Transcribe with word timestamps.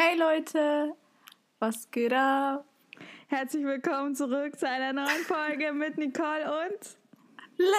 Hey 0.00 0.16
Leute, 0.16 0.94
was 1.58 1.90
geht 1.90 2.12
ab? 2.12 2.64
Herzlich 3.26 3.64
willkommen 3.64 4.14
zurück 4.14 4.56
zu 4.56 4.68
einer 4.68 4.92
neuen 4.92 5.24
Folge 5.26 5.72
mit 5.72 5.98
Nicole 5.98 6.44
und 6.44 6.96
Liv. 7.56 7.72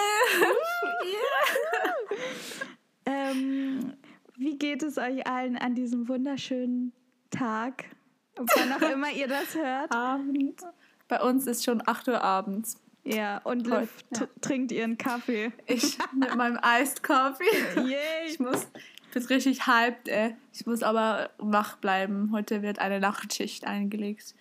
ähm, 3.06 3.94
wie 4.36 4.58
geht 4.58 4.82
es 4.82 4.98
euch 4.98 5.26
allen 5.26 5.56
an 5.56 5.74
diesem 5.74 6.08
wunderschönen 6.10 6.92
Tag? 7.30 7.86
Wann 8.36 8.72
auch 8.74 8.90
immer 8.90 9.10
ihr 9.12 9.26
das 9.26 9.54
hört. 9.54 9.90
Abend. 9.90 10.60
Bei 11.08 11.22
uns 11.22 11.46
ist 11.46 11.64
schon 11.64 11.82
8 11.86 12.08
Uhr 12.08 12.22
abends. 12.22 12.78
Ja, 13.02 13.38
und 13.44 13.66
Liv 13.66 13.88
ja. 14.14 14.28
trinkt 14.42 14.72
ihren 14.72 14.98
Kaffee. 14.98 15.52
Ich 15.64 15.96
mit 16.14 16.36
meinem 16.36 16.58
Iced 16.62 17.02
Coffee. 17.02 17.44
Yay! 17.76 18.26
Ich 18.26 18.38
muss, 18.38 18.68
bin 19.10 19.24
richtig 19.24 19.66
hyped, 19.66 20.08
ey. 20.08 20.34
Ich 20.52 20.66
muss 20.66 20.82
aber 20.82 21.30
wach 21.38 21.76
bleiben. 21.76 22.30
Heute 22.32 22.62
wird 22.62 22.78
eine 22.78 23.00
Nachtschicht 23.00 23.66
eingelegt. 23.66 24.34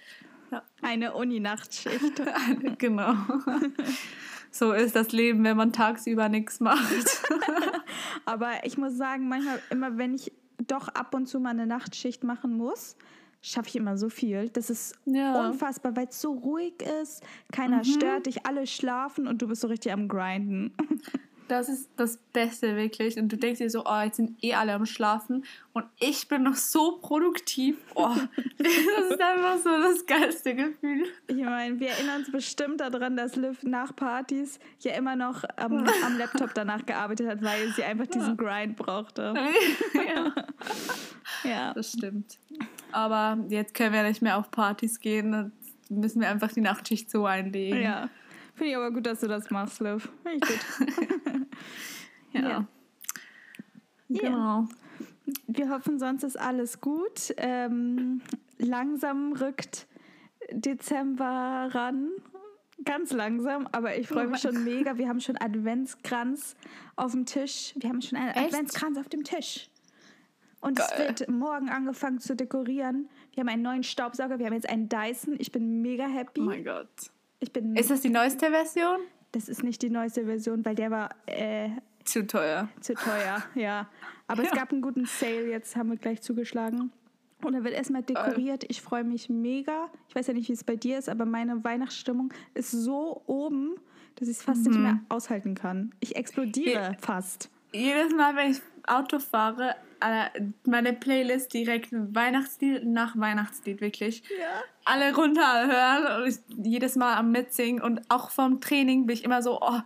Eine 0.82 1.14
Uni-Nachtschicht. 1.14 2.22
Genau. 2.78 3.14
So 4.52 4.72
ist 4.74 4.96
das 4.96 5.12
Leben, 5.12 5.44
wenn 5.44 5.56
man 5.56 5.72
tagsüber 5.74 6.28
nichts 6.28 6.60
macht. 6.60 7.22
Aber 8.26 8.50
ich 8.64 8.80
muss 8.80 8.98
sagen, 8.98 9.30
manchmal, 9.30 9.60
immer 9.70 10.00
wenn 10.00 10.16
ich 10.16 10.32
doch 10.66 10.88
ab 10.88 11.14
und 11.14 11.28
zu 11.28 11.40
mal 11.40 11.52
eine 11.52 11.68
Nachtschicht 11.68 12.24
machen 12.24 12.58
muss, 12.58 12.96
schaffe 13.44 13.70
ich 13.70 13.76
immer 13.76 13.96
so 13.96 14.10
viel. 14.10 14.50
Das 14.50 14.72
ist 14.72 14.96
Ja. 15.06 15.48
unfassbar, 15.48 15.96
weil 15.96 16.08
es 16.08 16.20
so 16.20 16.34
ruhig 16.34 16.74
ist, 17.02 17.22
keiner 17.52 17.84
stört 17.84 18.26
dich, 18.26 18.48
alle 18.48 18.66
schlafen 18.66 19.28
und 19.28 19.40
du 19.44 19.48
bist 19.48 19.62
so 19.62 19.68
richtig 19.68 19.92
am 19.94 20.08
Grinden. 20.08 20.74
Das 21.50 21.68
ist 21.68 21.90
das 21.98 22.18
Beste 22.32 22.76
wirklich. 22.76 23.18
Und 23.18 23.30
du 23.32 23.38
denkst 23.38 23.58
dir 23.60 23.70
so, 23.70 23.84
oh, 23.86 24.02
jetzt 24.04 24.18
sind 24.18 24.42
eh 24.44 24.54
alle 24.54 24.74
am 24.74 24.86
Schlafen 24.86 25.44
und 25.74 25.86
ich 26.00 26.28
bin 26.28 26.44
noch 26.44 26.56
so 26.56 27.00
produktiv. 27.02 27.76
Oh, 27.96 28.16
das 28.58 28.68
ist 29.12 29.22
einfach 29.22 29.58
so 29.58 29.70
das 29.70 30.06
geilste 30.06 30.56
Gefühl. 30.56 31.06
Ich 31.28 31.36
meine, 31.38 31.80
wir 31.80 31.90
erinnern 31.90 32.20
uns 32.20 32.32
bestimmt 32.32 32.80
daran, 32.82 33.18
dass 33.18 33.36
Liv 33.36 33.64
nach 33.64 33.96
Partys 33.96 34.60
ja 34.80 34.94
immer 34.94 35.16
noch 35.16 35.44
am, 35.58 35.86
am 36.06 36.18
Laptop 36.18 36.54
danach 36.54 36.86
gearbeitet 36.86 37.28
hat, 37.28 37.42
weil 37.44 37.70
sie 37.74 37.84
einfach 37.84 38.08
diesen 38.08 38.38
Grind 38.38 38.78
brauchte. 38.78 39.34
ja, 39.94 40.34
Ja. 41.44 41.74
das 41.74 41.92
stimmt. 41.94 42.38
Aber 42.92 43.38
jetzt 43.50 43.74
können 43.74 43.94
wir 43.94 44.04
nicht 44.04 44.22
mehr 44.22 44.38
auf 44.38 44.50
Partys 44.52 45.00
gehen. 45.00 45.32
Dann 45.32 45.52
müssen 45.90 46.22
wir 46.22 46.30
einfach 46.30 46.52
die 46.52 46.62
Nachtschicht 46.62 47.10
so 47.10 47.26
einlegen. 47.26 47.82
ja. 47.82 48.10
Finde 48.60 48.72
ich 48.72 48.76
aber 48.76 48.92
gut, 48.92 49.06
dass 49.06 49.22
du 49.22 49.28
das 49.30 49.50
machst, 49.52 49.80
Liv. 49.80 50.10
Finde 50.22 50.46
ich 50.46 50.50
gut. 50.50 51.48
ja. 52.34 52.42
Ja. 52.42 52.68
Genau. 54.10 54.68
Wir 55.48 55.70
hoffen, 55.70 55.98
sonst 55.98 56.24
ist 56.24 56.38
alles 56.38 56.82
gut. 56.82 57.34
Ähm, 57.38 58.22
langsam 58.58 59.32
rückt 59.32 59.88
Dezember 60.52 61.70
ran. 61.72 62.10
Ganz 62.84 63.14
langsam, 63.14 63.66
aber 63.72 63.98
ich 63.98 64.10
freue 64.10 64.28
mich 64.28 64.42
schon 64.42 64.62
mega. 64.66 64.98
Wir 64.98 65.08
haben 65.08 65.22
schon 65.22 65.38
Adventskranz 65.38 66.58
auf 66.98 67.14
dem 67.14 67.26
Tisch. 67.26 67.74
Wir 67.78 67.88
haben 67.88 68.02
schon 68.02 68.18
einen 68.18 68.32
Echt? 68.32 68.54
Adventskranz 68.54 68.98
auf 68.98 69.08
dem 69.08 69.24
Tisch. 69.24 69.70
Und 70.60 70.78
es 70.78 70.90
Geil. 70.90 71.08
wird 71.08 71.30
morgen 71.30 71.70
angefangen 71.70 72.20
zu 72.20 72.36
dekorieren. 72.36 73.08
Wir 73.34 73.42
haben 73.42 73.50
einen 73.50 73.62
neuen 73.62 73.84
Staubsauger, 73.84 74.38
wir 74.38 74.48
haben 74.48 74.54
jetzt 74.54 74.70
einen 74.70 74.90
Dyson. 74.90 75.38
Ich 75.40 75.54
bin 75.54 75.82
mega 75.82 76.08
happy. 76.08 76.42
Oh 76.42 76.44
mein 76.44 76.66
Gott. 76.66 76.90
Ich 77.40 77.52
bin, 77.54 77.76
Ist 77.76 77.90
das 77.90 78.02
die 78.02 78.10
neueste 78.10 78.50
Version? 78.50 78.98
das 79.32 79.48
ist 79.48 79.64
nicht 79.64 79.82
die 79.84 79.90
neueste 79.90 80.26
Version, 80.26 80.66
weil 80.66 80.76
der 80.76 80.90
war 80.92 81.10
äh, 81.28 81.70
Zu 82.04 82.26
teuer. 82.26 82.68
zu 82.82 82.94
teuer, 82.96 83.44
ja. 83.56 83.88
Aber 84.28 84.44
es 84.44 84.50
Ja. 84.50 84.56
gab 84.56 84.72
einen 84.72 84.82
guten 84.82 85.06
Sale, 85.06 85.48
jetzt 85.50 85.76
haben 85.76 85.90
wir 85.90 85.98
gleich 85.98 86.22
zugeschlagen. 86.22 86.92
Und 87.44 87.54
er 87.54 87.64
wird 87.64 87.74
erstmal 87.74 88.04
dekoriert. 88.04 88.66
Ich 88.68 88.82
freue 88.82 89.04
mich 89.06 89.30
mega. 89.30 89.90
Ich 90.10 90.16
weiß 90.16 90.28
ja 90.28 90.34
nicht, 90.34 90.50
wie 90.50 90.54
es 90.54 90.64
bei 90.66 90.76
dir 90.76 90.98
ist, 91.00 91.08
aber 91.08 91.26
meine 91.26 91.64
Weihnachtsstimmung 91.64 92.34
ist 92.54 92.72
so 92.72 93.22
oben, 93.28 93.76
dass 94.16 94.28
ich 94.28 94.38
es 94.38 94.44
fast 94.44 94.66
nicht 94.68 94.78
mehr 94.78 95.00
aushalten 95.08 95.56
kann. 95.56 95.94
Ich 96.02 96.16
explodiere 96.18 96.90
Je- 96.92 96.98
fast. 97.00 97.50
Jedes 97.72 98.14
Mal, 98.14 98.36
wenn 98.36 98.52
ich 98.52 98.62
Auto 98.88 99.20
fahre, 99.20 99.76
meine 100.66 100.94
Playlist 100.94 101.54
direkt 101.54 101.90
Weihnachtslied 101.92 102.86
nach 102.86 103.18
Weihnachtslied, 103.18 103.82
wirklich. 103.82 104.24
Ja. 104.40 104.62
Alle 104.86 105.14
runterhören 105.16 106.24
und 106.24 106.66
jedes 106.66 106.96
Mal 106.96 107.16
am 107.16 107.32
Mitsingen 107.32 107.82
und 107.82 108.02
auch 108.10 108.30
vom 108.30 108.62
Training 108.62 109.06
bin 109.06 109.16
ich 109.16 109.24
immer 109.24 109.42
so, 109.42 109.60
oh, 109.62 109.80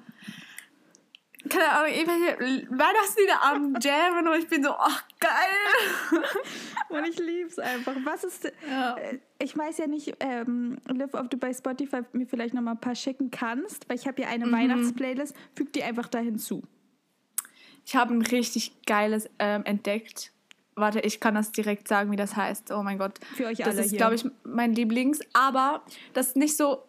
keine 1.49 1.69
Ahnung, 1.69 1.91
irgendwelche 1.93 2.67
Weihnachtslieder 2.69 3.43
am 3.43 3.75
Jammen 3.81 4.27
und 4.27 4.39
ich 4.39 4.47
bin 4.47 4.63
so, 4.63 4.71
oh, 4.71 4.97
geil. 5.19 6.21
Und 6.89 7.05
ich 7.07 7.17
liebe 7.17 7.47
es 7.49 7.57
einfach. 7.57 7.93
Was 8.03 8.23
ist. 8.23 8.51
Ja. 8.69 8.95
äh, 8.97 9.17
Ich 9.39 9.57
weiß 9.57 9.79
ja 9.79 9.87
nicht, 9.87 10.13
ähm, 10.19 10.77
Liv, 10.87 11.13
ob 11.13 11.27
du 11.31 11.37
bei 11.37 11.51
Spotify 11.51 12.01
mir 12.11 12.27
vielleicht 12.27 12.53
noch 12.53 12.61
mal 12.61 12.71
ein 12.71 12.79
paar 12.79 12.93
schicken 12.93 13.31
kannst, 13.31 13.89
weil 13.89 13.97
ich 13.97 14.05
habe 14.05 14.21
ja 14.21 14.27
eine 14.27 14.51
Weihnachtsplaylist. 14.51 15.35
Füg 15.55 15.73
die 15.73 15.81
einfach 15.83 16.07
da 16.07 16.19
hinzu. 16.19 16.61
Ich 17.85 17.95
habe 17.95 18.13
ein 18.13 18.21
richtig 18.21 18.73
geiles 18.85 19.29
ähm, 19.39 19.63
entdeckt. 19.65 20.31
Warte, 20.75 21.01
ich 21.01 21.19
kann 21.19 21.35
das 21.35 21.51
direkt 21.51 21.87
sagen, 21.87 22.11
wie 22.11 22.15
das 22.15 22.35
heißt. 22.35 22.71
Oh 22.71 22.81
mein 22.81 22.97
Gott. 22.97 23.19
Für 23.35 23.45
euch 23.47 23.57
das 23.59 23.67
alle 23.67 23.81
ist, 23.81 23.89
hier. 23.91 23.97
glaube 23.97 24.15
ich, 24.15 24.25
mein 24.43 24.73
Lieblings. 24.73 25.19
Aber 25.33 25.81
das 26.13 26.27
ist 26.29 26.37
nicht 26.37 26.57
so. 26.57 26.83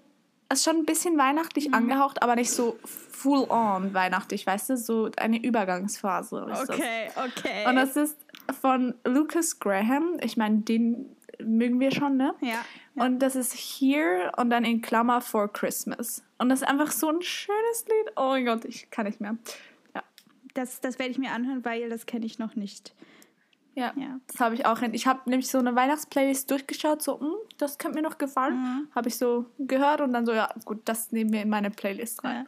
Es 0.49 0.59
ist 0.60 0.65
schon 0.65 0.77
ein 0.77 0.84
bisschen 0.87 1.19
weihnachtlich 1.19 1.69
Mhm. 1.69 1.75
angehaucht, 1.75 2.22
aber 2.22 2.37
nicht 2.37 2.50
so 2.50 2.78
full 2.84 3.47
on 3.50 3.93
weihnachtlich, 3.94 4.47
weißt 4.47 4.71
du? 4.71 4.77
So 4.77 5.10
eine 5.16 5.43
Übergangsphase. 5.43 6.47
Ist 6.53 6.69
das. 6.69 6.71
Okay, 6.78 7.09
okay. 7.16 7.66
Und 7.69 7.77
das 7.77 7.97
ist 7.97 8.16
von 8.60 8.94
Lucas 9.04 9.59
Graham. 9.59 10.19
Ich 10.22 10.37
meine, 10.37 10.59
den 10.59 11.16
mögen 11.43 11.81
wir 11.81 11.91
schon, 11.91 12.16
ne? 12.16 12.34
ja. 12.41 12.65
Und 12.97 13.19
das 13.21 13.34
ist 13.34 13.53
Here 13.54 14.31
und 14.37 14.50
dann 14.50 14.65
in 14.65 14.81
Klammer 14.81 15.21
for 15.21 15.53
Christmas. 15.53 16.22
Und 16.38 16.49
das 16.50 16.62
ist 16.62 16.69
einfach 16.69 16.93
so 16.93 17.09
ein 17.09 17.21
schönes 17.22 17.84
Lied. 17.87 18.12
Oh 18.16 18.28
mein 18.28 18.44
Gott, 18.44 18.65
ich 18.66 18.88
kann 18.91 19.06
nicht 19.06 19.21
mehr. 19.21 19.37
Ja. 20.56 20.62
Das, 20.62 20.81
das 20.81 20.98
werde 20.98 21.10
ich 21.12 21.19
mir 21.19 21.32
anhören, 21.32 21.65
weil 21.65 21.88
das 21.88 22.06
kenne 22.06 22.26
ich 22.26 22.38
noch 22.38 22.54
nicht. 22.56 22.94
Ja, 23.75 23.92
Ja. 23.97 24.20
das 24.28 24.38
habe 24.41 24.54
ich 24.54 24.66
auch. 24.66 24.81
Ich 24.82 25.06
habe 25.06 25.28
nämlich 25.28 25.48
so 25.48 25.59
eine 25.59 25.75
Weihnachtsplaylist 25.75 26.48
durchgeschaut, 26.50 27.03
so, 27.03 27.19
hm, 27.20 27.34
das 27.59 27.78
könnte 27.78 27.97
mir 27.98 28.03
noch 28.03 28.19
gefallen. 28.19 28.54
Mhm. 28.56 28.88
Habe 28.94 29.09
ich 29.09 29.16
so 29.16 29.47
gehört 29.59 30.00
und 30.00 30.12
dann 30.12 30.26
so, 30.26 30.32
ja, 30.32 30.48
gut, 30.65 30.82
das 30.84 31.10
nehmen 31.10 31.32
wir 31.32 31.42
in 31.42 31.48
meine 31.48 31.70
Playlist 31.70 32.22
rein. 32.22 32.47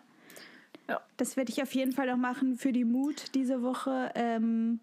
Ja. 0.88 1.00
Das 1.16 1.36
werde 1.36 1.50
ich 1.50 1.60
auf 1.62 1.74
jeden 1.74 1.90
Fall 1.92 2.06
noch 2.06 2.16
machen 2.16 2.56
für 2.56 2.70
die 2.70 2.84
Mut 2.84 3.34
diese 3.34 3.60
Woche. 3.62 4.12
Ähm, 4.14 4.78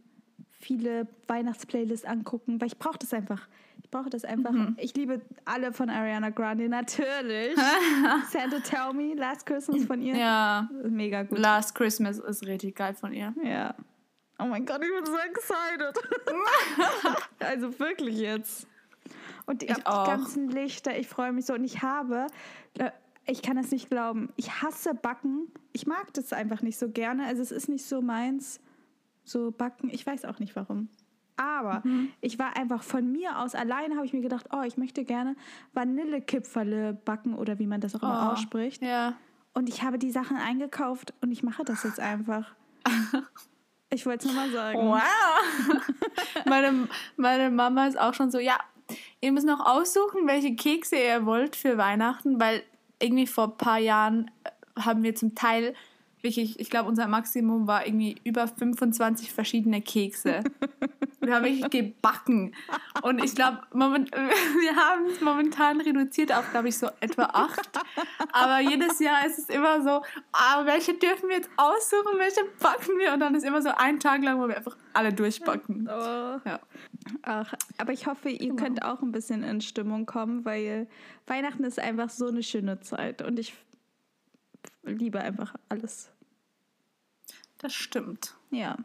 viele 0.63 1.07
Weihnachtsplaylists 1.27 2.05
angucken, 2.05 2.59
weil 2.61 2.67
ich 2.67 2.77
brauche 2.77 2.97
das 2.97 3.13
einfach. 3.13 3.47
Ich 3.83 3.89
brauche 3.89 4.09
das 4.09 4.23
einfach. 4.23 4.51
Mhm. 4.51 4.75
Ich 4.79 4.95
liebe 4.95 5.21
alle 5.45 5.73
von 5.73 5.89
Ariana 5.89 6.29
Grande, 6.29 6.69
natürlich. 6.69 7.55
Santa 8.31 8.59
Tell 8.59 8.93
Me, 8.93 9.13
Last 9.13 9.45
Christmas 9.45 9.85
von 9.85 10.01
ihr. 10.01 10.15
Ja, 10.15 10.69
Mega 10.83 11.23
gut. 11.23 11.37
Last 11.37 11.75
Christmas 11.75 12.17
ist 12.19 12.45
richtig 12.45 12.75
geil 12.75 12.93
von 12.93 13.13
ihr. 13.13 13.33
ja. 13.43 13.75
Oh 14.39 14.45
mein 14.45 14.65
Gott, 14.65 14.81
ich 14.83 14.89
bin 14.89 15.05
so 15.05 15.17
excited. 15.17 15.95
also 17.39 17.79
wirklich 17.79 18.17
jetzt. 18.17 18.67
Und 19.45 19.61
die, 19.61 19.67
Ich 19.67 19.75
die 19.75 19.83
ganzen 19.83 20.49
Lichter, 20.49 20.97
ich 20.97 21.07
freue 21.07 21.31
mich 21.31 21.45
so. 21.45 21.53
Und 21.53 21.63
ich 21.63 21.81
habe, 21.83 22.27
äh, 22.79 22.89
ich 23.27 23.41
kann 23.41 23.57
es 23.57 23.71
nicht 23.71 23.89
glauben, 23.89 24.33
ich 24.35 24.61
hasse 24.61 24.95
Backen. 24.95 25.47
Ich 25.71 25.85
mag 25.85 26.11
das 26.13 26.33
einfach 26.33 26.61
nicht 26.61 26.79
so 26.79 26.89
gerne. 26.89 27.25
Also 27.27 27.41
es 27.41 27.51
ist 27.51 27.69
nicht 27.69 27.85
so 27.85 28.01
meins, 28.01 28.59
so 29.23 29.51
Backen. 29.51 29.89
Ich 29.91 30.05
weiß 30.05 30.25
auch 30.25 30.39
nicht 30.39 30.55
warum. 30.55 30.89
Aber 31.35 31.81
Mhm. 31.83 32.11
ich 32.21 32.37
war 32.37 32.55
einfach 32.55 32.83
von 32.83 33.11
mir 33.11 33.39
aus 33.39 33.55
alleine, 33.55 33.95
habe 33.95 34.05
ich 34.05 34.13
mir 34.13 34.21
gedacht, 34.21 34.47
oh, 34.53 34.61
ich 34.61 34.77
möchte 34.77 35.03
gerne 35.03 35.35
Vanillekipferle 35.73 36.93
backen 36.93 37.33
oder 37.33 37.57
wie 37.59 37.65
man 37.67 37.81
das 37.81 37.95
auch 37.95 38.03
immer 38.03 38.27
Oh, 38.29 38.33
ausspricht. 38.33 38.81
Ja. 38.83 39.13
Und 39.53 39.69
ich 39.69 39.83
habe 39.83 39.97
die 39.97 40.11
Sachen 40.11 40.37
eingekauft 40.37 41.13
und 41.21 41.31
ich 41.31 41.43
mache 41.43 41.63
das 41.63 41.83
jetzt 41.83 41.99
einfach. 41.99 42.53
Ich 43.89 44.07
wollte 44.07 44.27
es 44.27 44.33
nur 44.33 44.43
mal 44.43 44.51
sagen. 44.51 44.79
Wow. 44.79 45.01
meine, 46.47 46.87
meine 47.15 47.51
Mama 47.51 47.85
ist 47.85 47.99
auch 47.99 48.15
schon 48.15 48.31
so, 48.31 48.39
ja, 48.39 48.57
ihr 49.21 49.31
müsst 49.31 49.45
noch 49.45 49.63
aussuchen, 49.63 50.25
welche 50.25 50.55
Kekse 50.55 50.95
ihr 50.95 51.27
wollt 51.27 51.55
für 51.55 51.77
Weihnachten, 51.77 52.39
weil 52.41 52.63
irgendwie 52.99 53.27
vor 53.27 53.49
ein 53.51 53.57
paar 53.57 53.77
Jahren 53.77 54.31
äh, 54.45 54.81
haben 54.81 55.03
wir 55.03 55.13
zum 55.13 55.35
Teil 55.35 55.75
wirklich, 56.23 56.59
ich 56.59 56.69
glaube, 56.69 56.89
unser 56.89 57.07
Maximum 57.07 57.67
war 57.67 57.85
irgendwie 57.85 58.15
über 58.23 58.47
25 58.47 59.31
verschiedene 59.31 59.81
Kekse. 59.81 60.43
Wir 61.19 61.35
haben 61.35 61.45
wirklich 61.45 61.69
gebacken. 61.69 62.53
Und 63.01 63.23
ich 63.23 63.33
glaube, 63.33 63.59
moment, 63.71 64.11
wir 64.11 64.75
haben 64.75 65.05
es 65.05 65.21
momentan 65.21 65.79
reduziert 65.79 66.33
auf, 66.33 66.51
glaube 66.51 66.67
ich, 66.67 66.77
so 66.77 66.89
etwa 66.99 67.23
acht. 67.23 67.69
Aber 68.33 68.59
jedes 68.59 68.99
Jahr 68.99 69.25
ist 69.25 69.39
es 69.39 69.47
immer 69.47 69.81
so, 69.81 70.01
ah, 70.33 70.65
welche 70.65 70.93
dürfen 70.95 71.29
wir 71.29 71.37
jetzt 71.37 71.49
aussuchen, 71.55 72.17
welche 72.17 72.41
backen 72.59 72.99
wir? 72.99 73.13
Und 73.13 73.21
dann 73.21 73.35
ist 73.35 73.45
immer 73.45 73.61
so 73.61 73.69
ein 73.69 74.01
Tag 74.01 74.21
lang, 74.21 74.37
wo 74.37 74.49
wir 74.49 74.57
einfach 74.57 74.75
alle 74.91 75.13
durchbacken. 75.13 75.87
Oh. 75.89 76.41
Ja. 76.45 76.59
Ach, 77.21 77.53
aber 77.77 77.93
ich 77.93 78.05
hoffe, 78.05 78.27
ihr 78.29 78.39
Genau. 78.49 78.55
könnt 78.61 78.83
auch 78.83 79.01
ein 79.01 79.13
bisschen 79.13 79.43
in 79.43 79.61
Stimmung 79.61 80.05
kommen, 80.05 80.43
weil 80.43 80.87
Weihnachten 81.25 81.63
ist 81.63 81.79
einfach 81.79 82.09
so 82.09 82.27
eine 82.27 82.43
schöne 82.43 82.81
Zeit 82.81 83.21
und 83.21 83.39
ich 83.39 83.53
liebe 84.83 85.21
einfach 85.21 85.55
alles. 85.69 86.11
Das 87.63 87.73
stimmt. 87.73 88.35
Ja, 88.51 88.77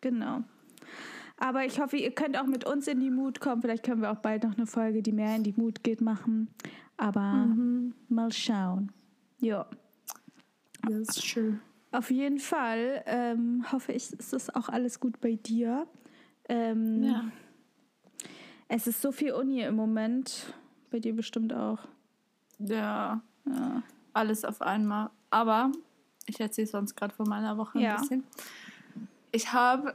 genau. 0.00 0.42
Aber 1.36 1.64
ich 1.64 1.80
hoffe, 1.80 1.96
ihr 1.96 2.10
könnt 2.10 2.36
auch 2.36 2.46
mit 2.46 2.64
uns 2.64 2.88
in 2.88 2.98
die 2.98 3.10
Mut 3.10 3.40
kommen. 3.40 3.62
Vielleicht 3.62 3.84
können 3.84 4.02
wir 4.02 4.10
auch 4.10 4.18
bald 4.18 4.42
noch 4.42 4.56
eine 4.56 4.66
Folge, 4.66 5.02
die 5.02 5.12
mehr 5.12 5.36
in 5.36 5.44
die 5.44 5.54
Mut 5.56 5.84
geht, 5.84 6.00
machen. 6.00 6.48
Aber 6.96 7.20
mhm. 7.20 7.94
mal 8.08 8.32
schauen. 8.32 8.90
Ja. 9.38 9.66
Das 10.82 11.16
ist 11.16 11.24
schön. 11.24 11.60
Auf 11.92 12.10
jeden 12.10 12.40
Fall 12.40 13.04
ähm, 13.06 13.64
hoffe 13.70 13.92
ich, 13.92 14.12
ist 14.12 14.32
das 14.32 14.52
auch 14.52 14.68
alles 14.68 14.98
gut 14.98 15.20
bei 15.20 15.36
dir. 15.36 15.86
Ähm, 16.48 17.04
ja. 17.04 17.24
Es 18.66 18.88
ist 18.88 19.00
so 19.00 19.12
viel 19.12 19.32
Uni 19.32 19.60
im 19.62 19.76
Moment. 19.76 20.52
Bei 20.90 20.98
dir 20.98 21.14
bestimmt 21.14 21.52
auch. 21.52 21.78
Ja. 22.58 23.22
ja. 23.46 23.82
Alles 24.12 24.44
auf 24.44 24.60
einmal. 24.60 25.10
Aber 25.30 25.70
ich 26.26 26.40
erzähle 26.40 26.66
sonst 26.66 26.96
gerade 26.96 27.14
von 27.14 27.28
meiner 27.28 27.56
Woche 27.56 27.78
ein 27.78 27.84
ja. 27.84 27.96
bisschen. 27.96 28.24
Ich 29.30 29.52
habe 29.52 29.94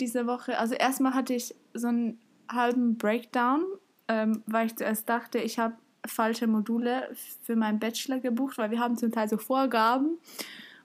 diese 0.00 0.26
Woche, 0.26 0.58
also 0.58 0.74
erstmal 0.74 1.14
hatte 1.14 1.34
ich 1.34 1.54
so 1.74 1.88
einen 1.88 2.18
halben 2.50 2.96
Breakdown, 2.96 3.62
ähm, 4.08 4.42
weil 4.46 4.66
ich 4.66 4.76
zuerst 4.76 5.08
dachte, 5.08 5.38
ich 5.38 5.58
habe 5.58 5.74
falsche 6.06 6.46
Module 6.46 7.10
für 7.42 7.56
meinen 7.56 7.78
Bachelor 7.78 8.20
gebucht, 8.20 8.58
weil 8.58 8.70
wir 8.70 8.80
haben 8.80 8.96
zum 8.96 9.12
Teil 9.12 9.28
so 9.28 9.36
Vorgaben. 9.36 10.18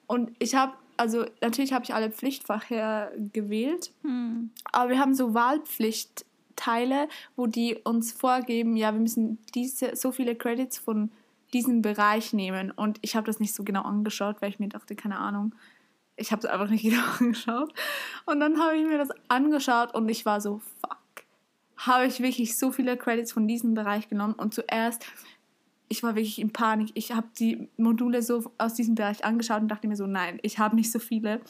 Und 0.08 0.32
ich 0.40 0.56
habe, 0.56 0.74
also 0.98 1.26
natürlich 1.42 1.74
habe 1.74 1.86
ich 1.86 1.94
alle 1.94 2.12
Pflichtfächer 2.12 3.12
gewählt, 3.32 3.92
hm. 4.02 4.50
aber 4.72 4.90
wir 4.90 5.00
haben 5.00 5.16
so 5.16 5.34
Wahlpflichtteile, 5.34 7.08
wo 7.36 7.48
die 7.48 7.78
uns 7.84 8.12
vorgeben, 8.12 8.76
ja, 8.76 8.92
wir 8.92 9.00
müssen 9.00 9.38
diese 9.56 9.96
so 9.96 10.12
viele 10.12 10.36
Credits 10.36 10.78
von 10.78 11.10
diesem 11.54 11.82
Bereich 11.82 12.34
nehmen. 12.34 12.72
Und 12.72 12.98
ich 13.02 13.16
habe 13.16 13.26
das 13.26 13.40
nicht 13.40 13.54
so 13.54 13.64
genau 13.64 13.84
angeschaut, 13.84 14.42
weil 14.42 14.50
ich 14.50 14.60
mir 14.60 14.70
dachte, 14.70 14.96
keine 14.96 15.20
Ahnung, 15.20 15.54
ich 16.16 16.32
habe 16.32 16.40
es 16.40 16.46
einfach 16.46 16.70
nicht 16.70 16.84
genau 16.90 17.04
angeschaut. 17.20 17.74
Und 18.26 18.40
dann 18.40 18.60
habe 18.60 18.76
ich 18.78 18.86
mir 18.86 18.98
das 18.98 19.10
angeschaut 19.28 19.94
und 19.94 20.10
ich 20.10 20.26
war 20.26 20.42
so, 20.42 20.62
fuck. 20.82 21.00
Habe 21.78 22.06
ich 22.06 22.22
wirklich 22.22 22.58
so 22.58 22.72
viele 22.72 22.96
Credits 22.96 23.34
von 23.34 23.48
diesem 23.48 23.74
Bereich 23.74 24.08
genommen 24.08 24.36
und 24.36 24.54
zuerst, 24.54 25.06
ich 25.90 26.02
war 26.02 26.16
wirklich 26.16 26.40
in 26.40 26.54
Panik. 26.54 26.92
Ich 26.94 27.12
habe 27.12 27.28
die 27.38 27.68
Module 27.78 28.22
so 28.22 28.52
aus 28.58 28.74
diesem 28.74 28.96
Bereich 28.96 29.26
angeschaut 29.26 29.62
und 29.62 29.68
dachte 29.68 29.88
mir 29.88 29.96
so, 29.96 30.08
nein, 30.08 30.40
ich 30.44 30.60
habe 30.60 30.76
nicht 30.76 30.92
so 30.92 31.00
viele. 31.00 31.36
Und 31.40 31.44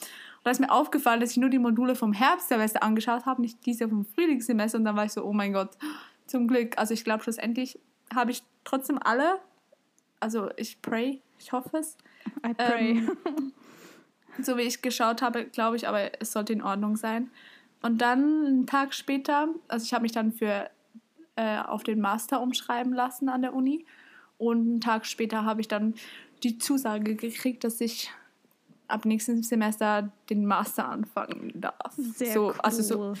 da 0.44 0.50
ist 0.50 0.60
mir 0.60 0.72
aufgefallen, 0.72 1.20
dass 1.20 1.30
ich 1.30 1.36
nur 1.36 1.50
die 1.50 1.58
Module 1.58 1.94
vom 1.94 2.12
Herbstsemester 2.12 2.82
angeschaut 2.82 3.26
habe, 3.26 3.40
nicht 3.40 3.64
diese 3.64 3.88
vom 3.88 4.04
Frühlingssemester. 4.04 4.78
Und 4.78 4.84
dann 4.84 4.96
war 4.96 5.04
ich 5.04 5.12
so, 5.12 5.24
oh 5.24 5.32
mein 5.32 5.52
Gott, 5.52 5.70
zum 6.26 6.48
Glück. 6.48 6.76
Also 6.78 6.94
ich 6.94 7.04
glaube, 7.04 7.22
schlussendlich 7.22 7.78
habe 8.14 8.32
ich 8.32 8.42
trotzdem 8.64 8.98
alle. 9.02 9.38
Also 10.24 10.48
ich 10.56 10.80
pray, 10.80 11.20
ich 11.38 11.52
hoffe 11.52 11.76
es. 11.76 11.98
I 12.46 12.54
pray. 12.54 12.90
Ähm, 12.92 13.52
so 14.40 14.56
wie 14.56 14.62
ich 14.62 14.80
geschaut 14.80 15.20
habe, 15.20 15.44
glaube 15.44 15.76
ich, 15.76 15.86
aber 15.86 16.18
es 16.18 16.32
sollte 16.32 16.54
in 16.54 16.62
Ordnung 16.62 16.96
sein. 16.96 17.30
Und 17.82 17.98
dann 17.98 18.46
einen 18.46 18.66
Tag 18.66 18.94
später, 18.94 19.48
also 19.68 19.84
ich 19.84 19.92
habe 19.92 20.00
mich 20.00 20.12
dann 20.12 20.32
für 20.32 20.70
äh, 21.36 21.58
auf 21.58 21.82
den 21.82 22.00
Master 22.00 22.40
umschreiben 22.40 22.94
lassen 22.94 23.28
an 23.28 23.42
der 23.42 23.52
Uni. 23.52 23.84
Und 24.38 24.60
einen 24.60 24.80
Tag 24.80 25.04
später 25.04 25.44
habe 25.44 25.60
ich 25.60 25.68
dann 25.68 25.92
die 26.42 26.56
Zusage 26.56 27.16
gekriegt, 27.16 27.62
dass 27.62 27.82
ich 27.82 28.10
ab 28.88 29.04
nächstem 29.04 29.42
Semester 29.42 30.10
den 30.30 30.46
Master 30.46 30.88
anfangen 30.88 31.52
darf. 31.54 31.92
Sehr 31.98 32.32
so, 32.32 32.46
cool. 32.46 32.54
Also 32.62 32.82
so, 32.82 33.14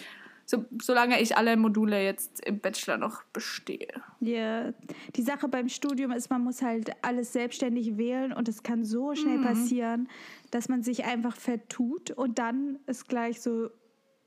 so, 0.46 0.64
solange 0.80 1.20
ich 1.20 1.36
alle 1.36 1.56
Module 1.56 2.02
jetzt 2.02 2.44
im 2.44 2.58
Bachelor 2.58 2.98
noch 2.98 3.22
bestehe. 3.32 3.88
Ja, 4.20 4.64
yeah. 4.64 4.74
die 5.16 5.22
Sache 5.22 5.48
beim 5.48 5.68
Studium 5.68 6.12
ist, 6.12 6.30
man 6.30 6.42
muss 6.42 6.62
halt 6.62 6.90
alles 7.02 7.32
selbstständig 7.32 7.96
wählen 7.96 8.32
und 8.32 8.48
es 8.48 8.62
kann 8.62 8.84
so 8.84 9.14
schnell 9.14 9.38
mhm. 9.38 9.44
passieren, 9.44 10.08
dass 10.50 10.68
man 10.68 10.82
sich 10.82 11.04
einfach 11.04 11.36
vertut 11.36 12.10
und 12.10 12.38
dann 12.38 12.78
ist 12.86 13.08
gleich 13.08 13.40
so, 13.40 13.70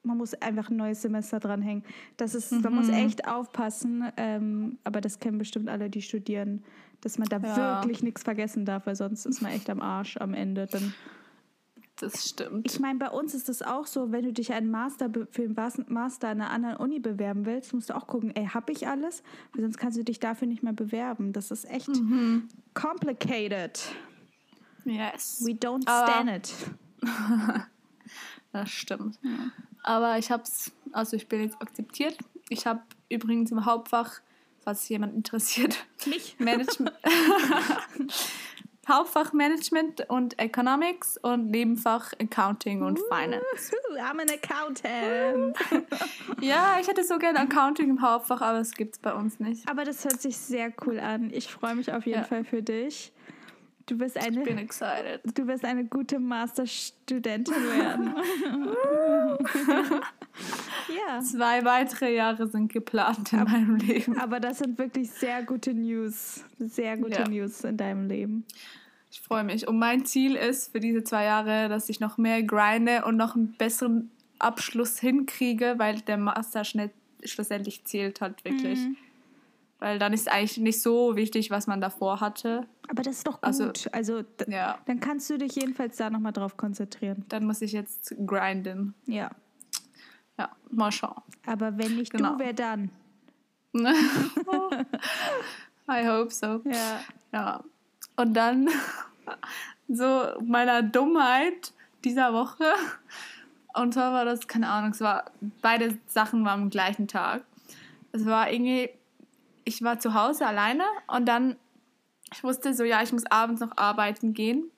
man 0.04 0.18
muss 0.18 0.34
einfach 0.36 0.70
ein 0.70 0.78
neues 0.78 1.02
Semester 1.02 1.40
dranhängen. 1.40 1.84
Das 2.16 2.34
ist, 2.34 2.52
mhm. 2.52 2.62
man 2.62 2.76
muss 2.76 2.88
mhm. 2.88 2.94
echt 2.94 3.28
aufpassen, 3.28 4.12
ähm, 4.18 4.80
aber 4.84 5.02
das 5.02 5.20
kennen 5.20 5.38
bestimmt 5.38 5.70
alle, 5.70 5.90
die 5.90 6.02
studieren, 6.02 6.64
dass 7.02 7.20
man 7.20 7.28
da 7.28 7.38
ja. 7.38 7.84
wirklich 7.84 8.02
nichts 8.02 8.24
vergessen 8.24 8.66
darf, 8.66 8.88
weil 8.88 8.96
sonst 8.96 9.26
ist 9.26 9.42
man 9.42 9.52
echt 9.52 9.70
am 9.70 9.82
Arsch 9.82 10.18
am 10.18 10.34
Ende. 10.34 10.66
Dann 10.66 10.94
das 11.98 12.30
stimmt. 12.30 12.70
Ich 12.72 12.80
meine, 12.80 13.00
bei 13.00 13.10
uns 13.10 13.34
ist 13.34 13.50
es 13.50 13.62
auch 13.62 13.88
so, 13.88 14.12
wenn 14.12 14.24
du 14.24 14.32
dich 14.32 14.54
einen 14.54 14.70
Master 14.70 15.10
für 15.32 15.44
einen 15.44 15.86
Master 15.88 16.30
an 16.30 16.42
einer 16.42 16.52
anderen 16.52 16.78
Uni 16.78 17.00
bewerben 17.00 17.46
willst, 17.46 17.74
musst 17.74 17.90
du 17.90 17.96
auch 17.96 18.08
gucken, 18.08 18.36
ey, 18.36 18.46
habe 18.48 18.72
ich 18.72 18.88
alles? 18.88 19.24
Weil 19.54 19.64
sonst 19.64 19.78
kannst 19.78 19.98
du 19.98 20.04
dich 20.04 20.20
dafür 20.20 20.48
nicht 20.48 20.64
mehr 20.64 20.74
bewerben. 20.74 21.34
Das 21.34 21.52
ist 21.52 21.66
echt 21.70 21.90
mhm. 21.90 22.50
complicated. 22.74 23.82
Yes. 24.86 25.44
We 25.46 25.52
don't 25.52 25.84
stand 25.84 26.30
it. 26.30 26.54
das 28.52 28.70
stimmt. 28.70 29.20
Ja. 29.24 29.52
Aber 29.84 30.18
ich 30.18 30.32
habe 30.32 30.44
es, 30.44 30.72
also 30.92 31.16
ich 31.16 31.28
bin 31.28 31.42
jetzt 31.42 31.62
akzeptiert. 31.62 32.18
Ich 32.50 32.68
habe 32.68 32.82
übrigens 33.10 33.52
im 33.52 33.66
Hauptfach, 33.66 34.22
falls 34.60 34.88
jemand 34.88 35.16
interessiert, 35.16 35.86
mich 36.06 36.38
Management. 36.40 36.96
Hauptfach 38.88 39.34
Management 39.34 40.10
und 40.10 40.40
Economics 40.40 41.18
und 41.18 41.52
Nebenfach 41.52 42.14
Accounting 42.22 42.84
und 42.84 43.00
Finance. 43.10 43.74
I'm 43.98 44.22
an 44.22 44.30
accountant. 44.30 45.58
ja, 46.42 46.78
ich 46.80 46.88
hätte 46.88 47.04
so 47.04 47.18
gerne 47.18 47.40
Accounting 47.40 47.90
im 47.90 48.02
Hauptfach, 48.02 48.42
aber 48.42 48.60
es 48.60 48.74
gibt 48.74 48.96
es 48.96 49.00
bei 49.00 49.14
uns 49.14 49.40
nicht. 49.40 49.68
Aber 49.68 49.84
das 49.84 50.06
hört 50.06 50.22
sich 50.22 50.38
sehr 50.38 50.72
cool 50.86 51.00
an. 51.00 51.32
Ich 51.34 51.52
freue 51.52 51.76
mich 51.76 51.92
auf 51.92 52.06
jeden 52.06 52.20
ja. 52.20 52.26
Fall 52.26 52.44
für 52.44 52.62
dich. 52.62 53.12
Du 53.88 54.00
wirst 54.00 54.18
eine, 54.18 54.40
ich 54.40 54.46
bin 54.46 54.58
excited. 54.58 55.22
Du 55.34 55.48
wirst 55.48 55.64
eine 55.64 55.86
gute 55.86 56.20
Masterstudentin 56.20 57.56
werden. 57.56 58.16
ja. 60.90 61.20
Zwei 61.22 61.64
weitere 61.66 62.16
Jahre 62.16 62.48
sind 62.48 62.72
geplant 62.72 63.34
in 63.34 63.40
aber, 63.40 63.52
meinem 63.52 63.76
Leben. 63.76 64.18
Aber 64.18 64.40
das 64.40 64.60
sind 64.60 64.78
wirklich 64.78 65.12
sehr 65.12 65.44
gute 65.44 65.74
News. 65.74 66.44
Sehr 66.60 66.98
gute 66.98 67.22
ja. 67.22 67.28
News 67.28 67.64
in 67.64 67.78
deinem 67.78 68.08
Leben. 68.08 68.46
Ich 69.12 69.22
freue 69.22 69.44
mich. 69.44 69.68
Und 69.68 69.80
mein 69.80 70.06
Ziel 70.06 70.36
ist 70.36 70.72
für 70.72 70.80
diese 70.80 71.04
zwei 71.04 71.24
Jahre, 71.24 71.70
dass 71.70 71.90
ich 71.90 72.00
noch 72.00 72.18
mehr 72.18 72.44
grinde 72.44 73.06
und 73.06 73.18
noch 73.18 73.36
einen 73.36 73.54
besseren 73.54 74.12
Abschluss 74.40 75.00
hinkriege, 75.00 75.76
weil 75.78 76.02
der 76.02 76.18
Master 76.18 76.64
schlussendlich 77.24 77.86
zählt 77.86 78.22
hat, 78.22 78.44
wirklich. 78.46 78.80
Mhm. 78.80 78.98
Weil 79.80 80.00
dann 80.00 80.14
ist 80.14 80.30
eigentlich 80.30 80.58
nicht 80.58 80.82
so 80.82 81.16
wichtig, 81.16 81.52
was 81.52 81.68
man 81.68 81.82
davor 81.82 82.20
hatte. 82.20 82.68
Aber 82.88 83.04
das 83.04 83.18
ist 83.18 83.28
doch 83.28 83.40
also, 83.42 83.66
gut. 83.66 83.88
Also, 83.92 84.18
also 84.18 84.28
ja. 84.52 84.80
dann 84.86 85.00
kannst 85.00 85.30
du 85.30 85.38
dich 85.38 85.56
jedenfalls 85.56 85.98
da 85.98 86.10
nochmal 86.10 86.34
drauf 86.34 86.58
konzentrieren. 86.58 87.26
Dann 87.30 87.46
muss 87.46 87.62
ich 87.62 87.74
jetzt 87.74 88.16
grinden. 88.26 88.96
Ja. 89.06 89.32
Ja, 90.38 90.50
mal 90.70 90.92
schauen. 90.92 91.22
Aber 91.46 91.78
wenn 91.78 91.96
nicht 91.96 92.12
genau. 92.12 92.34
du, 92.34 92.40
wer 92.40 92.54
dann? 92.54 92.92
I 95.90 96.08
hope 96.08 96.32
so. 96.32 96.62
Ja. 96.66 97.00
Ja. 97.32 97.64
Und 98.16 98.34
dann 98.34 98.70
so 99.88 100.28
meiner 100.44 100.84
Dummheit 100.84 101.74
dieser 102.04 102.34
Woche. 102.34 102.66
Und 103.74 103.94
zwar 103.94 104.14
war 104.14 104.26
das, 104.26 104.48
keine 104.48 104.70
Ahnung, 104.70 104.92
es 104.92 105.02
war, 105.02 105.26
beide 105.62 105.98
Sachen 106.08 106.44
waren 106.46 106.64
am 106.64 106.70
gleichen 106.70 107.08
Tag. 107.08 107.44
Es 108.12 108.26
war 108.26 108.52
irgendwie, 108.52 108.90
ich 109.66 109.84
war 109.84 110.00
zu 110.00 110.14
Hause 110.14 110.48
alleine 110.48 110.84
und 111.08 111.28
dann, 111.28 111.56
ich 112.34 112.44
wusste 112.44 112.74
so, 112.74 112.84
ja, 112.84 113.04
ich 113.04 113.12
muss 113.12 113.26
abends 113.26 113.62
noch 113.62 113.78
arbeiten 113.78 114.34
gehen. 114.34 114.72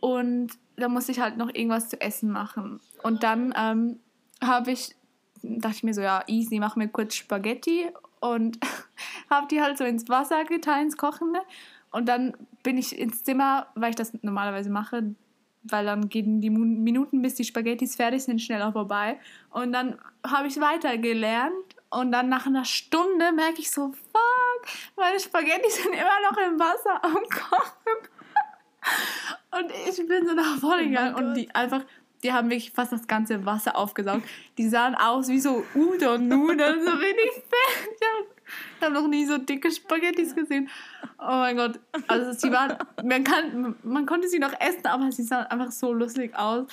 Und 0.00 0.52
da 0.76 0.88
musste 0.88 1.12
ich 1.12 1.20
halt 1.20 1.36
noch 1.36 1.48
irgendwas 1.48 1.88
zu 1.88 2.00
essen 2.00 2.30
machen. 2.30 2.80
Und 3.02 3.22
dann 3.22 3.52
ähm, 3.56 3.98
habe 4.42 4.72
ich, 4.72 4.94
dachte 5.42 5.76
ich 5.76 5.82
mir 5.82 5.94
so, 5.94 6.00
ja, 6.00 6.22
easy, 6.26 6.58
mach 6.58 6.76
mir 6.76 6.88
kurz 6.88 7.14
Spaghetti 7.14 7.86
und 8.20 8.58
habe 9.30 9.46
die 9.48 9.60
halt 9.60 9.78
so 9.78 9.84
ins 9.84 10.08
Wasser 10.08 10.44
getan, 10.44 10.82
ins 10.82 10.96
Kochende. 10.96 11.40
Und 11.90 12.06
dann 12.06 12.34
bin 12.62 12.76
ich 12.76 12.98
ins 12.98 13.24
Zimmer, 13.24 13.68
weil 13.74 13.90
ich 13.90 13.96
das 13.96 14.12
normalerweise 14.22 14.70
mache, 14.70 15.14
weil 15.62 15.84
dann 15.84 16.08
gehen 16.08 16.40
die 16.40 16.50
Minuten, 16.50 17.22
bis 17.22 17.34
die 17.34 17.44
Spaghettis 17.44 17.96
fertig 17.96 18.24
sind, 18.24 18.40
schneller 18.40 18.72
vorbei. 18.72 19.18
Und 19.50 19.72
dann 19.72 19.98
habe 20.26 20.48
ich 20.48 20.60
weiter 20.60 20.98
gelernt 20.98 21.76
und 21.90 22.12
dann 22.12 22.28
nach 22.28 22.46
einer 22.46 22.64
Stunde 22.64 23.32
merke 23.32 23.60
ich 23.60 23.70
so, 23.70 23.92
fuck, 23.92 24.68
meine 24.96 25.18
Spaghetti 25.18 25.70
sind 25.70 25.94
immer 25.94 26.30
noch 26.30 26.36
im 26.36 26.58
Wasser 26.58 27.02
am 27.02 27.14
Kochen. 27.14 28.08
Und 29.50 29.72
ich 29.88 29.96
bin 30.06 30.26
so 30.26 30.34
nach 30.34 30.58
vorne 30.58 30.82
oh 30.82 30.88
gegangen 30.88 31.14
oh 31.14 31.18
und 31.18 31.34
die 31.34 31.52
einfach, 31.54 31.82
die 32.22 32.32
haben 32.32 32.50
wirklich 32.50 32.72
fast 32.72 32.92
das 32.92 33.06
ganze 33.06 33.44
Wasser 33.46 33.76
aufgesaugt. 33.76 34.22
Die 34.58 34.68
sahen 34.68 34.94
aus 34.94 35.28
wie 35.28 35.38
so 35.38 35.64
Udon-Nudeln, 35.74 36.84
so 36.84 36.92
wenig 36.92 37.32
fett. 37.34 38.28
Ich 38.78 38.84
habe 38.84 38.94
noch 38.94 39.08
nie 39.08 39.26
so 39.26 39.38
dicke 39.38 39.70
Spaghettis 39.70 40.34
gesehen. 40.34 40.68
Oh 41.18 41.26
mein 41.26 41.56
Gott. 41.56 41.78
Also 42.06 42.32
sie 42.32 42.50
waren, 42.50 42.76
man, 43.04 43.24
kann, 43.24 43.76
man 43.82 44.06
konnte 44.06 44.28
sie 44.28 44.38
noch 44.38 44.52
essen, 44.60 44.86
aber 44.86 45.12
sie 45.12 45.22
sahen 45.22 45.46
einfach 45.46 45.70
so 45.70 45.92
lustig 45.92 46.36
aus. 46.36 46.66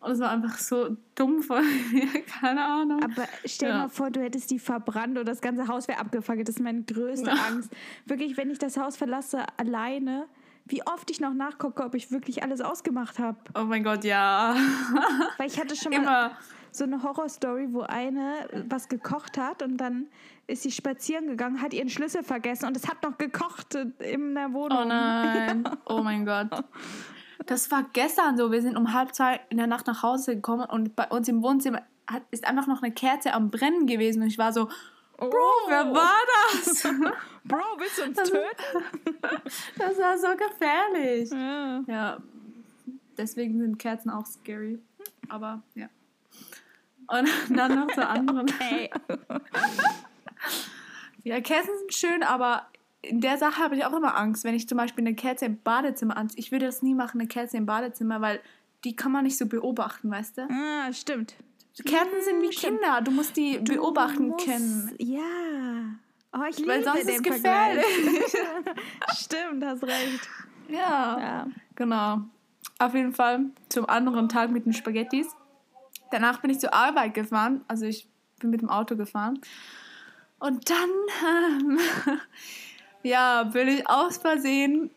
Und 0.00 0.12
es 0.12 0.20
war 0.20 0.30
einfach 0.30 0.56
so 0.56 0.96
dumm 1.14 1.42
von 1.42 1.62
mir, 1.92 2.06
keine 2.40 2.64
Ahnung. 2.64 3.02
Aber 3.02 3.28
stell 3.44 3.68
dir 3.68 3.74
ja. 3.74 3.80
mal 3.82 3.88
vor, 3.88 4.10
du 4.10 4.20
hättest 4.20 4.50
die 4.50 4.58
verbrannt 4.58 5.18
und 5.18 5.28
das 5.28 5.42
ganze 5.42 5.68
Haus 5.68 5.88
wäre 5.88 5.98
abgefangen. 5.98 6.44
Das 6.44 6.56
ist 6.56 6.62
meine 6.62 6.82
größte 6.82 7.28
ja. 7.28 7.36
Angst. 7.48 7.70
Wirklich, 8.06 8.38
wenn 8.38 8.50
ich 8.50 8.58
das 8.58 8.78
Haus 8.78 8.96
verlasse, 8.96 9.44
alleine, 9.58 10.26
wie 10.66 10.86
oft 10.86 11.10
ich 11.10 11.20
noch 11.20 11.34
nachgucke, 11.34 11.82
ob 11.84 11.94
ich 11.94 12.10
wirklich 12.10 12.42
alles 12.42 12.60
ausgemacht 12.60 13.18
habe. 13.18 13.38
Oh 13.58 13.64
mein 13.64 13.82
Gott, 13.82 14.04
ja. 14.04 14.54
Weil 15.38 15.46
ich 15.48 15.58
hatte 15.58 15.76
schon 15.76 15.92
mal. 15.92 15.98
Immer. 15.98 16.30
so 16.72 16.84
eine 16.84 17.02
Horrorstory, 17.02 17.72
wo 17.72 17.80
eine 17.80 18.48
was 18.68 18.88
gekocht 18.88 19.36
hat 19.36 19.62
und 19.62 19.76
dann 19.78 20.06
ist 20.46 20.62
sie 20.62 20.70
spazieren 20.70 21.26
gegangen, 21.26 21.60
hat 21.60 21.72
ihren 21.74 21.88
Schlüssel 21.88 22.22
vergessen 22.22 22.66
und 22.66 22.76
es 22.76 22.88
hat 22.88 23.02
noch 23.02 23.18
gekocht 23.18 23.74
in 23.74 24.34
der 24.34 24.52
Wohnung. 24.52 24.78
Oh 24.82 24.84
nein. 24.84 25.64
Ja. 25.64 25.76
Oh 25.86 26.02
mein 26.02 26.24
Gott. 26.24 26.48
Das 27.46 27.70
war 27.70 27.84
gestern 27.92 28.36
so. 28.36 28.52
Wir 28.52 28.62
sind 28.62 28.76
um 28.76 28.92
halb 28.92 29.14
zwei 29.14 29.40
in 29.48 29.56
der 29.56 29.66
Nacht 29.66 29.86
nach 29.86 30.02
Hause 30.02 30.36
gekommen 30.36 30.66
und 30.68 30.94
bei 30.94 31.06
uns 31.08 31.28
im 31.28 31.42
Wohnzimmer 31.42 31.82
hat, 32.06 32.22
ist 32.30 32.46
einfach 32.46 32.66
noch 32.66 32.82
eine 32.82 32.92
Kerze 32.92 33.32
am 33.32 33.50
Brennen 33.50 33.86
gewesen 33.86 34.22
und 34.22 34.28
ich 34.28 34.38
war 34.38 34.52
so, 34.52 34.68
Bro, 35.20 35.68
wer 35.68 35.92
war 35.92 36.18
das? 36.52 36.82
Bro, 37.44 37.58
willst 37.78 37.98
du 37.98 38.04
uns 38.04 38.16
töten? 38.16 38.84
das 39.76 39.98
war 39.98 40.18
so 40.18 40.28
gefährlich. 40.36 41.30
Ja. 41.30 41.82
ja. 41.86 42.18
Deswegen 43.16 43.58
sind 43.58 43.78
Kerzen 43.78 44.10
auch 44.10 44.24
scary. 44.24 44.78
Aber 45.28 45.62
ja. 45.74 45.88
Und 47.06 47.28
dann 47.56 47.74
noch 47.74 47.88
zur 47.94 48.08
anderen. 48.08 48.46
Hey. 48.58 48.90
ja, 51.24 51.40
Kerzen 51.40 51.70
sind 51.80 51.94
schön, 51.94 52.22
aber 52.22 52.66
in 53.02 53.20
der 53.20 53.38
Sache 53.38 53.62
habe 53.62 53.76
ich 53.76 53.84
auch 53.84 53.92
immer 53.92 54.16
Angst, 54.16 54.44
wenn 54.44 54.54
ich 54.54 54.68
zum 54.68 54.78
Beispiel 54.78 55.06
eine 55.06 55.14
Kerze 55.14 55.46
im 55.46 55.60
Badezimmer 55.62 56.16
anziehe. 56.16 56.38
Ich 56.38 56.52
würde 56.52 56.66
das 56.66 56.82
nie 56.82 56.94
machen, 56.94 57.20
eine 57.20 57.28
Kerze 57.28 57.56
im 57.56 57.66
Badezimmer, 57.66 58.20
weil 58.20 58.40
die 58.84 58.96
kann 58.96 59.12
man 59.12 59.24
nicht 59.24 59.36
so 59.36 59.46
beobachten, 59.46 60.10
weißt 60.10 60.38
du? 60.38 60.48
Ah, 60.50 60.92
stimmt. 60.92 61.34
Kerzen 61.84 62.22
sind 62.22 62.42
wie 62.42 62.52
stimmt. 62.52 62.80
Kinder. 62.80 63.00
Du 63.00 63.10
musst 63.10 63.36
die 63.36 63.62
du 63.62 63.74
beobachten 63.74 64.28
musst, 64.28 64.44
können. 64.44 64.94
Ja. 64.98 65.20
Oh, 66.32 66.44
ich 66.48 66.58
liebe 66.58 66.70
Weil 66.70 66.84
sonst 66.84 67.00
ist 67.00 67.16
es 67.16 67.22
gefährlich. 67.22 67.84
stimmt, 69.14 69.64
hast 69.64 69.82
recht. 69.82 70.28
Ja. 70.68 71.18
ja. 71.18 71.46
Genau. 71.74 72.20
Auf 72.78 72.94
jeden 72.94 73.12
Fall 73.12 73.46
zum 73.68 73.88
anderen 73.88 74.28
Tag 74.28 74.50
mit 74.50 74.64
den 74.64 74.72
Spaghettis. 74.72 75.28
Danach 76.10 76.40
bin 76.40 76.50
ich 76.50 76.60
zur 76.60 76.72
Arbeit 76.72 77.14
gefahren. 77.14 77.64
Also 77.68 77.86
ich 77.86 78.08
bin 78.38 78.50
mit 78.50 78.62
dem 78.62 78.70
Auto 78.70 78.96
gefahren. 78.96 79.40
Und 80.38 80.70
dann 80.70 80.90
ähm, 81.24 81.78
ja, 83.02 83.44
bin 83.44 83.68
ich 83.68 83.88
aus 83.88 84.18
Versehen 84.18 84.90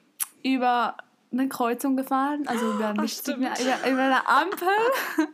über 0.44 0.96
eine 1.32 1.50
Kreuzung 1.50 1.98
gefahren, 1.98 2.48
also 2.48 2.74
über, 2.74 2.94
nicht, 2.94 3.28
über, 3.28 3.36
über 3.38 4.02
eine 4.02 4.28
Ampel. 4.28 4.68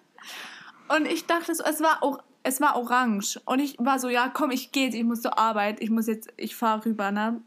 Und 0.90 1.06
ich 1.06 1.26
dachte, 1.28 1.52
es 1.52 1.82
war, 1.82 2.24
es 2.44 2.62
war 2.62 2.76
orange. 2.76 3.40
Und 3.46 3.60
ich 3.60 3.76
war 3.80 4.00
so, 4.00 4.10
ja, 4.10 4.30
komm, 4.30 4.52
ich 4.52 4.72
gehe 4.72 4.86
jetzt, 4.86 4.96
ich 4.96 5.04
muss 5.04 5.22
zur 5.22 5.38
Arbeit, 5.38 5.82
ich 5.82 5.90
muss 5.90 6.08
jetzt, 6.08 6.30
ich 6.38 6.56
fahre 6.56 6.86
rüber, 6.86 7.12
ne? 7.12 7.42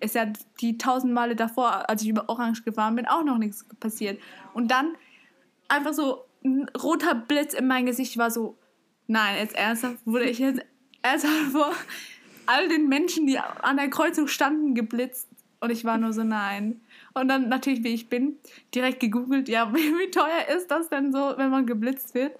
Ist 0.00 0.14
ja 0.14 0.26
die 0.60 0.78
tausend 0.78 1.12
Male 1.12 1.34
davor, 1.34 1.88
als 1.88 2.02
ich 2.02 2.08
über 2.08 2.28
orange 2.28 2.62
gefahren 2.62 2.94
bin, 2.94 3.06
auch 3.06 3.24
noch 3.24 3.38
nichts 3.38 3.66
passiert. 3.80 4.20
Und 4.54 4.70
dann 4.70 4.94
einfach 5.68 5.92
so 5.92 6.24
ein 6.44 6.68
roter 6.80 7.14
Blitz 7.14 7.52
in 7.54 7.66
mein 7.66 7.86
Gesicht 7.86 8.16
war 8.16 8.30
so, 8.30 8.56
nein, 9.06 9.36
jetzt 9.38 9.56
ernsthaft, 9.56 9.98
wurde 10.04 10.26
ich 10.26 10.38
jetzt 10.38 10.60
ernsthaft 11.02 11.34
vor 11.52 11.72
all 12.46 12.68
den 12.68 12.88
Menschen, 12.88 13.26
die 13.26 13.38
an 13.38 13.76
der 13.76 13.90
Kreuzung 13.90 14.26
standen, 14.28 14.74
geblitzt. 14.74 15.28
Und 15.60 15.70
ich 15.70 15.84
war 15.84 15.98
nur 15.98 16.12
so, 16.12 16.22
nein. 16.22 16.80
Und 17.14 17.28
dann 17.28 17.48
natürlich, 17.48 17.82
wie 17.82 17.94
ich 17.94 18.08
bin, 18.08 18.36
direkt 18.74 19.00
gegoogelt, 19.00 19.48
ja, 19.48 19.72
wie 19.74 20.10
teuer 20.10 20.56
ist 20.56 20.70
das 20.70 20.88
denn 20.88 21.12
so, 21.12 21.34
wenn 21.36 21.50
man 21.50 21.66
geblitzt 21.66 22.14
wird? 22.14 22.38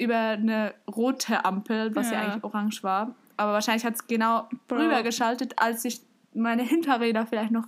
Über 0.00 0.16
eine 0.16 0.74
rote 0.88 1.44
Ampel, 1.44 1.94
was 1.94 2.10
ja, 2.10 2.14
ja 2.14 2.20
eigentlich 2.22 2.44
orange 2.44 2.82
war. 2.82 3.14
Aber 3.36 3.52
wahrscheinlich 3.52 3.84
hat 3.84 3.94
es 3.94 4.06
genau 4.06 4.48
Bro. 4.68 4.78
rübergeschaltet, 4.78 5.58
als 5.58 5.84
ich 5.84 6.00
meine 6.34 6.62
Hinterräder 6.68 7.26
vielleicht 7.26 7.50
noch 7.50 7.66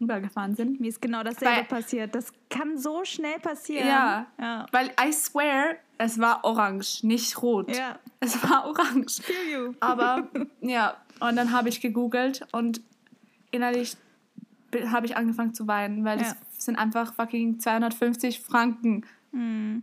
rübergefahren 0.00 0.54
sind. 0.54 0.80
Mir 0.80 0.88
ist 0.88 1.00
genau 1.00 1.22
dasselbe 1.22 1.56
weil, 1.56 1.64
passiert. 1.64 2.14
Das 2.14 2.32
kann 2.50 2.78
so 2.78 3.04
schnell 3.04 3.38
passieren. 3.38 3.86
Ja, 3.86 4.26
ja, 4.40 4.66
weil 4.72 4.90
I 5.00 5.12
swear, 5.12 5.76
es 5.98 6.18
war 6.18 6.44
orange, 6.44 7.02
nicht 7.02 7.42
rot. 7.42 7.74
Ja. 7.74 7.98
Es 8.20 8.42
war 8.42 8.66
orange. 8.66 9.20
Aber 9.80 10.28
ja, 10.62 10.96
und 11.20 11.36
dann 11.36 11.52
habe 11.52 11.68
ich 11.68 11.82
gegoogelt 11.82 12.46
und 12.52 12.80
innerlich 13.50 13.98
habe 14.90 15.04
ich 15.04 15.14
angefangen 15.14 15.52
zu 15.52 15.66
weinen, 15.66 16.06
weil 16.06 16.22
ja. 16.22 16.24
das 16.24 16.64
sind 16.64 16.76
einfach 16.76 17.12
fucking 17.12 17.60
250 17.60 18.40
Franken. 18.40 19.04
Mhm. 19.32 19.82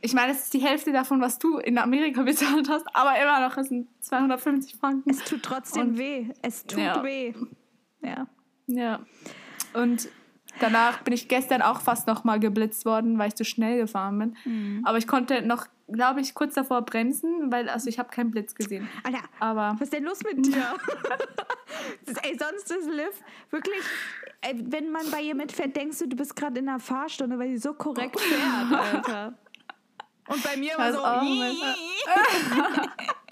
Ich 0.00 0.14
meine, 0.14 0.32
das 0.32 0.44
ist 0.44 0.54
die 0.54 0.60
Hälfte 0.60 0.92
davon, 0.92 1.20
was 1.20 1.38
du 1.38 1.58
in 1.58 1.78
Amerika 1.78 2.22
bezahlt 2.24 2.68
hast, 2.68 2.86
aber 2.94 3.20
immer 3.20 3.40
noch, 3.40 3.56
es 3.56 3.68
sind 3.68 3.88
250 4.00 4.76
Franken. 4.76 5.10
Es 5.10 5.24
tut 5.24 5.42
trotzdem 5.42 5.88
und, 5.88 5.98
weh. 5.98 6.28
Es 6.42 6.64
tut 6.66 6.80
ja. 6.80 7.02
weh. 7.02 7.34
Ja. 8.02 8.26
Ja. 8.66 9.00
Und 9.74 10.08
danach 10.60 11.02
bin 11.02 11.14
ich 11.14 11.28
gestern 11.28 11.62
auch 11.62 11.80
fast 11.80 12.06
noch 12.06 12.24
mal 12.24 12.38
geblitzt 12.38 12.84
worden, 12.84 13.18
weil 13.18 13.28
ich 13.28 13.34
zu 13.34 13.44
schnell 13.44 13.78
gefahren 13.78 14.18
bin. 14.18 14.36
Mhm. 14.44 14.82
Aber 14.84 14.98
ich 14.98 15.06
konnte 15.06 15.42
noch, 15.42 15.66
glaube 15.88 16.20
ich, 16.20 16.34
kurz 16.34 16.54
davor 16.54 16.82
bremsen, 16.82 17.50
weil 17.50 17.68
also 17.68 17.88
ich 17.88 17.98
habe 17.98 18.10
keinen 18.10 18.30
Blitz 18.30 18.54
gesehen. 18.54 18.88
Alter, 19.04 19.22
aber 19.40 19.74
was 19.74 19.82
ist 19.82 19.92
denn 19.92 20.04
los 20.04 20.20
mit 20.22 20.46
dir? 20.46 20.62
ey, 22.22 22.38
sonst 22.38 22.70
ist 22.70 22.88
Liv 22.88 23.22
wirklich, 23.50 23.82
ey, 24.42 24.62
wenn 24.68 24.90
man 24.90 25.10
bei 25.10 25.22
ihr 25.22 25.34
mitfährt, 25.34 25.76
denkst 25.76 25.98
du, 25.98 26.08
du 26.08 26.16
bist 26.16 26.36
gerade 26.36 26.60
in 26.60 26.68
einer 26.68 26.80
Fahrstunde, 26.80 27.38
weil 27.38 27.50
sie 27.50 27.58
so 27.58 27.74
korrekt 27.74 28.18
fährt, 28.20 28.72
Alter. 28.94 29.38
Und 30.28 30.42
bei 30.42 30.56
mir 30.56 30.76
war 30.76 30.92
so. 30.92 31.04
Auch 31.04 31.22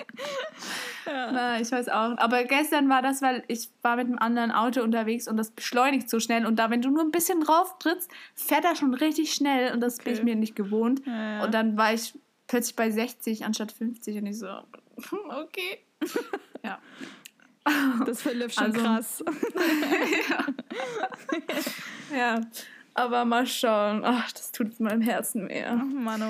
ja. 1.06 1.32
Na, 1.32 1.60
ich 1.60 1.70
weiß 1.70 1.88
auch. 1.88 2.16
Aber 2.18 2.44
gestern 2.44 2.88
war 2.88 3.02
das, 3.02 3.22
weil 3.22 3.44
ich 3.48 3.68
war 3.82 3.96
mit 3.96 4.06
einem 4.06 4.18
anderen 4.18 4.50
Auto 4.50 4.82
unterwegs 4.82 5.28
und 5.28 5.36
das 5.36 5.50
beschleunigt 5.50 6.08
so 6.08 6.20
schnell. 6.20 6.46
Und 6.46 6.56
da, 6.56 6.70
wenn 6.70 6.82
du 6.82 6.90
nur 6.90 7.02
ein 7.02 7.10
bisschen 7.10 7.40
drauf 7.40 7.78
trittst, 7.78 8.10
fährt 8.34 8.64
er 8.64 8.76
schon 8.76 8.94
richtig 8.94 9.32
schnell 9.32 9.72
und 9.72 9.80
das 9.80 9.96
okay. 9.96 10.04
bin 10.04 10.14
ich 10.14 10.24
mir 10.24 10.36
nicht 10.36 10.56
gewohnt. 10.56 11.02
Ja, 11.06 11.36
ja. 11.36 11.44
Und 11.44 11.54
dann 11.54 11.76
war 11.76 11.92
ich 11.92 12.14
plötzlich 12.46 12.76
bei 12.76 12.90
60 12.90 13.44
anstatt 13.44 13.72
50 13.72 14.18
und 14.18 14.26
ich 14.26 14.38
so, 14.38 14.48
okay. 14.48 15.84
ja. 16.64 16.78
Das 18.06 18.22
verläuft 18.22 18.54
schon 18.54 18.66
also, 18.66 18.80
krass. 18.80 19.24
ja. 22.10 22.16
ja. 22.16 22.40
Aber 22.96 23.26
mal 23.26 23.46
schauen. 23.46 24.02
Ach, 24.04 24.32
das 24.32 24.52
tut 24.52 24.80
meinem 24.80 25.02
Herzen 25.02 25.48
weh. 25.50 25.62
Ach, 25.64 25.84
Mano. 25.84 26.26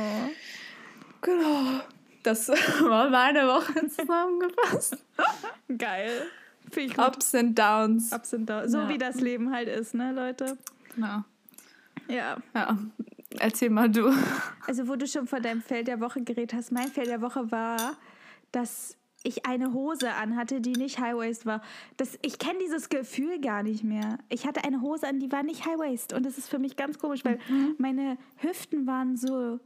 Genau. 1.20 1.80
Das 2.24 2.48
war 2.82 3.08
meine 3.08 3.46
Woche 3.46 3.86
zusammengefasst. 3.88 4.96
Geil. 5.78 6.26
Ups 6.98 7.36
and 7.36 7.56
Downs. 7.56 8.12
Ups 8.12 8.34
and 8.34 8.50
Downs. 8.50 8.72
So 8.72 8.78
ja. 8.78 8.88
wie 8.88 8.98
das 8.98 9.20
Leben 9.20 9.52
halt 9.54 9.68
ist, 9.68 9.94
ne, 9.94 10.12
Leute? 10.12 10.58
Genau. 10.96 11.22
Ja. 12.08 12.36
Ja. 12.52 12.76
Erzähl 13.38 13.70
mal 13.70 13.88
du. 13.88 14.12
Also, 14.66 14.88
wo 14.88 14.96
du 14.96 15.06
schon 15.06 15.28
von 15.28 15.40
deinem 15.40 15.62
Feld 15.62 15.86
der 15.86 16.00
Woche 16.00 16.22
geredet 16.22 16.52
hast, 16.52 16.72
mein 16.72 16.88
Feld 16.88 17.06
der 17.06 17.20
Woche 17.20 17.52
war, 17.52 17.96
dass 18.50 18.96
ich 19.26 19.46
eine 19.46 19.72
Hose 19.72 20.12
anhatte, 20.12 20.60
die 20.60 20.72
nicht 20.72 20.98
High 20.98 21.16
Waist 21.16 21.46
war. 21.46 21.62
Das, 21.96 22.18
ich 22.22 22.38
kenne 22.38 22.58
dieses 22.60 22.88
Gefühl 22.88 23.40
gar 23.40 23.62
nicht 23.62 23.84
mehr. 23.84 24.18
Ich 24.28 24.46
hatte 24.46 24.64
eine 24.64 24.80
Hose 24.80 25.06
an, 25.06 25.18
die 25.18 25.30
war 25.32 25.42
nicht 25.42 25.66
High 25.66 25.78
Waist. 25.78 26.12
Und 26.12 26.24
das 26.24 26.38
ist 26.38 26.48
für 26.48 26.58
mich 26.58 26.76
ganz 26.76 26.98
komisch, 26.98 27.24
weil 27.24 27.38
mhm. 27.48 27.74
meine 27.78 28.18
Hüften 28.36 28.86
waren 28.86 29.16
so 29.16 29.58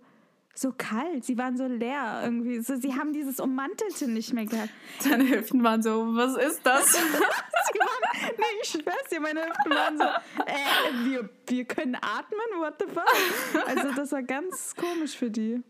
so 0.53 0.73
kalt, 0.77 1.25
sie 1.25 1.39
waren 1.39 1.57
so 1.57 1.67
leer 1.67 2.21
irgendwie. 2.25 2.61
So, 2.61 2.77
sie 2.77 2.95
haben 2.95 3.13
dieses 3.13 3.41
Ummantelte 3.41 4.09
nicht 4.09 4.33
mehr 4.33 4.47
gehabt. 4.47 4.71
Deine 5.05 5.29
Hüften 5.29 5.63
waren 5.63 5.83
so, 5.83 6.15
was 6.15 6.37
ist 6.37 6.61
das? 6.65 6.93
sie 6.93 6.99
waren, 6.99 8.33
nee, 8.37 8.45
ich 8.63 8.69
schwör's 8.69 9.09
dir, 9.11 9.21
meine 9.21 9.43
Hüften 9.47 9.71
waren 9.71 9.97
so, 9.97 10.05
äh, 10.05 11.05
wir, 11.09 11.31
wir 11.47 11.65
können 11.65 11.95
atmen, 11.95 12.59
what 12.59 12.75
the 12.79 12.87
fuck? 12.87 13.69
Also 13.69 13.95
das 13.95 14.13
war 14.13 14.23
ganz 14.23 14.75
komisch 14.75 15.17
für 15.17 15.31
die. 15.31 15.63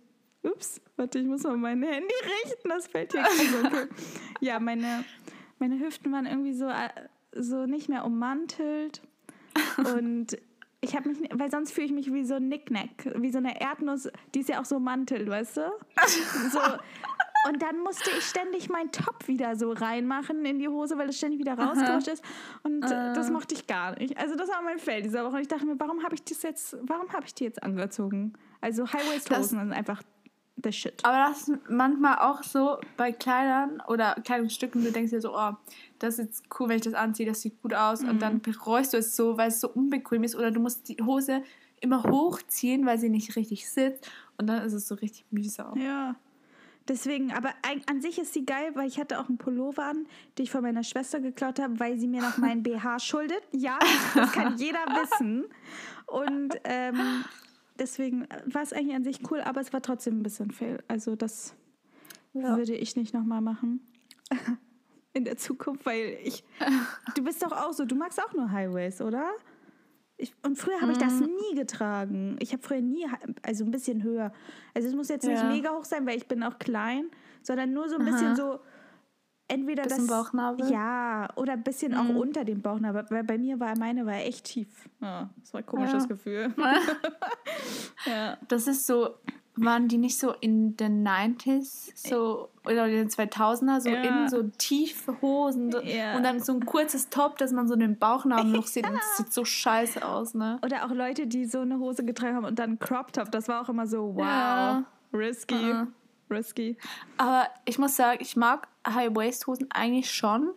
Ups, 0.42 0.80
warte, 0.96 1.18
ich 1.18 1.26
muss 1.26 1.42
mal 1.42 1.56
mein 1.56 1.82
Handy 1.82 2.14
richten, 2.44 2.68
das 2.68 2.86
fällt 2.86 3.12
hier. 3.12 3.24
Also, 3.24 3.58
okay. 3.64 3.88
Ja, 4.40 4.58
meine, 4.58 5.04
meine 5.58 5.78
Hüften 5.78 6.12
waren 6.12 6.26
irgendwie 6.26 6.54
so, 6.54 6.66
äh, 6.66 6.88
so 7.32 7.66
nicht 7.66 7.88
mehr 7.88 8.04
ummantelt. 8.04 9.02
Und 9.76 10.38
ich 10.80 10.96
habe 10.96 11.10
mich, 11.10 11.18
weil 11.32 11.50
sonst 11.50 11.72
fühle 11.72 11.86
ich 11.86 11.92
mich 11.92 12.12
wie 12.12 12.24
so 12.24 12.34
ein 12.34 12.48
Nicknack, 12.48 12.90
wie 13.16 13.30
so 13.30 13.38
eine 13.38 13.60
Erdnuss, 13.60 14.08
die 14.34 14.40
ist 14.40 14.48
ja 14.48 14.60
auch 14.60 14.64
so 14.64 14.80
mantelt, 14.80 15.28
weißt 15.28 15.58
du? 15.58 15.62
So. 16.52 16.60
Und 17.48 17.62
dann 17.62 17.78
musste 17.78 18.10
ich 18.10 18.24
ständig 18.24 18.68
meinen 18.68 18.92
Top 18.92 19.26
wieder 19.26 19.56
so 19.56 19.72
reinmachen 19.72 20.44
in 20.44 20.58
die 20.58 20.68
Hose, 20.68 20.98
weil 20.98 21.08
es 21.08 21.16
ständig 21.16 21.40
wieder 21.40 21.54
rausgerutscht 21.54 22.08
ist. 22.08 22.22
Und 22.62 22.84
uh. 22.84 22.88
das 23.14 23.30
mochte 23.30 23.54
ich 23.54 23.66
gar 23.66 23.98
nicht. 23.98 24.18
Also 24.18 24.36
das 24.36 24.50
war 24.50 24.60
mein 24.60 24.78
Feld 24.78 25.06
dieser 25.06 25.24
Woche. 25.24 25.36
Und 25.36 25.40
ich 25.40 25.48
dachte 25.48 25.64
mir, 25.64 25.80
warum 25.80 26.02
habe 26.02 26.14
ich 26.14 26.22
das 26.22 26.42
jetzt, 26.42 26.76
warum 26.82 27.10
habe 27.14 27.24
ich 27.24 27.34
die 27.34 27.44
jetzt 27.44 27.62
angezogen? 27.62 28.34
Also 28.60 28.86
High-Waist-Hosen 28.92 29.58
sind 29.58 29.72
einfach 29.72 30.02
the 30.62 30.72
shit. 30.72 31.04
Aber 31.04 31.18
das 31.28 31.48
ist 31.48 31.58
manchmal 31.68 32.18
auch 32.18 32.42
so 32.42 32.78
bei 32.96 33.12
Kleidern 33.12 33.82
oder 33.88 34.14
Kleidungsstücken, 34.24 34.84
du 34.84 34.92
denkst 34.92 35.10
dir 35.10 35.20
so, 35.20 35.36
oh, 35.36 35.52
das 35.98 36.18
ist 36.18 36.24
jetzt 36.24 36.44
cool, 36.58 36.68
wenn 36.68 36.76
ich 36.76 36.82
das 36.82 36.94
anziehe, 36.94 37.26
das 37.26 37.42
sieht 37.42 37.60
gut 37.62 37.74
aus. 37.74 38.02
Mhm. 38.02 38.08
Und 38.08 38.22
dann 38.22 38.40
bereust 38.40 38.92
du 38.92 38.98
es 38.98 39.16
so, 39.16 39.36
weil 39.36 39.48
es 39.48 39.60
so 39.60 39.68
unbequem 39.68 40.24
ist. 40.24 40.36
Oder 40.36 40.50
du 40.50 40.60
musst 40.60 40.88
die 40.88 40.96
Hose 41.02 41.42
immer 41.80 42.02
hochziehen, 42.02 42.86
weil 42.86 42.98
sie 42.98 43.08
nicht 43.08 43.36
richtig 43.36 43.68
sitzt. 43.68 44.10
Und 44.38 44.46
dann 44.46 44.62
ist 44.64 44.72
es 44.72 44.88
so 44.88 44.94
richtig 44.94 45.24
mühsam. 45.30 45.78
Ja. 45.78 46.16
Deswegen, 46.88 47.32
aber 47.32 47.50
an 47.88 48.00
sich 48.00 48.18
ist 48.18 48.32
sie 48.32 48.44
geil, 48.44 48.72
weil 48.74 48.88
ich 48.88 48.98
hatte 48.98 49.20
auch 49.20 49.28
einen 49.28 49.38
Pullover 49.38 49.84
an, 49.84 50.06
den 50.36 50.44
ich 50.44 50.50
von 50.50 50.62
meiner 50.62 50.82
Schwester 50.82 51.20
geklaut 51.20 51.60
habe, 51.60 51.78
weil 51.78 51.98
sie 51.98 52.08
mir 52.08 52.20
noch 52.20 52.36
meinen 52.38 52.62
BH 52.64 52.98
schuldet. 52.98 53.42
Ja, 53.52 53.78
das 54.14 54.32
kann 54.32 54.56
jeder 54.56 54.80
wissen. 54.86 55.44
Und 56.06 56.54
ähm, 56.64 57.24
deswegen 57.80 58.28
war 58.46 58.62
es 58.62 58.72
eigentlich 58.72 58.94
an 58.94 59.04
sich 59.04 59.20
cool, 59.30 59.40
aber 59.40 59.60
es 59.60 59.72
war 59.72 59.82
trotzdem 59.82 60.20
ein 60.20 60.22
bisschen 60.22 60.50
fail. 60.50 60.82
Also 60.86 61.16
das 61.16 61.54
Ja. 62.32 62.56
Würde 62.56 62.74
ich 62.74 62.96
nicht 62.96 63.12
nochmal 63.12 63.40
machen. 63.40 63.80
In 65.12 65.24
der 65.24 65.36
Zukunft, 65.36 65.84
weil 65.86 66.18
ich. 66.22 66.44
du 67.16 67.24
bist 67.24 67.42
doch 67.42 67.52
auch 67.52 67.72
so, 67.72 67.84
du 67.84 67.96
magst 67.96 68.22
auch 68.22 68.32
nur 68.32 68.52
Highways, 68.52 69.00
oder? 69.00 69.28
Ich, 70.16 70.34
und 70.44 70.56
früher 70.56 70.80
habe 70.80 70.92
ich 70.92 70.98
das 70.98 71.14
mhm. 71.14 71.30
nie 71.34 71.56
getragen. 71.56 72.36
Ich 72.40 72.52
habe 72.52 72.62
früher 72.62 72.82
nie, 72.82 73.06
also 73.42 73.64
ein 73.64 73.70
bisschen 73.70 74.02
höher. 74.02 74.32
Also 74.74 74.88
es 74.88 74.94
muss 74.94 75.08
jetzt 75.08 75.24
ja. 75.24 75.32
nicht 75.32 75.44
mega 75.44 75.70
hoch 75.74 75.84
sein, 75.84 76.06
weil 76.06 76.18
ich 76.18 76.28
bin 76.28 76.42
auch 76.42 76.58
klein, 76.58 77.10
sondern 77.42 77.72
nur 77.72 77.88
so 77.88 77.96
ein 77.96 78.02
Aha. 78.02 78.10
bisschen 78.10 78.36
so 78.36 78.60
entweder 79.50 79.82
bisschen 79.82 80.06
das 80.06 80.16
Bauchnabel. 80.16 80.70
Ja, 80.70 81.28
oder 81.36 81.54
ein 81.54 81.62
bisschen 81.62 81.92
mhm. 81.92 81.98
auch 81.98 82.20
unter 82.20 82.44
dem 82.44 82.62
Bauchnabel, 82.62 83.04
weil 83.10 83.24
bei 83.24 83.38
mir 83.38 83.60
war 83.60 83.76
meine 83.78 84.06
war 84.06 84.14
echt 84.14 84.46
tief. 84.46 84.68
Ja, 85.00 85.30
das 85.40 85.52
war 85.52 85.60
ein 85.60 85.66
komisches 85.66 86.04
ja. 86.04 86.08
Gefühl. 86.08 86.54
ja. 88.06 88.38
Das 88.48 88.66
ist 88.66 88.86
so 88.86 89.16
waren 89.56 89.88
die 89.88 89.98
nicht 89.98 90.18
so 90.18 90.32
in 90.40 90.76
den 90.76 91.06
90s 91.06 91.90
so 91.94 92.48
oder 92.64 92.86
in 92.86 92.92
den 92.92 93.08
2000er 93.08 93.80
so 93.80 93.90
ja. 93.90 94.02
in 94.02 94.28
so 94.28 94.44
tiefe 94.56 95.20
Hosen 95.20 95.74
ja. 95.84 96.16
und 96.16 96.22
dann 96.22 96.40
so 96.40 96.52
ein 96.52 96.64
kurzes 96.64 97.10
Top, 97.10 97.36
dass 97.36 97.52
man 97.52 97.68
so 97.68 97.76
den 97.76 97.98
Bauchnabel 97.98 98.52
noch 98.52 98.66
sieht 98.66 98.84
ja. 98.84 98.90
und 98.90 98.96
das 98.96 99.16
sieht 99.16 99.32
so 99.32 99.44
scheiße 99.44 100.06
aus, 100.06 100.34
ne? 100.34 100.58
Oder 100.64 100.86
auch 100.86 100.90
Leute, 100.90 101.26
die 101.26 101.44
so 101.44 101.60
eine 101.60 101.78
Hose 101.78 102.04
getragen 102.04 102.36
haben 102.36 102.44
und 102.46 102.58
dann 102.58 102.78
Crop 102.78 103.12
Top, 103.12 103.30
das 103.32 103.48
war 103.48 103.62
auch 103.62 103.68
immer 103.68 103.86
so 103.86 104.14
wow, 104.14 104.82
risky. 105.12 105.72
Uh 105.72 105.86
risky. 106.30 106.76
Aber 107.16 107.48
ich 107.64 107.78
muss 107.78 107.96
sagen, 107.96 108.18
ich 108.22 108.36
mag 108.36 108.68
High-Waist-Hosen 108.86 109.68
eigentlich 109.70 110.10
schon, 110.10 110.52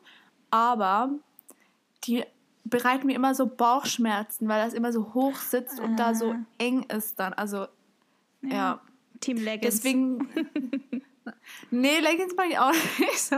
aber 0.49 1.09
die 2.05 2.23
bereiten 2.65 3.07
mir 3.07 3.15
immer 3.15 3.35
so 3.35 3.47
Bauchschmerzen, 3.47 4.47
weil 4.47 4.63
das 4.63 4.73
immer 4.73 4.91
so 4.91 5.13
hoch 5.13 5.35
sitzt 5.35 5.79
und 5.79 5.97
da 5.97 6.15
so 6.15 6.31
ah. 6.31 6.45
eng 6.57 6.83
ist 6.83 7.19
dann. 7.19 7.33
Also, 7.33 7.67
ja. 8.41 8.49
ja. 8.49 8.81
Team 9.19 9.37
Leggings. 9.37 9.75
Deswegen. 9.75 10.29
nee, 11.71 11.99
Leggings 11.99 12.35
mag 12.35 12.47
ich 12.49 12.59
auch 12.59 12.71
nicht 12.71 13.19
so. 13.19 13.35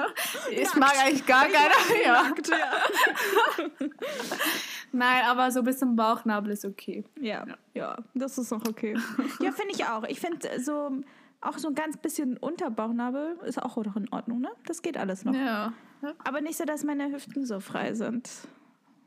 Ich 0.50 0.63
nackt. 0.63 0.77
mag 0.77 1.00
eigentlich 1.04 1.25
gar 1.25 1.46
keine. 1.46 2.04
Ja. 2.04 2.24
Nackt, 2.24 2.48
ja. 2.48 2.72
Nein, 4.92 5.25
aber 5.25 5.51
so 5.51 5.63
bis 5.63 5.80
zum 5.80 5.96
Bauchnabel 5.96 6.51
ist 6.51 6.65
okay. 6.65 7.04
Ja, 7.20 7.46
ja, 7.74 7.98
das 8.13 8.38
ist 8.38 8.54
auch 8.54 8.65
okay. 8.68 8.98
ja, 9.39 9.51
finde 9.51 9.74
ich 9.74 9.86
auch. 9.86 10.04
Ich 10.04 10.20
finde 10.20 10.60
so 10.62 10.92
auch 11.46 11.58
so 11.58 11.68
ein 11.68 11.75
ganz 11.75 11.98
bisschen 11.98 12.38
Unterbauchnabel 12.38 13.38
ist 13.46 13.62
auch 13.62 13.78
noch 13.78 13.96
in 13.96 14.10
Ordnung, 14.12 14.42
ne? 14.42 14.50
Das 14.66 14.82
geht 14.82 14.98
alles 14.98 15.25
noch. 15.25 15.34
Ja. 15.34 15.74
Aber 16.24 16.42
nicht 16.42 16.58
so, 16.58 16.66
dass 16.66 16.84
meine 16.84 17.12
Hüften 17.12 17.46
so 17.46 17.60
frei 17.60 17.94
sind. 17.94 18.30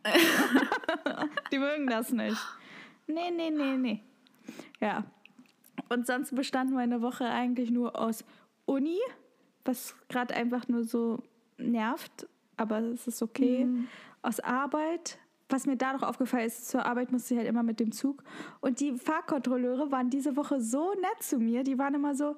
Die 1.52 1.59
mögen 1.59 1.87
das 1.87 2.12
nicht. 2.12 2.38
Nee, 3.07 3.30
nee, 3.30 3.50
nee, 3.50 3.76
nee. 3.76 4.02
Ja. 4.80 5.04
Und 5.88 6.07
sonst 6.07 6.35
bestand 6.35 6.73
meine 6.73 7.02
Woche 7.02 7.25
eigentlich 7.25 7.71
nur 7.71 7.99
aus 7.99 8.25
Uni, 8.66 8.99
was 9.64 9.95
gerade 10.09 10.35
einfach 10.35 10.68
nur 10.68 10.85
so 10.85 11.23
nervt, 11.57 12.26
aber 12.57 12.80
es 12.80 13.07
ist 13.07 13.23
okay. 13.23 13.64
Mhm. 13.64 13.88
Aus 14.23 14.40
Arbeit, 14.40 15.18
was 15.48 15.66
mir 15.66 15.76
da 15.76 15.92
noch 15.92 16.02
aufgefallen 16.02 16.46
ist, 16.46 16.68
zur 16.68 16.84
Arbeit 16.84 17.10
musste 17.12 17.34
ich 17.34 17.38
halt 17.38 17.48
immer 17.48 17.62
mit 17.62 17.80
dem 17.80 17.92
Zug. 17.92 18.22
Und 18.60 18.80
die 18.80 18.92
Fahrkontrolleure 18.92 19.90
waren 19.90 20.10
diese 20.10 20.36
Woche 20.36 20.60
so 20.60 20.92
nett 20.92 21.22
zu 21.22 21.38
mir. 21.38 21.64
Die 21.64 21.78
waren 21.78 21.94
immer 21.94 22.14
so, 22.14 22.36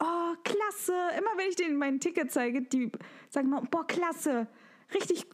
oh, 0.00 0.34
klasse. 0.44 0.94
Immer 1.18 1.30
wenn 1.36 1.48
ich 1.48 1.56
denen 1.56 1.76
mein 1.76 2.00
Ticket 2.00 2.30
zeige, 2.30 2.62
die 2.62 2.92
sagen 3.30 3.48
immer, 3.48 3.62
boah, 3.62 3.86
klasse 3.86 4.46
richtig, 4.94 5.26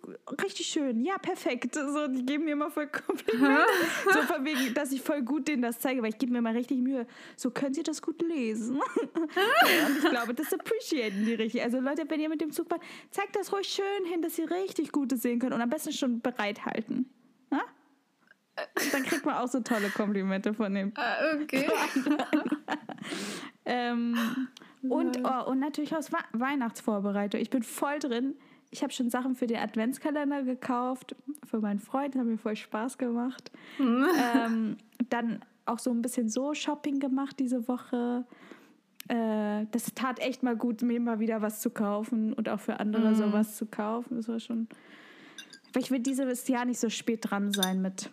richtig 0.43 0.67
schön, 0.67 1.05
ja, 1.05 1.19
perfekt. 1.19 1.75
So, 1.75 2.09
die 2.09 2.25
geben 2.25 2.45
mir 2.45 2.53
immer 2.53 2.71
voll 2.71 2.89
Komplimente. 2.89 3.67
so 4.13 4.23
von 4.23 4.45
wegen, 4.45 4.75
dass 4.75 4.93
ich 4.93 5.03
voll 5.03 5.23
gut 5.23 5.49
denen 5.49 5.63
das 5.63 5.79
zeige, 5.79 6.03
weil 6.03 6.11
ich 6.11 6.19
gebe 6.19 6.33
mir 6.33 6.43
mal 6.43 6.57
richtig 6.57 6.79
Mühe. 6.79 7.07
So, 7.37 7.51
können 7.51 7.75
sie 7.75 7.83
das 7.83 8.03
gut 8.03 8.23
lesen? 8.23 8.77
und 9.15 9.99
ich 9.99 10.11
glaube, 10.11 10.35
das 10.35 10.53
appreciaten 10.53 11.25
die 11.25 11.35
richtig. 11.35 11.63
Also 11.63 11.81
Leute, 11.81 12.05
wenn 12.09 12.21
ihr 12.21 12.29
mit 12.29 12.41
dem 12.41 12.53
Zug 12.53 12.69
fahrt, 12.69 12.83
zeigt 13.11 13.37
das 13.37 13.53
ruhig 13.53 13.69
schön 13.69 14.07
hin, 14.11 14.23
dass 14.23 14.37
sie 14.37 14.45
richtig 14.45 14.93
Gutes 14.93 15.23
sehen 15.23 15.39
können 15.39 15.53
und 15.53 15.61
am 15.61 15.71
besten 15.71 15.93
schon 15.93 16.21
bereithalten. 16.21 17.11
Ja? 17.51 17.63
Dann 18.93 19.03
kriegt 19.05 19.25
man 19.25 19.37
auch 19.37 19.49
so 19.49 19.61
tolle 19.61 19.89
Komplimente 19.91 20.53
von 20.53 20.75
dem. 20.75 20.93
Ah, 20.95 21.35
okay. 21.41 21.71
ähm, 23.65 24.49
und, 24.83 25.21
oh, 25.25 25.51
und 25.51 25.59
natürlich 25.59 25.97
aus 25.97 26.11
Weihnachtsvorbereitung. 26.33 27.41
Ich 27.41 27.51
bin 27.51 27.63
voll 27.63 27.99
drin 27.99 28.35
ich 28.73 28.83
habe 28.83 28.93
schon 28.93 29.11
Sachen 29.11 29.37
für 29.37 29.47
den 29.47 29.59
Adventskalender 29.59 30.43
gekauft, 30.43 31.15
für 31.45 31.61
meinen 31.61 31.79
Freund, 31.79 32.17
hat 32.17 32.25
mir 32.25 32.39
voll 32.39 32.57
Spaß 32.57 32.97
gemacht. 32.97 33.53
Mhm. 33.79 34.07
Ähm, 34.19 34.77
dann 35.11 35.45
auch 35.67 35.79
so 35.79 35.91
ein 35.91 36.01
bisschen 36.01 36.31
so 36.31 36.55
Shopping 36.55 36.99
gemacht 36.99 37.39
diese 37.39 37.69
Woche. 37.69 38.25
Äh, 39.09 39.67
das 39.71 39.93
tat 39.95 40.21
echt 40.21 40.43
mal 40.43 40.57
gut, 40.57 40.81
mir 40.81 41.01
mal 41.01 41.21
wieder 41.21 41.43
was 41.43 41.61
zu 41.61 41.69
kaufen 41.69 42.33
und 42.33 42.49
auch 42.49 42.61
für 42.61 42.81
andere 42.81 43.11
mhm. 43.11 43.15
sowas 43.15 43.57
zu 43.57 43.67
kaufen. 43.67 44.17
Das 44.17 44.29
war 44.29 44.41
schon. 44.41 44.69
Ich 45.77 45.91
will 45.91 46.01
dieses 46.01 46.49
Jahr 46.49 46.65
nicht 46.65 46.81
so 46.81 46.89
spät 46.89 47.31
dran 47.31 47.53
sein 47.53 47.83
mit 47.83 48.11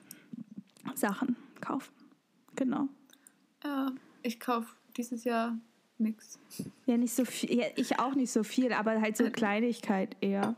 Sachen 0.94 1.38
kaufen. 1.62 1.94
Genau. 2.56 2.90
Ja, 3.64 3.92
ich 4.24 4.42
kaufe 4.42 4.76
dieses 4.98 5.24
Jahr 5.24 5.58
nix. 6.00 6.40
Ja, 6.86 6.98
nicht 6.98 7.14
so 7.14 7.26
viel. 7.26 7.60
Ja, 7.60 7.66
ich 7.76 8.00
auch 8.00 8.16
nicht 8.16 8.32
so 8.32 8.44
viel, 8.44 8.74
aber 8.74 9.02
halt 9.02 9.18
so. 9.18 9.30
Kleinigkeit 9.30 10.16
eher. 10.22 10.56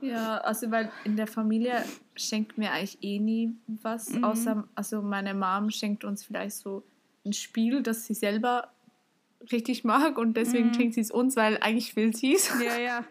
Ja, 0.00 0.38
also 0.38 0.70
weil 0.70 0.90
in 1.04 1.16
der 1.16 1.26
Familie 1.26 1.84
schenkt 2.16 2.56
mir 2.56 2.72
eigentlich 2.72 2.98
eh 3.02 3.18
nie 3.18 3.54
was, 3.66 4.10
mhm. 4.10 4.24
außer, 4.24 4.68
also 4.74 5.02
meine 5.02 5.34
Mom 5.34 5.70
schenkt 5.70 6.04
uns 6.04 6.24
vielleicht 6.24 6.56
so 6.56 6.82
ein 7.24 7.34
Spiel, 7.34 7.82
das 7.82 8.06
sie 8.06 8.14
selber 8.14 8.70
richtig 9.52 9.84
mag 9.84 10.16
und 10.16 10.36
deswegen 10.36 10.68
mhm. 10.68 10.74
schenkt 10.74 10.94
sie 10.94 11.02
es 11.02 11.10
uns, 11.10 11.36
weil 11.36 11.58
eigentlich 11.60 11.96
will 11.96 12.16
sie 12.16 12.34
es. 12.34 12.50
Ja, 12.64 12.78
ja. 12.78 13.04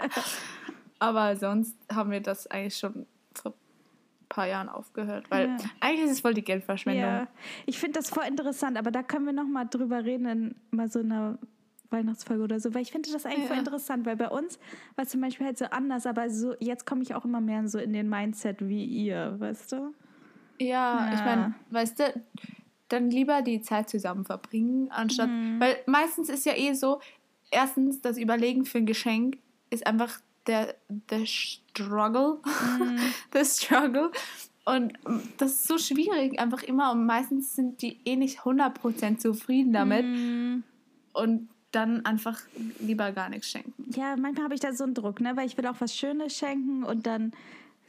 aber 0.98 1.36
sonst 1.36 1.76
haben 1.92 2.10
wir 2.10 2.20
das 2.20 2.46
eigentlich 2.46 2.76
schon 2.76 3.06
paar 4.30 4.46
Jahren 4.46 4.70
aufgehört, 4.70 5.26
weil 5.28 5.48
ja. 5.48 5.56
eigentlich 5.80 6.06
ist 6.06 6.12
es 6.12 6.20
voll 6.20 6.32
die 6.32 6.44
Geldverschwendung. 6.44 7.02
Ja. 7.02 7.28
Ich 7.66 7.78
finde 7.78 7.98
das 7.98 8.08
voll 8.08 8.24
interessant, 8.24 8.78
aber 8.78 8.90
da 8.90 9.02
können 9.02 9.26
wir 9.26 9.34
noch 9.34 9.46
mal 9.46 9.66
drüber 9.66 10.04
reden 10.04 10.26
in 10.26 10.54
mal 10.70 10.90
so 10.90 11.00
einer 11.00 11.38
Weihnachtsfolge 11.90 12.44
oder 12.44 12.60
so, 12.60 12.72
weil 12.72 12.82
ich 12.82 12.92
finde 12.92 13.10
das 13.12 13.26
eigentlich 13.26 13.40
ja. 13.40 13.46
voll 13.48 13.58
interessant, 13.58 14.06
weil 14.06 14.16
bei 14.16 14.28
uns 14.28 14.58
war 14.94 15.04
es 15.04 15.10
zum 15.10 15.20
Beispiel 15.20 15.46
halt 15.46 15.58
so 15.58 15.66
anders, 15.66 16.06
aber 16.06 16.30
so 16.30 16.54
jetzt 16.60 16.86
komme 16.86 17.02
ich 17.02 17.14
auch 17.14 17.24
immer 17.24 17.40
mehr 17.40 17.68
so 17.68 17.78
in 17.78 17.92
den 17.92 18.08
Mindset 18.08 18.66
wie 18.66 18.84
ihr, 18.84 19.34
weißt 19.38 19.72
du? 19.72 19.94
Ja, 20.58 21.06
ja. 21.06 21.14
ich 21.14 21.20
meine, 21.20 21.54
weißt 21.70 21.98
du, 21.98 22.22
dann 22.88 23.10
lieber 23.10 23.42
die 23.42 23.60
Zeit 23.60 23.90
zusammen 23.90 24.24
verbringen, 24.24 24.90
anstatt, 24.90 25.28
mhm. 25.28 25.60
weil 25.60 25.76
meistens 25.86 26.28
ist 26.28 26.46
ja 26.46 26.56
eh 26.56 26.72
so, 26.74 27.00
erstens 27.50 28.00
das 28.00 28.16
Überlegen 28.16 28.64
für 28.64 28.78
ein 28.78 28.86
Geschenk 28.86 29.38
ist 29.70 29.86
einfach 29.86 30.20
der, 30.46 30.74
der 30.88 31.26
Struggle. 31.70 32.38
Mhm. 32.78 32.98
der 33.32 33.44
Struggle. 33.44 34.10
Und 34.64 34.92
das 35.38 35.52
ist 35.52 35.66
so 35.66 35.78
schwierig, 35.78 36.38
einfach 36.38 36.62
immer. 36.62 36.92
Und 36.92 37.06
meistens 37.06 37.56
sind 37.56 37.82
die 37.82 37.98
eh 38.04 38.16
nicht 38.16 38.40
100% 38.40 39.18
zufrieden 39.18 39.72
damit. 39.72 40.04
Mhm. 40.04 40.62
Und 41.12 41.48
dann 41.72 42.04
einfach 42.04 42.40
lieber 42.80 43.12
gar 43.12 43.28
nichts 43.28 43.48
schenken. 43.48 43.90
Ja, 43.94 44.16
manchmal 44.16 44.44
habe 44.44 44.54
ich 44.54 44.60
da 44.60 44.72
so 44.72 44.84
einen 44.84 44.94
Druck, 44.94 45.20
ne? 45.20 45.36
weil 45.36 45.46
ich 45.46 45.56
will 45.56 45.66
auch 45.66 45.80
was 45.80 45.94
Schönes 45.94 46.36
schenken 46.36 46.82
und 46.84 47.06
dann, 47.06 47.32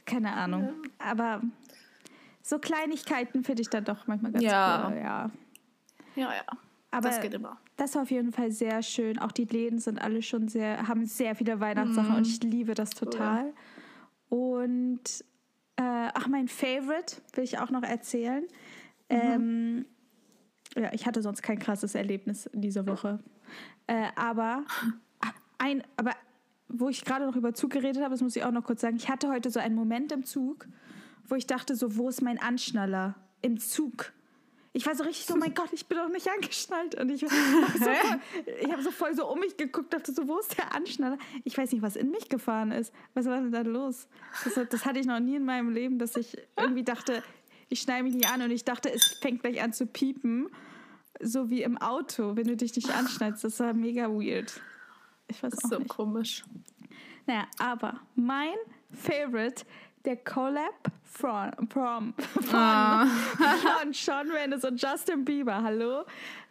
keine 0.06 0.34
Ahnung. 0.34 0.72
Ja. 1.00 1.10
Aber 1.10 1.42
so 2.42 2.58
Kleinigkeiten 2.58 3.44
finde 3.44 3.62
ich 3.62 3.70
dann 3.70 3.84
doch 3.84 4.06
manchmal 4.06 4.32
ganz 4.32 4.44
ja. 4.44 4.88
cool. 4.88 4.96
Ja, 4.96 5.30
ja. 6.16 6.32
ja. 6.34 6.44
Aber 6.92 7.08
das 7.08 7.20
geht 7.20 7.34
immer. 7.34 7.56
Das 7.76 7.94
war 7.94 8.02
auf 8.02 8.10
jeden 8.10 8.32
Fall 8.32 8.52
sehr 8.52 8.82
schön. 8.82 9.18
Auch 9.18 9.32
die 9.32 9.46
Läden 9.46 9.78
sind 9.78 10.00
alle 10.00 10.22
schon 10.22 10.48
sehr, 10.48 10.86
haben 10.86 11.06
sehr 11.06 11.34
viele 11.34 11.58
Weihnachtssachen 11.58 12.12
mm. 12.12 12.16
und 12.16 12.26
ich 12.26 12.42
liebe 12.42 12.74
das 12.74 12.90
total. 12.90 13.52
Cool. 14.30 14.38
Und 14.60 15.24
äh, 15.76 16.10
ach, 16.14 16.28
mein 16.28 16.48
Favorite 16.48 17.16
will 17.32 17.44
ich 17.44 17.58
auch 17.58 17.70
noch 17.70 17.82
erzählen. 17.82 18.42
Mhm. 19.10 19.18
Ähm, 19.18 19.86
ja, 20.76 20.92
ich 20.92 21.06
hatte 21.06 21.22
sonst 21.22 21.42
kein 21.42 21.58
krasses 21.58 21.94
Erlebnis 21.94 22.48
diese 22.52 22.86
Woche. 22.86 23.20
Äh, 23.86 24.08
aber 24.14 24.64
ein, 25.58 25.82
aber 25.96 26.12
wo 26.68 26.88
ich 26.88 27.04
gerade 27.04 27.26
noch 27.26 27.36
über 27.36 27.54
Zug 27.54 27.70
geredet 27.70 28.02
habe, 28.02 28.10
das 28.10 28.20
muss 28.22 28.36
ich 28.36 28.44
auch 28.44 28.52
noch 28.52 28.64
kurz 28.64 28.82
sagen. 28.82 28.96
Ich 28.96 29.08
hatte 29.08 29.28
heute 29.28 29.50
so 29.50 29.60
einen 29.60 29.74
Moment 29.74 30.12
im 30.12 30.24
Zug, 30.24 30.66
wo 31.26 31.34
ich 31.34 31.46
dachte 31.46 31.74
so, 31.74 31.96
wo 31.96 32.08
ist 32.08 32.22
mein 32.22 32.40
Anschnaller 32.40 33.14
im 33.40 33.58
Zug? 33.58 34.12
Ich 34.74 34.86
war 34.86 34.94
so 34.94 35.04
richtig 35.04 35.26
so, 35.26 35.36
mein 35.38 35.54
Gott, 35.54 35.72
ich 35.72 35.86
bin 35.86 35.98
doch 35.98 36.08
nicht 36.08 36.28
angeschnallt. 36.28 36.94
Und 36.94 37.10
ich, 37.10 37.20
so 37.20 37.26
ich 37.26 38.72
habe 38.72 38.82
so 38.82 38.90
voll 38.90 39.14
so 39.14 39.30
um 39.30 39.40
mich 39.40 39.56
geguckt, 39.56 39.92
dachte 39.92 40.12
so, 40.12 40.26
wo 40.28 40.38
ist 40.38 40.56
der 40.56 40.74
Anschnaller? 40.74 41.18
Ich 41.44 41.56
weiß 41.56 41.72
nicht, 41.72 41.82
was 41.82 41.96
in 41.96 42.10
mich 42.10 42.28
gefahren 42.28 42.72
ist. 42.72 42.92
Was 43.14 43.26
war 43.26 43.40
denn 43.40 43.52
da 43.52 43.62
los? 43.62 44.08
Das, 44.44 44.68
das 44.68 44.86
hatte 44.86 44.98
ich 44.98 45.06
noch 45.06 45.20
nie 45.20 45.36
in 45.36 45.44
meinem 45.44 45.70
Leben, 45.70 45.98
dass 45.98 46.16
ich 46.16 46.36
irgendwie 46.56 46.84
dachte, 46.84 47.22
ich 47.68 47.80
schneide 47.80 48.04
mich 48.04 48.14
nicht 48.14 48.30
an 48.30 48.42
und 48.42 48.50
ich 48.50 48.64
dachte, 48.64 48.92
es 48.92 49.04
fängt 49.20 49.42
gleich 49.42 49.62
an 49.62 49.72
zu 49.72 49.86
piepen. 49.86 50.48
So 51.20 51.50
wie 51.50 51.62
im 51.62 51.78
Auto, 51.78 52.36
wenn 52.36 52.46
du 52.46 52.56
dich 52.56 52.74
nicht 52.74 52.90
anschneidest. 52.90 53.44
Das 53.44 53.60
war 53.60 53.74
mega 53.74 54.08
weird. 54.08 54.60
Ich 55.28 55.42
weiß 55.42 55.50
das 55.50 55.64
ist 55.64 55.64
auch 55.66 55.70
so 55.70 55.78
nicht. 55.78 55.88
komisch. 55.88 56.44
Naja, 57.26 57.46
aber 57.58 58.00
mein 58.14 58.54
Favorite 58.90 59.64
der 60.04 60.16
Collab 60.16 60.90
von, 61.04 61.52
from, 61.68 62.14
von, 62.40 63.08
von 63.08 63.92
Sean 63.92 64.28
Mendes 64.28 64.64
und 64.64 64.80
Justin 64.80 65.24
Bieber, 65.24 65.62
hallo, 65.62 66.04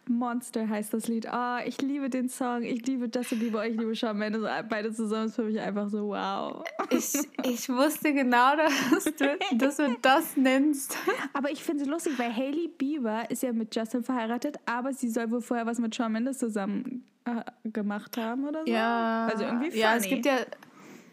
Monster 0.08 0.68
heißt 0.68 0.92
das 0.94 1.06
Lied. 1.08 1.28
Oh, 1.32 1.58
ich 1.64 1.80
liebe 1.80 2.10
den 2.10 2.28
Song. 2.28 2.62
Ich 2.62 2.84
liebe 2.86 3.08
Justin 3.12 3.38
Bieber, 3.38 3.66
ich 3.66 3.76
liebe 3.76 3.94
Shawn 3.94 4.18
Mendes. 4.18 4.42
Beide 4.68 4.92
zusammen 4.92 5.26
ist 5.26 5.36
für 5.36 5.44
mich 5.44 5.60
einfach 5.60 5.88
so 5.88 6.08
wow. 6.08 6.64
Ich, 6.90 7.14
ich 7.44 7.68
wusste 7.68 8.12
genau, 8.12 8.56
dass 8.90 9.04
du, 9.04 9.38
dass 9.52 9.76
du 9.76 9.96
das 10.02 10.36
nennst. 10.36 10.96
Aber 11.32 11.50
ich 11.50 11.62
finde 11.62 11.84
es 11.84 11.88
lustig, 11.88 12.18
weil 12.18 12.34
Hailey 12.34 12.68
Bieber 12.68 13.30
ist 13.30 13.42
ja 13.42 13.52
mit 13.52 13.74
Justin 13.74 14.02
verheiratet, 14.02 14.58
aber 14.66 14.92
sie 14.92 15.08
soll 15.08 15.30
wohl 15.30 15.40
vorher 15.40 15.66
was 15.66 15.78
mit 15.78 15.94
Shawn 15.94 16.12
Mendes 16.12 16.38
zusammen 16.38 17.04
äh, 17.24 17.70
gemacht 17.70 18.16
haben 18.16 18.46
oder 18.46 18.64
so. 18.66 18.72
Ja. 18.72 19.28
Also 19.30 19.44
irgendwie 19.44 19.70
funny. 19.70 19.80
Ja, 19.80 19.96
es 19.96 20.04
gibt 20.04 20.26
ja, 20.26 20.38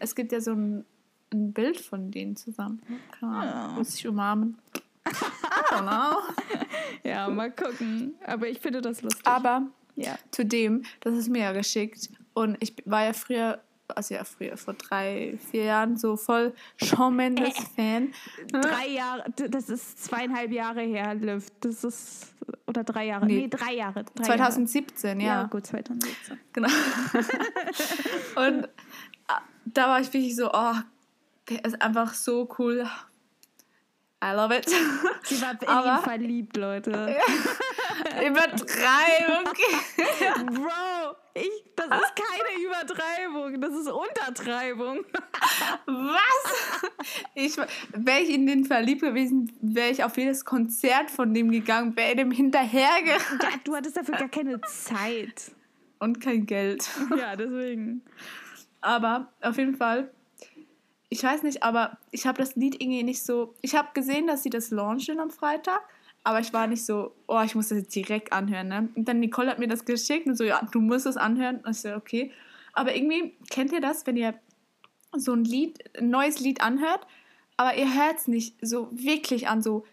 es 0.00 0.14
gibt 0.14 0.32
ja 0.32 0.40
so 0.40 0.52
ein, 0.52 0.84
ein 1.32 1.52
Bild 1.52 1.80
von 1.80 2.10
denen 2.10 2.36
zusammen. 2.36 2.80
Keine 3.18 3.32
Ahnung, 3.32 3.78
ja. 3.78 3.84
sich 3.84 4.06
umarmen. 4.06 4.58
I 5.06 5.12
don't 5.70 5.82
know. 5.82 6.18
ja, 7.04 7.28
mal 7.28 7.50
gucken. 7.50 8.14
Aber 8.26 8.48
ich 8.48 8.60
finde 8.60 8.80
das 8.80 9.02
lustig. 9.02 9.26
Aber 9.26 9.66
ja. 9.96 10.16
zu 10.30 10.44
dem, 10.44 10.82
das 11.00 11.14
ist 11.14 11.28
mir 11.28 11.42
ja 11.42 11.52
geschickt. 11.52 12.10
Und 12.34 12.56
ich 12.60 12.74
war 12.84 13.04
ja 13.04 13.12
früher, 13.12 13.60
also 13.88 14.14
ja 14.14 14.24
früher, 14.24 14.56
vor 14.56 14.74
drei, 14.74 15.38
vier 15.50 15.64
Jahren 15.64 15.96
so 15.96 16.16
voll 16.16 16.54
Shawn 16.76 17.16
Mendes-Fan. 17.16 18.12
Äh, 18.52 18.60
drei 18.60 18.88
Jahre, 18.88 19.24
das 19.30 19.68
ist 19.68 20.04
zweieinhalb 20.04 20.52
Jahre 20.52 20.82
her, 20.82 21.14
Liv. 21.14 21.48
Das 21.60 21.84
ist, 21.84 22.34
oder 22.66 22.84
drei 22.84 23.06
Jahre, 23.06 23.26
nee, 23.26 23.42
nee 23.42 23.48
drei 23.48 23.74
Jahre. 23.74 24.04
Drei 24.14 24.24
2017, 24.24 25.20
Jahre. 25.20 25.34
ja. 25.36 25.42
Ja, 25.42 25.48
gut, 25.48 25.66
2017. 25.66 26.38
Genau. 26.52 26.68
Und 28.36 28.68
ah, 29.26 29.40
da 29.64 29.88
war 29.88 30.00
ich 30.00 30.12
wirklich 30.12 30.36
so, 30.36 30.50
oh, 30.52 30.74
ist 31.48 31.80
einfach 31.82 32.14
so 32.14 32.48
cool. 32.58 32.88
I 34.22 34.32
love 34.34 34.54
it. 34.54 34.68
Sie 35.22 35.40
war 35.40 35.60
in 35.60 35.68
Aber, 35.68 35.98
ihn 35.98 36.02
verliebt, 36.02 36.56
Leute. 36.56 36.90
Übertreibung. 38.26 39.44
Bro, 40.52 41.16
ich, 41.34 41.64
das 41.74 41.86
ist 41.86 42.14
keine 42.16 42.62
Übertreibung, 42.64 43.60
das 43.60 43.72
ist 43.72 43.88
Untertreibung. 43.88 45.04
Was? 45.86 46.82
Ich, 47.34 47.56
wäre 47.56 48.20
ich 48.20 48.30
in 48.30 48.46
den 48.46 48.64
verliebt 48.66 49.00
gewesen, 49.00 49.52
wäre 49.62 49.90
ich 49.90 50.04
auf 50.04 50.16
jedes 50.18 50.44
Konzert 50.44 51.10
von 51.10 51.32
dem 51.32 51.50
gegangen, 51.50 51.96
wäre 51.96 52.16
dem 52.16 52.30
hinterhergerannt. 52.30 53.42
Ja, 53.42 53.48
du 53.64 53.74
hattest 53.74 53.96
dafür 53.96 54.16
gar 54.16 54.28
keine 54.28 54.60
Zeit. 54.62 55.52
Und 55.98 56.20
kein 56.20 56.46
Geld. 56.46 56.88
Ja, 57.16 57.36
deswegen. 57.36 58.02
Aber 58.80 59.32
auf 59.42 59.56
jeden 59.56 59.76
Fall 59.76 60.10
ich 61.10 61.22
weiß 61.24 61.42
nicht, 61.42 61.64
aber 61.64 61.98
ich 62.12 62.26
habe 62.26 62.38
das 62.38 62.54
Lied 62.54 62.80
irgendwie 62.80 63.02
nicht 63.02 63.24
so. 63.24 63.54
Ich 63.62 63.74
habe 63.74 63.88
gesehen, 63.94 64.28
dass 64.28 64.44
sie 64.44 64.50
das 64.50 64.70
launchen 64.70 65.18
am 65.18 65.30
Freitag, 65.30 65.82
aber 66.22 66.38
ich 66.38 66.52
war 66.52 66.68
nicht 66.68 66.86
so, 66.86 67.12
oh, 67.26 67.40
ich 67.44 67.56
muss 67.56 67.68
das 67.68 67.78
jetzt 67.78 67.94
direkt 67.94 68.32
anhören. 68.32 68.68
Ne? 68.68 68.88
Und 68.94 69.08
dann 69.08 69.18
Nicole 69.18 69.50
hat 69.50 69.58
mir 69.58 69.66
das 69.66 69.84
geschickt 69.84 70.26
und 70.26 70.36
so, 70.36 70.44
ja, 70.44 70.60
du 70.70 70.80
musst 70.80 71.06
es 71.06 71.16
anhören. 71.16 71.56
Und 71.64 71.72
ich 71.72 71.80
so, 71.80 71.94
okay. 71.94 72.30
Aber 72.72 72.94
irgendwie, 72.94 73.34
kennt 73.50 73.72
ihr 73.72 73.80
das, 73.80 74.06
wenn 74.06 74.16
ihr 74.16 74.34
so 75.12 75.32
ein 75.32 75.44
Lied, 75.44 75.78
ein 75.98 76.10
neues 76.10 76.38
Lied 76.38 76.62
anhört, 76.62 77.04
aber 77.56 77.76
ihr 77.76 77.92
hört 77.92 78.18
es 78.18 78.28
nicht 78.28 78.54
so 78.62 78.88
wirklich 78.92 79.48
an, 79.48 79.62
so 79.62 79.84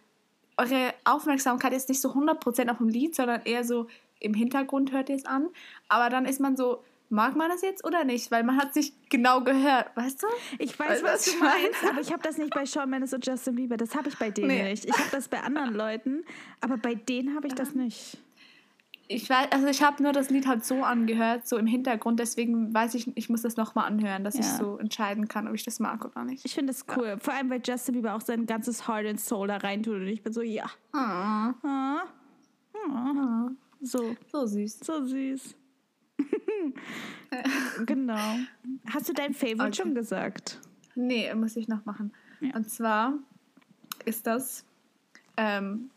eure 0.58 0.94
Aufmerksamkeit 1.04 1.74
ist 1.74 1.90
nicht 1.90 2.02
so 2.02 2.12
100% 2.12 2.70
auf 2.70 2.78
dem 2.78 2.90
Lied, 2.90 3.16
sondern 3.16 3.42
eher 3.46 3.64
so 3.64 3.88
im 4.20 4.34
Hintergrund 4.34 4.92
hört 4.92 5.10
ihr 5.10 5.16
es 5.16 5.26
an. 5.26 5.50
Aber 5.88 6.10
dann 6.10 6.26
ist 6.26 6.40
man 6.40 6.56
so, 6.56 6.84
mag 7.10 7.36
man 7.36 7.50
das 7.50 7.62
jetzt 7.62 7.86
oder 7.86 8.04
nicht? 8.04 8.32
Weil 8.32 8.44
man 8.44 8.58
hat 8.58 8.74
sich 8.74 8.94
genau 9.10 9.42
gehört, 9.42 9.96
weißt 9.96 10.24
du? 10.24 10.28
Ich 10.60 10.78
weiß, 10.78 11.04
was, 11.04 11.14
was 11.14 11.26
du 11.26 11.44
meinst, 11.44 11.84
aber 11.90 12.02
ich 12.02 12.12
habe 12.12 12.24
das 12.24 12.38
nicht 12.38 12.54
bei 12.54 12.66
Shawn 12.66 12.90
Mendes 12.90 13.14
und 13.14 13.26
Justin 13.26 13.56
Bieber. 13.56 13.78
Das 13.78 13.96
habe 13.96 14.10
ich 14.10 14.18
bei 14.18 14.32
denen 14.32 14.48
nee. 14.48 14.70
nicht. 14.72 14.86
Ich 14.86 14.94
habe 14.94 15.10
das 15.12 15.28
bei 15.28 15.42
anderen 15.42 15.74
Leuten, 15.74 16.24
aber 16.62 16.78
bei 16.78 16.96
denen 16.96 17.36
habe 17.36 17.48
ich 17.48 17.54
das 17.54 17.74
nicht. 17.74 18.18
Ich 19.10 19.30
weiß, 19.30 19.48
also 19.52 19.68
ich 19.68 19.82
habe 19.82 20.04
nur 20.04 20.12
das 20.12 20.30
Lied 20.30 20.48
halt 20.48 20.66
so 20.66 20.84
angehört, 20.84 21.48
so 21.48 21.58
im 21.58 21.66
Hintergrund, 21.66 22.20
deswegen 22.20 22.74
weiß 22.74 22.94
ich, 22.96 23.16
ich 23.16 23.30
muss 23.30 23.42
das 23.42 23.56
nochmal 23.56 23.86
anhören, 23.86 24.26
dass 24.26 24.34
ja. 24.34 24.42
ich 24.42 24.48
so 24.48 24.78
entscheiden 24.78 25.30
kann, 25.30 25.48
ob 25.48 25.54
ich 25.56 25.64
das 25.64 25.80
mag 25.80 26.04
oder 26.04 26.26
nicht. 26.26 26.44
Ich 26.44 26.54
finde 26.54 26.74
das 26.74 26.86
cool. 26.96 27.08
Ja. 27.08 27.18
Vor 27.18 27.34
allem, 27.34 27.50
weil 27.50 27.62
Justin 27.66 27.96
Bieber 27.96 28.16
auch 28.16 28.22
sein 28.22 28.46
ganzes 28.46 28.88
Heart 28.88 29.06
and 29.06 29.22
Soul 29.22 29.48
da 29.48 29.58
reintut 29.58 29.96
und 29.96 30.08
ich 30.08 30.22
bin 30.24 30.34
so, 30.34 30.42
ja. 30.42 30.66
Ah. 30.92 31.54
Ah. 31.64 32.04
Ah. 32.90 33.50
So. 33.80 34.16
So 34.32 34.46
süß. 34.46 34.80
So 34.80 35.06
süß. 35.06 35.56
genau. 37.86 38.38
Hast 38.92 39.10
du 39.10 39.14
dein 39.14 39.34
Favorite 39.34 39.64
okay. 39.64 39.76
schon 39.76 39.96
gesagt? 39.96 40.60
Nee, 40.96 41.34
muss 41.36 41.56
ich 41.56 41.68
noch 41.68 41.86
machen. 41.86 42.14
Ja. 42.40 42.56
Und 42.56 42.70
zwar 42.70 43.14
ist 44.06 44.28
das 44.28 44.66
ähm, 45.36 45.90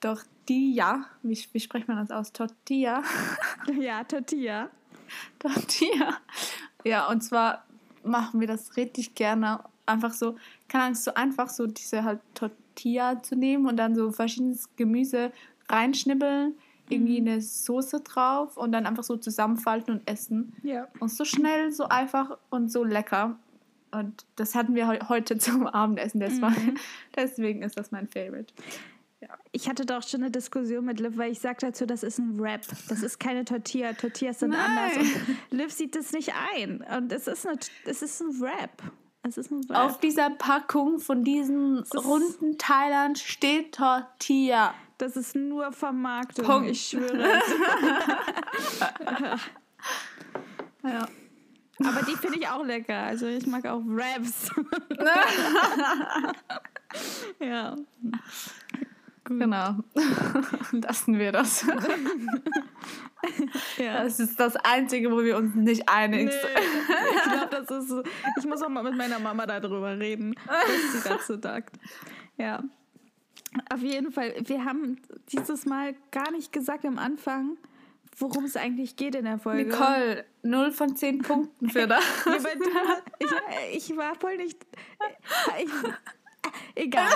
Tortilla. 0.00 1.06
Wie, 1.22 1.38
wie 1.52 1.60
spricht 1.60 1.88
man 1.88 1.96
das 1.96 2.10
aus? 2.10 2.32
Tortilla? 2.32 3.02
ja, 3.80 4.04
Tortilla. 4.04 4.70
Tortilla. 5.38 6.18
Ja, 6.84 7.08
und 7.08 7.22
zwar 7.22 7.64
machen 8.04 8.40
wir 8.40 8.46
das 8.46 8.76
richtig 8.76 9.14
gerne. 9.14 9.60
Einfach 9.86 10.12
so, 10.12 10.36
keine 10.68 10.84
Angst, 10.84 11.04
so 11.04 11.14
einfach 11.14 11.48
so 11.48 11.66
diese 11.66 12.04
halt 12.04 12.20
Tortilla 12.34 13.22
zu 13.22 13.36
nehmen 13.36 13.66
und 13.66 13.76
dann 13.76 13.94
so 13.94 14.10
verschiedenes 14.12 14.74
Gemüse 14.76 15.32
reinschnibbeln 15.68 16.54
irgendwie 16.88 17.20
mhm. 17.20 17.28
eine 17.28 17.40
Soße 17.40 18.00
drauf 18.00 18.56
und 18.56 18.72
dann 18.72 18.86
einfach 18.86 19.04
so 19.04 19.16
zusammenfalten 19.16 19.94
und 19.94 20.10
essen. 20.10 20.54
Ja. 20.62 20.88
Und 21.00 21.10
so 21.10 21.24
schnell, 21.24 21.72
so 21.72 21.84
einfach 21.84 22.38
und 22.50 22.70
so 22.70 22.84
lecker. 22.84 23.36
Und 23.90 24.26
das 24.36 24.54
hatten 24.54 24.74
wir 24.74 25.08
heute 25.08 25.38
zum 25.38 25.66
Abendessen, 25.66 26.20
deswegen, 26.20 26.66
mhm. 26.66 26.78
deswegen 27.16 27.62
ist 27.62 27.78
das 27.78 27.90
mein 27.90 28.08
Favorite. 28.08 28.52
Ja. 29.20 29.28
Ich 29.52 29.68
hatte 29.68 29.86
doch 29.86 30.02
schon 30.06 30.22
eine 30.22 30.30
Diskussion 30.30 30.84
mit 30.84 31.00
Liv, 31.00 31.16
weil 31.16 31.32
ich 31.32 31.40
sagte 31.40 31.66
dazu, 31.66 31.86
das 31.86 32.02
ist 32.02 32.18
ein 32.18 32.38
Wrap. 32.38 32.60
Das 32.88 33.02
ist 33.02 33.18
keine 33.18 33.44
Tortilla. 33.44 33.94
Tortillas 33.94 34.40
sind 34.40 34.50
Nein. 34.50 34.60
anders. 34.60 34.96
Und 34.98 35.36
Liv 35.58 35.72
sieht 35.72 35.94
das 35.94 36.12
nicht 36.12 36.32
ein. 36.54 36.84
Und 36.96 37.10
es 37.10 37.26
ist, 37.26 37.46
eine, 37.46 37.58
es 37.86 38.02
ist 38.02 38.20
ein 38.20 38.40
Wrap. 38.40 38.82
Es 39.22 39.38
ist 39.38 39.50
ein 39.50 39.66
Wrap. 39.66 39.78
Auf 39.78 40.00
dieser 40.00 40.28
Packung 40.28 40.98
von 40.98 41.24
diesen 41.24 41.78
runden 41.94 42.58
Teilern 42.58 43.16
steht 43.16 43.76
Tortilla. 43.76 44.74
Das 45.04 45.16
ist 45.18 45.36
nur 45.36 45.70
Vermarktung, 45.70 46.46
Punkt. 46.46 46.70
ich 46.70 46.88
schwöre. 46.88 47.22
ja. 50.82 51.06
Aber 51.84 52.02
die 52.08 52.16
finde 52.16 52.38
ich 52.38 52.48
auch 52.48 52.64
lecker. 52.64 53.00
Also 53.00 53.26
ich 53.26 53.46
mag 53.46 53.66
auch 53.66 53.82
Raps. 53.86 54.50
ja. 57.38 57.76
Gut. 59.24 59.40
Genau. 59.40 59.76
Lassen 60.72 61.18
wir 61.18 61.32
das. 61.32 61.66
ja. 63.76 64.04
Das 64.04 64.18
ist 64.18 64.40
das 64.40 64.56
Einzige, 64.56 65.12
wo 65.12 65.22
wir 65.22 65.36
uns 65.36 65.54
nicht 65.54 65.86
einig 65.86 66.32
sind. 66.32 66.54
Nee, 66.54 66.62
ich 67.14 67.22
glaube, 67.30 67.48
das 67.50 67.70
ist. 67.70 67.92
Ich 68.38 68.46
muss 68.46 68.62
auch 68.62 68.70
mal 68.70 68.82
mit 68.82 68.96
meiner 68.96 69.18
Mama 69.18 69.44
darüber 69.44 69.98
reden, 69.98 70.34
was 70.46 71.02
sie 71.02 71.06
dazu 71.06 71.38
sagt. 71.38 71.78
Ja. 72.38 72.62
Auf 73.72 73.82
jeden 73.82 74.12
Fall, 74.12 74.34
wir 74.44 74.64
haben 74.64 75.00
dieses 75.32 75.66
Mal 75.66 75.94
gar 76.10 76.32
nicht 76.32 76.52
gesagt 76.52 76.84
am 76.84 76.98
Anfang, 76.98 77.56
worum 78.18 78.44
es 78.44 78.56
eigentlich 78.56 78.96
geht 78.96 79.14
in 79.14 79.24
der 79.24 79.38
Folge. 79.38 79.70
Nicole, 79.70 80.24
0 80.42 80.72
von 80.72 80.96
10 80.96 81.22
Punkten 81.22 81.70
für 81.70 81.86
das. 81.86 82.04
ich, 83.18 83.28
ich 83.90 83.96
war 83.96 84.14
voll 84.16 84.36
nicht. 84.36 84.58
Ich, 85.58 85.70
egal. 86.74 87.08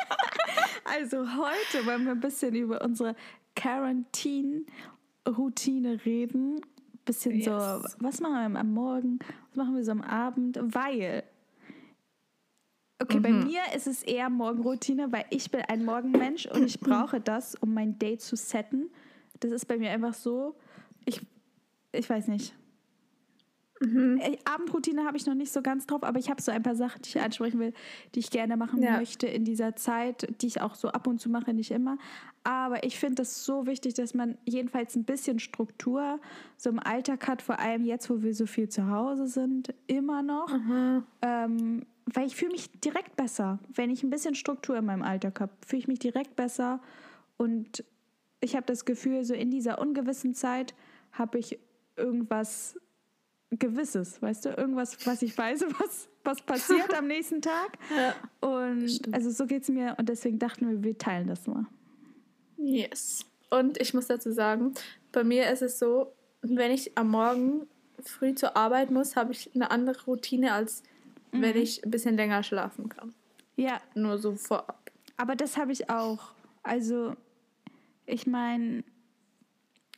also 0.84 1.18
heute 1.18 1.84
wollen 1.86 2.04
wir 2.04 2.12
ein 2.12 2.20
bisschen 2.20 2.54
über 2.54 2.82
unsere 2.82 3.16
Quarantine-Routine 3.54 6.04
reden. 6.04 6.60
Bisschen 7.04 7.36
yes. 7.36 7.44
so, 7.44 7.52
was 8.00 8.20
machen 8.20 8.52
wir 8.52 8.60
am 8.60 8.72
Morgen, 8.72 9.18
was 9.48 9.56
machen 9.56 9.74
wir 9.76 9.84
so 9.84 9.92
am 9.92 10.02
Abend, 10.02 10.58
weil 10.60 11.22
Okay, 12.98 13.18
mhm. 13.18 13.22
bei 13.22 13.30
mir 13.30 13.60
ist 13.74 13.86
es 13.86 14.02
eher 14.02 14.30
Morgenroutine, 14.30 15.12
weil 15.12 15.26
ich 15.30 15.50
bin 15.50 15.60
ein 15.62 15.84
Morgenmensch 15.84 16.46
und 16.46 16.64
ich 16.64 16.80
brauche 16.80 17.20
das, 17.20 17.54
um 17.54 17.74
mein 17.74 17.98
Day 17.98 18.16
zu 18.16 18.36
setten. 18.36 18.90
Das 19.40 19.52
ist 19.52 19.66
bei 19.66 19.76
mir 19.76 19.90
einfach 19.90 20.14
so. 20.14 20.56
Ich, 21.04 21.20
ich 21.92 22.08
weiß 22.08 22.28
nicht. 22.28 22.54
Mhm. 23.80 24.18
Äh, 24.18 24.38
Abendroutine 24.44 25.04
habe 25.04 25.16
ich 25.16 25.26
noch 25.26 25.34
nicht 25.34 25.52
so 25.52 25.62
ganz 25.62 25.86
drauf, 25.86 26.02
aber 26.02 26.18
ich 26.18 26.30
habe 26.30 26.40
so 26.40 26.50
ein 26.50 26.62
paar 26.62 26.76
Sachen, 26.76 27.02
die 27.02 27.10
ich 27.10 27.20
ansprechen 27.20 27.58
will, 27.60 27.72
die 28.14 28.20
ich 28.20 28.30
gerne 28.30 28.56
machen 28.56 28.82
ja. 28.82 28.96
möchte 28.96 29.26
in 29.26 29.44
dieser 29.44 29.76
Zeit, 29.76 30.26
die 30.40 30.46
ich 30.46 30.60
auch 30.60 30.74
so 30.74 30.88
ab 30.88 31.06
und 31.06 31.20
zu 31.20 31.28
mache, 31.28 31.52
nicht 31.52 31.70
immer. 31.70 31.98
Aber 32.44 32.84
ich 32.84 32.98
finde 32.98 33.16
das 33.16 33.44
so 33.44 33.66
wichtig, 33.66 33.94
dass 33.94 34.14
man 34.14 34.38
jedenfalls 34.44 34.96
ein 34.96 35.04
bisschen 35.04 35.38
Struktur 35.38 36.20
so 36.56 36.70
im 36.70 36.78
Alltag 36.78 37.26
hat, 37.28 37.42
vor 37.42 37.58
allem 37.58 37.84
jetzt, 37.84 38.08
wo 38.08 38.22
wir 38.22 38.34
so 38.34 38.46
viel 38.46 38.68
zu 38.68 38.88
Hause 38.88 39.26
sind, 39.26 39.74
immer 39.86 40.22
noch. 40.22 40.56
Mhm. 40.56 41.04
Ähm, 41.22 41.86
weil 42.06 42.26
ich 42.26 42.36
fühle 42.36 42.52
mich 42.52 42.70
direkt 42.80 43.16
besser, 43.16 43.58
wenn 43.74 43.90
ich 43.90 44.02
ein 44.02 44.10
bisschen 44.10 44.36
Struktur 44.36 44.76
in 44.76 44.84
meinem 44.84 45.02
Alltag 45.02 45.40
habe, 45.40 45.52
fühle 45.66 45.80
ich 45.80 45.88
mich 45.88 45.98
direkt 45.98 46.36
besser 46.36 46.80
und 47.36 47.84
ich 48.40 48.54
habe 48.54 48.66
das 48.66 48.84
Gefühl, 48.84 49.24
so 49.24 49.34
in 49.34 49.50
dieser 49.50 49.80
ungewissen 49.80 50.34
Zeit 50.34 50.74
habe 51.10 51.38
ich 51.38 51.58
irgendwas 51.96 52.78
Gewisses, 53.50 54.20
weißt 54.20 54.46
du, 54.46 54.48
irgendwas, 54.50 55.06
was 55.06 55.22
ich 55.22 55.36
weiß, 55.36 55.62
was, 55.78 56.08
was 56.24 56.42
passiert 56.42 56.92
am 56.94 57.06
nächsten 57.06 57.40
Tag. 57.40 57.78
Ja, 57.94 58.14
und 58.46 59.00
also 59.12 59.30
so 59.30 59.46
geht 59.46 59.62
es 59.62 59.68
mir 59.68 59.94
und 59.98 60.08
deswegen 60.08 60.38
dachten 60.38 60.68
wir, 60.68 60.82
wir 60.82 60.98
teilen 60.98 61.28
das 61.28 61.46
mal. 61.46 61.66
Yes. 62.56 63.24
Und 63.50 63.80
ich 63.80 63.94
muss 63.94 64.08
dazu 64.08 64.32
sagen, 64.32 64.74
bei 65.12 65.22
mir 65.22 65.50
ist 65.50 65.62
es 65.62 65.78
so, 65.78 66.12
wenn 66.42 66.72
ich 66.72 66.98
am 66.98 67.10
Morgen 67.10 67.66
früh 68.02 68.34
zur 68.34 68.56
Arbeit 68.56 68.90
muss, 68.90 69.16
habe 69.16 69.32
ich 69.32 69.54
eine 69.54 69.70
andere 69.70 70.04
Routine, 70.04 70.52
als 70.52 70.82
mhm. 71.32 71.42
wenn 71.42 71.56
ich 71.56 71.84
ein 71.84 71.90
bisschen 71.90 72.16
länger 72.16 72.42
schlafen 72.42 72.88
kann. 72.88 73.14
Ja. 73.56 73.80
Nur 73.94 74.18
so 74.18 74.34
vorab. 74.34 74.90
Aber 75.16 75.36
das 75.36 75.56
habe 75.56 75.72
ich 75.72 75.88
auch. 75.88 76.32
Also, 76.62 77.14
ich 78.04 78.26
meine, 78.26 78.84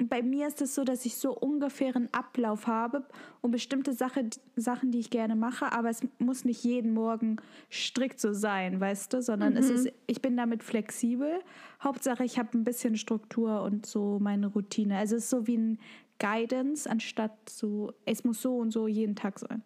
bei 0.04 0.22
mir 0.22 0.46
ist 0.46 0.62
es 0.62 0.74
so, 0.74 0.84
dass 0.84 1.04
ich 1.04 1.16
so 1.16 1.34
ungefähr 1.34 1.94
einen 1.94 2.12
Ablauf 2.12 2.66
habe 2.66 3.04
und 3.40 3.50
bestimmte 3.50 3.92
Sache, 3.92 4.30
Sachen, 4.54 4.92
die 4.92 5.00
ich 5.00 5.10
gerne 5.10 5.34
mache, 5.34 5.72
aber 5.72 5.90
es 5.90 6.02
muss 6.18 6.44
nicht 6.44 6.62
jeden 6.62 6.92
Morgen 6.92 7.36
strikt 7.70 8.20
so 8.20 8.32
sein, 8.32 8.80
weißt 8.80 9.12
du, 9.12 9.22
sondern 9.22 9.54
mhm. 9.54 9.58
es 9.58 9.70
ist, 9.70 9.92
ich 10.06 10.22
bin 10.22 10.36
damit 10.36 10.62
flexibel. 10.62 11.40
Hauptsache, 11.82 12.24
ich 12.24 12.38
habe 12.38 12.56
ein 12.56 12.64
bisschen 12.64 12.96
Struktur 12.96 13.62
und 13.62 13.86
so 13.86 14.18
meine 14.20 14.46
Routine. 14.46 14.96
Also 14.98 15.16
es 15.16 15.24
ist 15.24 15.30
so 15.30 15.46
wie 15.46 15.56
ein 15.56 15.78
Guidance, 16.20 16.88
anstatt 16.88 17.48
so, 17.48 17.92
es 18.04 18.24
muss 18.24 18.40
so 18.40 18.56
und 18.56 18.70
so 18.70 18.86
jeden 18.86 19.16
Tag 19.16 19.40
sein. 19.40 19.62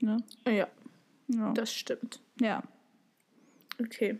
Ne? 0.00 0.16
Ja. 0.46 0.68
ja. 1.28 1.52
Das 1.52 1.72
stimmt. 1.72 2.20
Ja. 2.40 2.62
Okay. 3.80 4.18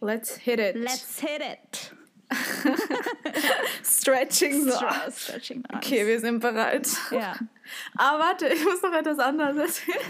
Let's 0.00 0.36
hit 0.36 0.58
it. 0.58 0.76
Let's 0.76 1.20
hit 1.20 1.40
it. 1.40 1.95
Stretching 3.84 4.64
so. 4.64 4.78
Stretching 5.10 5.62
okay, 5.74 6.06
wir 6.06 6.20
sind 6.20 6.40
bereit. 6.40 6.88
Ja. 7.10 7.36
Aber 7.96 8.18
warte, 8.24 8.48
ich 8.48 8.64
muss 8.64 8.82
noch 8.82 8.92
etwas 8.92 9.18
anderes 9.18 9.56
erzählen. 9.56 10.06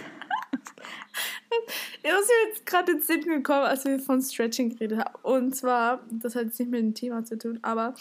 Mir 2.02 2.18
ist 2.18 2.28
mir 2.28 2.48
jetzt 2.48 2.66
gerade 2.66 2.92
ins 2.92 3.06
Sinn 3.06 3.22
gekommen, 3.22 3.64
als 3.64 3.84
wir 3.84 3.98
von 3.98 4.20
Stretching 4.20 4.70
geredet 4.70 4.98
haben. 4.98 5.14
Und 5.22 5.54
zwar, 5.54 6.04
das 6.10 6.34
hat 6.34 6.44
jetzt 6.44 6.58
nicht 6.58 6.70
mit 6.70 6.80
dem 6.80 6.94
Thema 6.94 7.24
zu 7.24 7.38
tun, 7.38 7.58
aber 7.62 7.94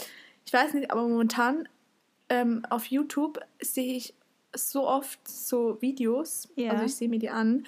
ich 0.45 0.53
weiß 0.53 0.73
nicht, 0.73 0.91
aber 0.91 1.07
momentan 1.07 1.67
ähm, 2.29 2.65
auf 2.69 2.85
YouTube 2.85 3.39
sehe 3.61 3.97
ich 3.97 4.13
so 4.53 4.87
oft 4.87 5.27
so 5.27 5.81
Videos, 5.81 6.49
yeah. 6.57 6.71
also 6.71 6.85
ich 6.85 6.95
sehe 6.95 7.09
mir 7.09 7.19
die 7.19 7.29
an, 7.29 7.65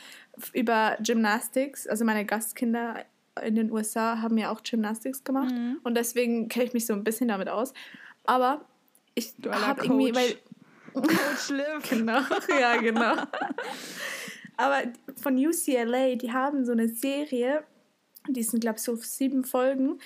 über 0.54 0.98
Gymnastics. 1.02 1.88
Also 1.88 2.06
meine 2.06 2.26
Gastkinder 2.26 3.04
in 3.44 3.56
den 3.56 3.72
USA 3.72 4.22
haben 4.22 4.38
ja 4.38 4.52
auch 4.52 4.64
Gymnastics 4.64 5.24
gemacht 5.24 5.54
mhm. 5.54 5.80
und 5.84 5.96
deswegen 5.96 6.50
kenne 6.50 6.66
ich 6.66 6.74
mich 6.74 6.86
so 6.86 6.94
ein 6.94 7.04
bisschen 7.04 7.28
damit 7.28 7.50
aus. 7.50 7.74
Aber 8.26 8.66
ich 9.16 9.34
habe 9.50 9.84
irgendwie, 9.84 10.14
weil 10.14 10.38
Coach 10.94 11.50
Liv. 11.50 11.90
genau, 11.90 12.22
ja 12.60 12.78
genau. 12.78 13.16
Aber 14.58 14.84
von 15.16 15.38
UCLA, 15.38 16.16
die 16.16 16.32
haben 16.32 16.66
so 16.66 16.72
eine 16.72 16.88
Serie, 16.88 17.64
die 18.28 18.44
sind 18.44 18.62
glaube 18.62 18.78
ich 18.78 18.84
so 18.84 18.96
sieben 18.96 19.44
Folgen 19.44 20.00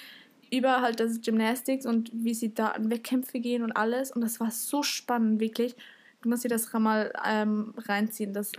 über 0.51 0.81
halt 0.81 0.99
das 0.99 1.21
Gymnastics 1.21 1.85
und 1.85 2.11
wie 2.13 2.33
sie 2.33 2.53
da 2.53 2.69
an 2.69 2.89
Wettkämpfe 2.89 3.39
gehen 3.39 3.63
und 3.63 3.71
alles 3.71 4.11
und 4.11 4.21
das 4.21 4.39
war 4.39 4.51
so 4.51 4.83
spannend 4.83 5.39
wirklich. 5.39 5.75
Du 6.21 6.29
musst 6.29 6.43
dir 6.43 6.49
das 6.49 6.71
mal 6.73 7.11
ähm, 7.25 7.73
reinziehen. 7.77 8.33
Das, 8.33 8.51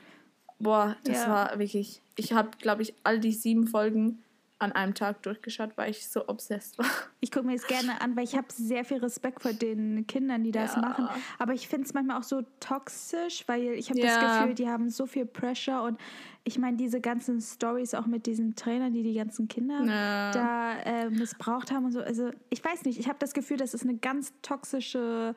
boah, 0.59 0.97
das 1.05 1.19
ja. 1.19 1.29
war 1.29 1.59
wirklich. 1.59 2.01
Ich 2.17 2.33
habe 2.33 2.51
glaube 2.59 2.83
ich 2.83 2.95
all 3.05 3.21
die 3.21 3.33
sieben 3.33 3.67
Folgen 3.67 4.23
an 4.63 4.73
einem 4.73 4.95
Tag 4.95 5.23
durchgeschaut, 5.23 5.71
weil 5.77 5.91
ich 5.91 6.09
so 6.09 6.29
obsessed 6.29 6.79
war. 6.79 6.87
Ich 7.21 7.31
gucke 7.31 7.47
mir 7.47 7.57
das 7.57 7.67
gerne 7.67 8.01
an, 8.01 8.17
weil 8.17 8.25
ich 8.25 8.37
habe 8.37 8.47
sehr 8.51 8.85
viel 8.85 8.99
Respekt 8.99 9.43
vor 9.43 9.53
den 9.53 10.07
Kindern, 10.07 10.45
die 10.45 10.51
das 10.51 10.75
ja. 10.75 10.81
machen. 10.81 11.09
Aber 11.39 11.53
ich 11.53 11.69
finde 11.69 11.87
es 11.87 11.95
manchmal 11.95 12.19
auch 12.19 12.23
so 12.23 12.43
toxisch, 12.61 13.45
weil 13.47 13.75
ich 13.75 13.91
habe 13.91 14.01
ja. 14.01 14.07
das 14.07 14.41
Gefühl, 14.41 14.55
die 14.55 14.69
haben 14.69 14.91
so 14.91 15.07
viel 15.07 15.27
Pressure 15.27 15.83
und 15.83 15.99
ich 16.45 16.59
meine, 16.59 16.77
diese 16.77 17.01
ganzen 17.01 17.41
Stories 17.41 17.95
auch 17.95 18.07
mit 18.07 18.27
diesen 18.27 18.57
Trainern, 18.57 18.93
die 18.93 19.03
die 19.03 19.15
ganzen 19.15 19.49
Kinder 19.49 19.85
ja. 19.85 20.31
da 20.33 20.79
äh, 20.81 21.11
missbraucht 21.11 21.71
haben 21.71 21.85
und 21.85 21.93
so. 21.93 22.01
Also 22.01 22.31
ich 22.51 22.65
weiß 22.65 22.85
nicht, 22.85 22.99
ich 22.99 23.09
habe 23.09 23.19
das 23.19 23.33
Gefühl, 23.35 23.57
das 23.57 23.75
ist 23.75 23.85
eine 23.85 23.97
ganz 23.97 24.33
toxische, 24.43 25.35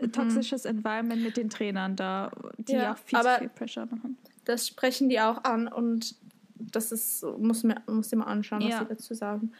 mhm. 0.00 0.12
toxisches 0.12 0.64
Environment 0.64 1.22
mit 1.22 1.36
den 1.36 1.50
Trainern 1.50 1.96
da, 1.96 2.30
die 2.58 2.78
auch 2.78 2.96
viel, 2.96 3.20
viel 3.38 3.48
Pressure 3.50 3.86
machen. 3.86 4.16
Das 4.44 4.66
sprechen 4.66 5.08
die 5.08 5.20
auch 5.20 5.44
an 5.44 5.68
und 5.68 6.14
das 6.58 6.92
ist, 6.92 7.24
muss, 7.38 7.62
mir, 7.62 7.76
muss 7.86 8.08
dir 8.08 8.16
mal 8.16 8.24
anschauen, 8.24 8.62
was 8.62 8.70
ja. 8.70 8.78
sie 8.80 8.86
dazu 8.86 9.14
sagen. 9.14 9.52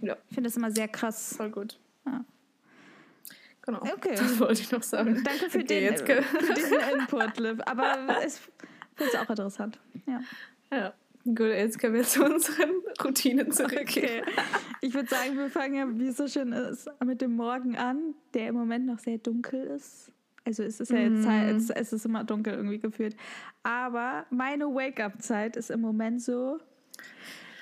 Ja. 0.00 0.16
Ich 0.28 0.34
finde 0.34 0.48
das 0.48 0.56
immer 0.56 0.70
sehr 0.70 0.88
krass. 0.88 1.34
Voll 1.36 1.50
gut. 1.50 1.78
Ja. 2.04 2.24
Genau. 3.62 3.82
Okay. 3.82 4.14
Das 4.14 4.38
wollte 4.38 4.60
ich 4.60 4.70
noch 4.70 4.82
sagen. 4.82 5.22
Danke 5.24 5.50
für, 5.50 5.58
okay, 5.58 5.90
den, 5.90 6.22
für 6.22 6.54
diesen 6.54 6.78
Input, 6.94 7.38
Liv. 7.38 7.58
Aber 7.66 7.96
ich 8.26 8.34
finde 8.94 9.12
es 9.12 9.14
auch 9.14 9.28
interessant. 9.28 9.78
Ja. 10.06 10.20
Ja. 10.70 10.94
Gut, 11.24 11.40
jetzt 11.40 11.80
können 11.80 11.94
wir 11.94 12.04
zu 12.04 12.24
unseren 12.24 12.70
Routinen 13.02 13.50
zurückgehen. 13.50 14.22
Okay. 14.22 14.42
Ich 14.80 14.94
würde 14.94 15.08
sagen, 15.08 15.36
wir 15.36 15.50
fangen 15.50 15.74
ja, 15.74 15.98
wie 15.98 16.06
es 16.06 16.16
so 16.16 16.28
schön 16.28 16.52
ist, 16.52 16.88
mit 17.04 17.20
dem 17.20 17.34
Morgen 17.34 17.76
an, 17.76 18.14
der 18.32 18.48
im 18.48 18.54
Moment 18.54 18.86
noch 18.86 19.00
sehr 19.00 19.18
dunkel 19.18 19.64
ist. 19.64 20.12
Also 20.46 20.62
es 20.62 20.78
ist 20.78 20.92
ja 20.92 20.98
jetzt 20.98 21.24
Zeit, 21.24 21.54
mhm. 21.54 21.72
es 21.74 21.92
ist 21.92 22.06
immer 22.06 22.22
dunkel 22.22 22.54
irgendwie 22.54 22.78
gefühlt. 22.78 23.16
Aber 23.64 24.26
meine 24.30 24.66
Wake-up-Zeit 24.66 25.56
ist 25.56 25.70
im 25.70 25.80
Moment 25.80 26.22
so 26.22 26.60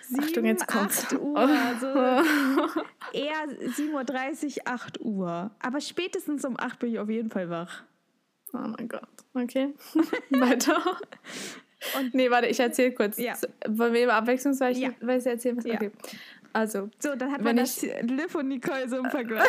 7, 0.09 0.23
Achtung, 0.23 0.44
jetzt 0.44 0.66
kommt's. 0.66 1.07
8 1.07 1.18
Uhr. 1.18 1.38
Also 1.38 1.87
eher 3.14 3.49
7.30 3.49 4.59
Uhr, 4.59 4.62
8 4.66 5.01
Uhr. 5.01 5.51
Aber 5.61 5.81
spätestens 5.81 6.44
um 6.44 6.61
8 6.61 6.79
bin 6.79 6.92
ich 6.92 6.99
auf 6.99 7.09
jeden 7.09 7.31
Fall 7.31 7.49
wach. 7.49 7.85
Oh 8.53 8.59
mein 8.59 8.87
Gott. 8.87 9.09
Okay. 9.33 9.73
Weiter. 10.31 10.77
Und 11.99 12.14
nee, 12.14 12.31
warte, 12.31 12.49
ich 12.49 12.61
erzähle 12.61 12.92
kurz. 12.92 13.16
Ja. 13.16 13.35
Wollen 13.66 13.94
wir 13.94 14.12
abwechslungsweise 14.12 14.79
ja. 14.79 14.90
erzählen? 15.01 15.57
Was? 15.57 15.64
Ja. 15.64 15.75
Okay. 15.75 15.90
Also. 16.53 16.90
So, 16.99 17.16
dann 17.16 17.33
hat 17.33 17.40
man 17.40 17.57
das 17.57 17.81
Liv 17.83 18.35
und 18.35 18.49
Nicole 18.49 18.88
so 18.90 18.99
im 18.99 19.11
Vergleich. 19.11 19.49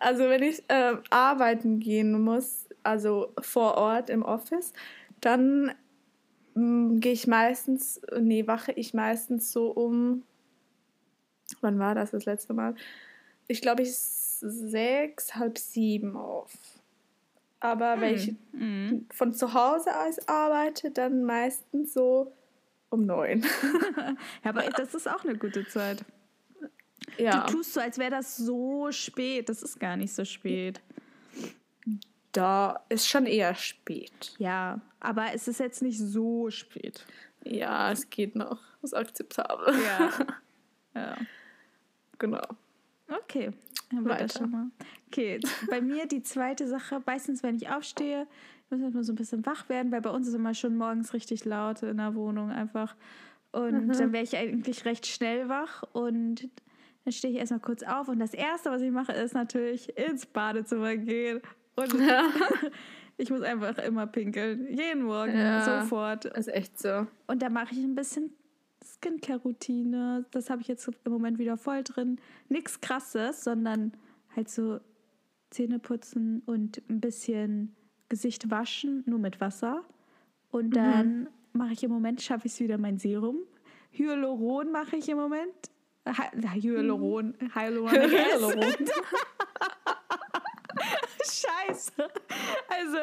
Also 0.00 0.30
wenn 0.30 0.42
ich 0.42 0.64
äh, 0.68 0.96
arbeiten 1.10 1.78
gehen 1.78 2.20
muss, 2.20 2.66
also 2.82 3.34
vor 3.40 3.76
Ort 3.76 4.08
im 4.08 4.22
Office, 4.22 4.72
dann 5.20 5.72
mm, 6.54 7.00
gehe 7.00 7.12
ich 7.12 7.26
meistens, 7.26 8.00
nee, 8.18 8.46
wache 8.46 8.72
ich 8.72 8.94
meistens 8.94 9.52
so 9.52 9.70
um, 9.70 10.22
wann 11.60 11.78
war 11.78 11.94
das 11.94 12.12
das 12.12 12.24
letzte 12.24 12.54
Mal? 12.54 12.74
Ich 13.46 13.60
glaube, 13.60 13.82
ich 13.82 13.94
sechs, 13.94 15.34
halb 15.34 15.58
sieben 15.58 16.16
auf. 16.16 16.56
Aber 17.60 17.92
hm. 17.92 18.00
wenn 18.00 18.14
ich 18.14 18.34
hm. 18.52 19.06
von 19.12 19.34
zu 19.34 19.52
Hause 19.52 19.90
aus 19.98 20.26
arbeite, 20.26 20.90
dann 20.90 21.24
meistens 21.24 21.92
so 21.92 22.32
um 22.88 23.04
neun. 23.04 23.42
ja, 24.44 24.50
aber 24.50 24.62
das 24.62 24.94
ist 24.94 25.08
auch 25.08 25.24
eine 25.24 25.36
gute 25.36 25.68
Zeit. 25.68 26.06
Ja. 27.20 27.46
Du 27.46 27.54
tust 27.54 27.74
so, 27.74 27.80
als 27.80 27.98
wäre 27.98 28.10
das 28.10 28.36
so 28.36 28.90
spät. 28.92 29.48
Das 29.48 29.62
ist 29.62 29.78
gar 29.78 29.96
nicht 29.96 30.12
so 30.12 30.24
spät. 30.24 30.80
Da 32.32 32.80
ist 32.88 33.08
schon 33.08 33.26
eher 33.26 33.54
spät. 33.54 34.34
Ja, 34.38 34.80
aber 35.00 35.34
es 35.34 35.48
ist 35.48 35.58
jetzt 35.58 35.82
nicht 35.82 35.98
so 35.98 36.50
spät. 36.50 37.04
Ja, 37.44 37.90
es 37.90 38.08
geht 38.08 38.36
noch. 38.36 38.60
Ist 38.82 38.94
akzeptabel. 38.94 39.74
Ja. 39.74 40.10
ja. 40.94 41.16
Genau. 42.18 42.42
Okay. 43.08 43.52
Haben 43.92 44.06
wir 44.06 44.14
das 44.16 44.34
schon 44.34 44.50
mal. 44.50 44.66
Okay, 45.08 45.40
bei 45.68 45.80
mir 45.80 46.06
die 46.06 46.22
zweite 46.22 46.68
Sache, 46.68 47.02
meistens, 47.04 47.42
wenn 47.42 47.56
ich 47.56 47.68
aufstehe, 47.68 48.28
muss 48.70 48.80
ich 48.80 49.06
so 49.06 49.12
ein 49.12 49.16
bisschen 49.16 49.44
wach 49.44 49.68
werden, 49.68 49.90
weil 49.90 50.00
bei 50.00 50.10
uns 50.10 50.28
ist 50.28 50.34
immer 50.34 50.54
schon 50.54 50.76
morgens 50.76 51.12
richtig 51.12 51.44
laut 51.44 51.82
in 51.82 51.96
der 51.96 52.14
Wohnung 52.14 52.50
einfach. 52.50 52.94
Und 53.50 53.88
mhm. 53.88 53.92
dann 53.92 54.12
wäre 54.12 54.22
ich 54.22 54.36
eigentlich 54.36 54.84
recht 54.84 55.06
schnell 55.06 55.48
wach 55.48 55.82
und 55.92 56.48
dann 57.10 57.16
stehe 57.16 57.32
ich 57.34 57.40
erstmal 57.40 57.60
kurz 57.60 57.82
auf 57.82 58.06
und 58.06 58.20
das 58.20 58.34
Erste, 58.34 58.70
was 58.70 58.82
ich 58.82 58.92
mache, 58.92 59.12
ist 59.12 59.34
natürlich 59.34 59.98
ins 59.98 60.26
Badezimmer 60.26 60.96
gehen. 60.96 61.40
Und 61.74 61.92
ja. 61.94 62.30
ich 63.16 63.30
muss 63.30 63.42
einfach 63.42 63.78
immer 63.78 64.06
pinkeln. 64.06 64.68
Jeden 64.70 65.02
Morgen, 65.02 65.36
ja, 65.36 65.82
sofort. 65.82 66.24
Ist 66.26 66.46
echt 66.46 66.78
so. 66.78 67.08
Und 67.26 67.42
da 67.42 67.48
mache 67.48 67.74
ich 67.74 67.78
ein 67.78 67.96
bisschen 67.96 68.30
Skincare-Routine. 68.84 70.24
Das 70.30 70.50
habe 70.50 70.62
ich 70.62 70.68
jetzt 70.68 70.88
im 71.04 71.12
Moment 71.12 71.40
wieder 71.40 71.56
voll 71.56 71.82
drin. 71.82 72.20
Nichts 72.48 72.80
krasses, 72.80 73.42
sondern 73.42 73.92
halt 74.36 74.48
so 74.48 74.78
Zähne 75.50 75.80
putzen 75.80 76.44
und 76.46 76.80
ein 76.88 77.00
bisschen 77.00 77.74
Gesicht 78.08 78.52
waschen, 78.52 79.02
nur 79.06 79.18
mit 79.18 79.40
Wasser. 79.40 79.82
Und 80.52 80.68
mhm. 80.68 80.74
dann 80.74 81.18
mhm. 81.22 81.28
mache 81.54 81.72
ich 81.72 81.82
im 81.82 81.90
Moment, 81.90 82.22
schaffe 82.22 82.46
ich 82.46 82.52
es 82.52 82.60
wieder 82.60 82.78
mein 82.78 82.98
Serum. 82.98 83.38
Hyaluron 83.90 84.70
mache 84.70 84.94
ich 84.94 85.08
im 85.08 85.18
Moment. 85.18 85.70
Hyaluron. 86.06 87.34
Hyaluron. 87.54 87.92
Hyaluron. 87.92 88.88
Scheiße. 91.22 92.08
Also 92.68 92.98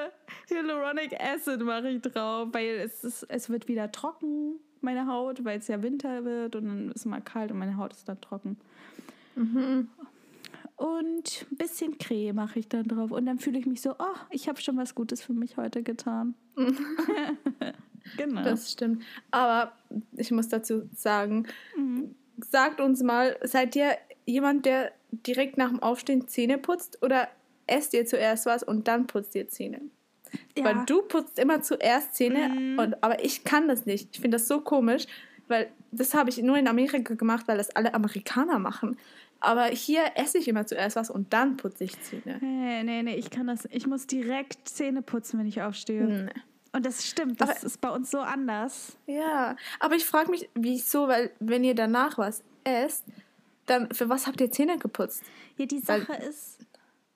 Hyaluronic 0.49 1.19
Acid 1.19 1.61
mache 1.61 1.89
ich 1.89 2.01
drauf, 2.01 2.49
weil 2.51 2.77
es, 2.77 3.03
ist, 3.03 3.23
es 3.29 3.49
wird 3.49 3.67
wieder 3.67 3.91
trocken, 3.91 4.59
meine 4.81 5.07
Haut, 5.07 5.43
weil 5.45 5.59
es 5.59 5.67
ja 5.67 5.81
Winter 5.81 6.25
wird 6.25 6.55
und 6.55 6.65
dann 6.65 6.89
ist 6.89 6.97
es 6.97 7.05
mal 7.05 7.21
kalt 7.21 7.51
und 7.51 7.59
meine 7.59 7.77
Haut 7.77 7.93
ist 7.93 8.07
dann 8.09 8.19
trocken. 8.21 8.57
Mhm. 9.35 9.89
Und 10.75 11.45
ein 11.51 11.57
bisschen 11.57 11.97
Creme 11.97 12.35
mache 12.35 12.59
ich 12.59 12.67
dann 12.69 12.87
drauf. 12.87 13.11
Und 13.11 13.25
dann 13.25 13.39
fühle 13.39 13.57
ich 13.57 13.65
mich 13.65 13.81
so, 13.81 13.95
oh, 13.97 14.15
ich 14.29 14.47
habe 14.47 14.61
schon 14.61 14.77
was 14.77 14.93
Gutes 14.93 15.23
für 15.23 15.33
mich 15.33 15.57
heute 15.57 15.81
getan. 15.81 16.35
genau. 18.17 18.43
Das 18.43 18.71
stimmt. 18.71 19.03
Aber 19.31 19.71
ich 20.15 20.29
muss 20.29 20.47
dazu 20.49 20.87
sagen, 20.93 21.47
mhm 21.75 22.15
sagt 22.37 22.81
uns 22.81 23.01
mal, 23.03 23.37
seid 23.43 23.75
ihr 23.75 23.97
jemand, 24.25 24.65
der 24.65 24.91
direkt 25.11 25.57
nach 25.57 25.69
dem 25.69 25.81
Aufstehen 25.81 26.27
Zähne 26.27 26.57
putzt 26.57 27.01
oder 27.01 27.27
esst 27.65 27.93
ihr 27.93 28.05
zuerst 28.05 28.45
was 28.45 28.63
und 28.63 28.87
dann 28.87 29.07
putzt 29.07 29.35
ihr 29.35 29.47
Zähne? 29.47 29.81
Ja. 30.57 30.65
Weil 30.65 30.85
du 30.85 31.01
putzt 31.03 31.39
immer 31.39 31.61
zuerst 31.61 32.15
Zähne, 32.15 32.49
mhm. 32.49 32.79
und, 32.79 33.03
aber 33.03 33.23
ich 33.23 33.43
kann 33.43 33.67
das 33.67 33.85
nicht. 33.85 34.09
Ich 34.13 34.19
finde 34.21 34.35
das 34.35 34.47
so 34.47 34.61
komisch, 34.61 35.05
weil 35.47 35.69
das 35.91 36.13
habe 36.13 36.29
ich 36.29 36.41
nur 36.41 36.57
in 36.57 36.67
Amerika 36.67 37.13
gemacht, 37.13 37.47
weil 37.47 37.57
das 37.57 37.75
alle 37.75 37.93
Amerikaner 37.93 38.59
machen. 38.59 38.97
Aber 39.39 39.65
hier 39.65 40.01
esse 40.15 40.39
ich 40.39 40.47
immer 40.47 40.65
zuerst 40.65 40.95
was 40.95 41.09
und 41.09 41.31
dann 41.31 41.57
putze 41.57 41.83
ich 41.83 41.99
Zähne. 42.01 42.39
Nee, 42.41 42.83
nee, 42.83 43.03
nee, 43.03 43.15
ich 43.15 43.29
kann 43.29 43.47
das. 43.47 43.67
Ich 43.71 43.85
muss 43.87 44.07
direkt 44.07 44.67
Zähne 44.67 45.01
putzen, 45.01 45.39
wenn 45.39 45.45
ich 45.45 45.61
aufstehe. 45.61 46.03
Nee. 46.03 46.31
Und 46.73 46.85
das 46.85 47.05
stimmt, 47.05 47.41
das 47.41 47.49
aber, 47.49 47.63
ist 47.63 47.81
bei 47.81 47.89
uns 47.89 48.11
so 48.11 48.19
anders. 48.19 48.97
Ja, 49.05 49.55
aber 49.79 49.95
ich 49.95 50.05
frage 50.05 50.31
mich, 50.31 50.49
wieso, 50.53 51.07
weil 51.07 51.31
wenn 51.39 51.63
ihr 51.63 51.75
danach 51.75 52.17
was 52.17 52.43
esst, 52.63 53.05
dann 53.65 53.93
für 53.93 54.09
was 54.09 54.27
habt 54.27 54.41
ihr 54.41 54.51
Zähne 54.51 54.77
geputzt? 54.77 55.23
Ja, 55.57 55.65
die 55.65 55.79
Sache 55.79 56.09
weil, 56.09 56.23
ist, 56.23 56.59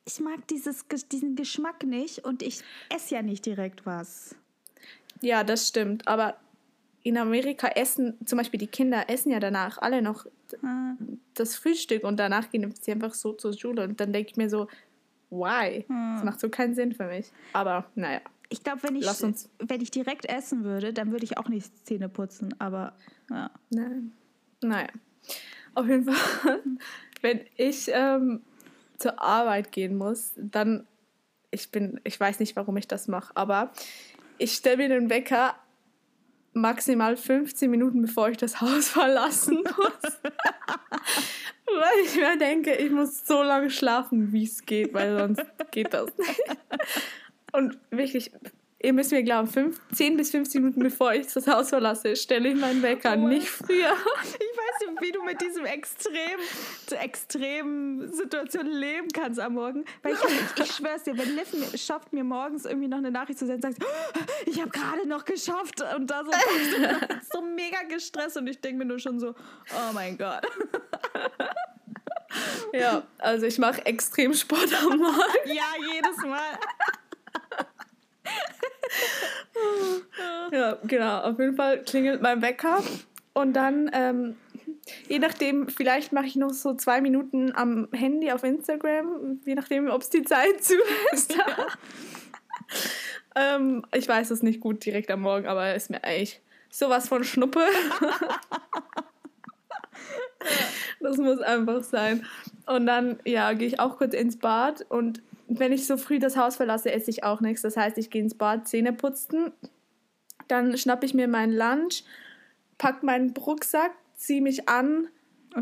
ich 0.05 0.19
mag 0.19 0.47
dieses, 0.47 0.85
diesen 1.11 1.35
Geschmack 1.35 1.83
nicht 1.83 2.19
und 2.19 2.43
ich 2.43 2.61
esse 2.93 3.15
ja 3.15 3.21
nicht 3.21 3.45
direkt 3.45 3.85
was. 3.85 4.35
Ja, 5.21 5.43
das 5.43 5.67
stimmt, 5.67 6.07
aber 6.07 6.37
in 7.03 7.17
Amerika 7.17 7.67
essen, 7.67 8.17
zum 8.25 8.37
Beispiel 8.37 8.59
die 8.59 8.67
Kinder 8.67 9.09
essen 9.09 9.31
ja 9.31 9.39
danach 9.39 9.77
alle 9.79 10.01
noch 10.01 10.25
ah. 10.63 10.93
das 11.33 11.55
Frühstück 11.55 12.03
und 12.03 12.17
danach 12.19 12.49
gehen 12.49 12.73
sie 12.79 12.91
einfach 12.91 13.13
so 13.13 13.33
zur 13.33 13.53
Schule 13.53 13.83
und 13.83 13.99
dann 13.99 14.13
denke 14.13 14.31
ich 14.31 14.37
mir 14.37 14.49
so, 14.49 14.67
why? 15.29 15.85
Ah. 15.89 16.15
Das 16.15 16.23
macht 16.23 16.39
so 16.39 16.49
keinen 16.49 16.75
Sinn 16.75 16.93
für 16.93 17.05
mich. 17.05 17.31
Aber 17.53 17.85
naja. 17.95 18.21
Ich 18.51 18.63
glaube, 18.63 18.83
wenn 18.83 18.97
ich, 18.97 19.07
wenn 19.59 19.81
ich 19.81 19.91
direkt 19.91 20.25
essen 20.25 20.65
würde, 20.65 20.91
dann 20.91 21.11
würde 21.11 21.23
ich 21.23 21.37
auch 21.37 21.47
nicht 21.47 21.87
Zähne 21.87 22.09
putzen, 22.09 22.53
aber 22.59 22.93
ja. 23.29 23.49
Nein. 23.69 24.11
Naja. 24.61 24.89
Auf 25.73 25.87
jeden 25.87 26.03
Fall, 26.03 26.61
wenn 27.21 27.39
ich 27.55 27.89
ähm, 27.93 28.41
zur 28.97 29.21
Arbeit 29.21 29.71
gehen 29.71 29.97
muss, 29.97 30.33
dann, 30.35 30.85
ich 31.49 31.71
bin, 31.71 32.01
ich 32.03 32.19
weiß 32.19 32.39
nicht, 32.39 32.57
warum 32.57 32.75
ich 32.75 32.89
das 32.89 33.07
mache, 33.07 33.35
aber 33.37 33.71
ich 34.37 34.51
stelle 34.51 34.77
mir 34.77 34.89
den 34.89 35.09
Wecker 35.09 35.55
maximal 36.53 37.15
15 37.15 37.71
Minuten, 37.71 38.01
bevor 38.01 38.29
ich 38.29 38.37
das 38.37 38.59
Haus 38.61 38.89
verlassen 38.89 39.63
muss. 39.63 40.19
weil 41.65 42.05
ich 42.05 42.15
mir 42.15 42.37
denke, 42.37 42.75
ich 42.75 42.91
muss 42.91 43.25
so 43.25 43.43
lange 43.43 43.69
schlafen, 43.69 44.33
wie 44.33 44.43
es 44.43 44.65
geht, 44.65 44.93
weil 44.93 45.17
sonst 45.17 45.45
geht 45.71 45.93
das 45.93 46.09
nicht. 46.17 46.41
Und 47.51 47.77
wirklich, 47.89 48.31
ihr 48.79 48.93
müsst 48.93 49.11
mir 49.11 49.23
glauben, 49.23 49.47
fünf, 49.47 49.79
10 49.93 50.17
bis 50.17 50.31
15 50.31 50.61
Minuten 50.61 50.81
bevor 50.81 51.13
ich 51.13 51.27
das 51.27 51.47
Haus 51.47 51.69
verlasse, 51.69 52.15
stelle 52.15 52.49
ich 52.49 52.55
meinen 52.55 52.81
Wecker, 52.81 53.15
oh 53.17 53.27
nicht 53.27 53.47
früher. 53.47 53.93
Ich 54.23 54.57
weiß 54.57 54.89
nicht, 54.89 55.01
wie 55.01 55.11
du 55.11 55.23
mit 55.23 55.41
diesem 55.41 55.65
extrem, 55.65 56.39
extremen 56.99 58.11
Situation 58.11 58.67
leben 58.67 59.07
kannst 59.13 59.39
am 59.39 59.53
Morgen. 59.53 59.85
Weil 60.01 60.13
ich, 60.13 60.19
ich, 60.23 60.63
ich 60.63 60.71
schwör's 60.71 61.03
dir, 61.03 61.17
wenn 61.17 61.35
Liv 61.35 61.53
mir, 61.53 61.77
schafft, 61.77 62.13
mir 62.13 62.23
morgens 62.23 62.65
irgendwie 62.65 62.87
noch 62.87 62.97
eine 62.97 63.11
Nachricht 63.11 63.39
zu 63.39 63.45
senden, 63.45 63.73
sagt, 63.73 63.83
oh, 63.83 64.19
ich 64.45 64.59
habe 64.59 64.69
gerade 64.69 65.07
noch 65.07 65.25
geschafft 65.25 65.83
und 65.95 66.09
da 66.09 66.23
so, 66.23 66.31
so 67.33 67.41
mega 67.41 67.83
gestresst 67.83 68.37
und 68.37 68.47
ich 68.47 68.59
denke 68.61 68.79
mir 68.79 68.85
nur 68.85 68.99
schon 68.99 69.19
so, 69.19 69.29
oh 69.29 69.93
mein 69.93 70.17
Gott. 70.17 70.47
Ja, 72.73 73.03
also 73.17 73.45
ich 73.45 73.57
mache 73.57 73.85
extrem 73.85 74.33
Sport 74.33 74.69
am 74.81 74.97
Morgen. 74.97 75.47
Ja, 75.47 75.73
jedes 75.93 76.17
Mal. 76.17 76.57
ja, 80.51 80.77
genau. 80.83 81.21
Auf 81.21 81.39
jeden 81.39 81.55
Fall 81.55 81.83
klingelt 81.83 82.21
mein 82.21 82.41
Wecker 82.41 82.83
und 83.33 83.53
dann, 83.53 83.89
ähm, 83.93 84.35
je 85.07 85.19
nachdem, 85.19 85.69
vielleicht 85.69 86.11
mache 86.11 86.25
ich 86.25 86.35
noch 86.35 86.51
so 86.51 86.73
zwei 86.73 87.01
Minuten 87.01 87.55
am 87.55 87.87
Handy 87.93 88.31
auf 88.31 88.43
Instagram, 88.43 89.39
je 89.45 89.55
nachdem, 89.55 89.89
ob 89.89 90.01
es 90.01 90.09
die 90.09 90.23
Zeit 90.23 90.63
zulässt. 90.63 91.35
Ja. 91.35 91.67
ähm, 93.55 93.85
ich 93.93 94.07
weiß 94.07 94.31
es 94.31 94.43
nicht 94.43 94.59
gut 94.59 94.85
direkt 94.85 95.11
am 95.11 95.21
Morgen, 95.21 95.47
aber 95.47 95.75
ist 95.75 95.89
mir 95.89 96.03
eigentlich 96.03 96.41
sowas 96.69 97.07
von 97.07 97.23
Schnuppe. 97.23 97.65
das 100.99 101.17
muss 101.17 101.39
einfach 101.39 101.83
sein. 101.83 102.25
Und 102.65 102.85
dann, 102.85 103.19
ja, 103.25 103.53
gehe 103.53 103.67
ich 103.67 103.79
auch 103.79 103.97
kurz 103.97 104.13
ins 104.13 104.37
Bad 104.37 104.85
und 104.89 105.21
wenn 105.59 105.71
ich 105.71 105.87
so 105.87 105.97
früh 105.97 106.19
das 106.19 106.37
Haus 106.37 106.55
verlasse, 106.55 106.91
esse 106.91 107.09
ich 107.09 107.23
auch 107.23 107.41
nichts. 107.41 107.61
Das 107.61 107.77
heißt, 107.77 107.97
ich 107.97 108.09
gehe 108.09 108.21
ins 108.21 108.35
Bad, 108.35 108.67
Zähne 108.67 108.93
putzen, 108.93 109.51
dann 110.47 110.77
schnappe 110.77 111.05
ich 111.05 111.13
mir 111.13 111.27
meinen 111.27 111.53
Lunch, 111.53 112.03
pack 112.77 113.03
meinen 113.03 113.31
Rucksack, 113.31 113.91
ziehe 114.15 114.41
mich 114.41 114.67
an, 114.69 115.07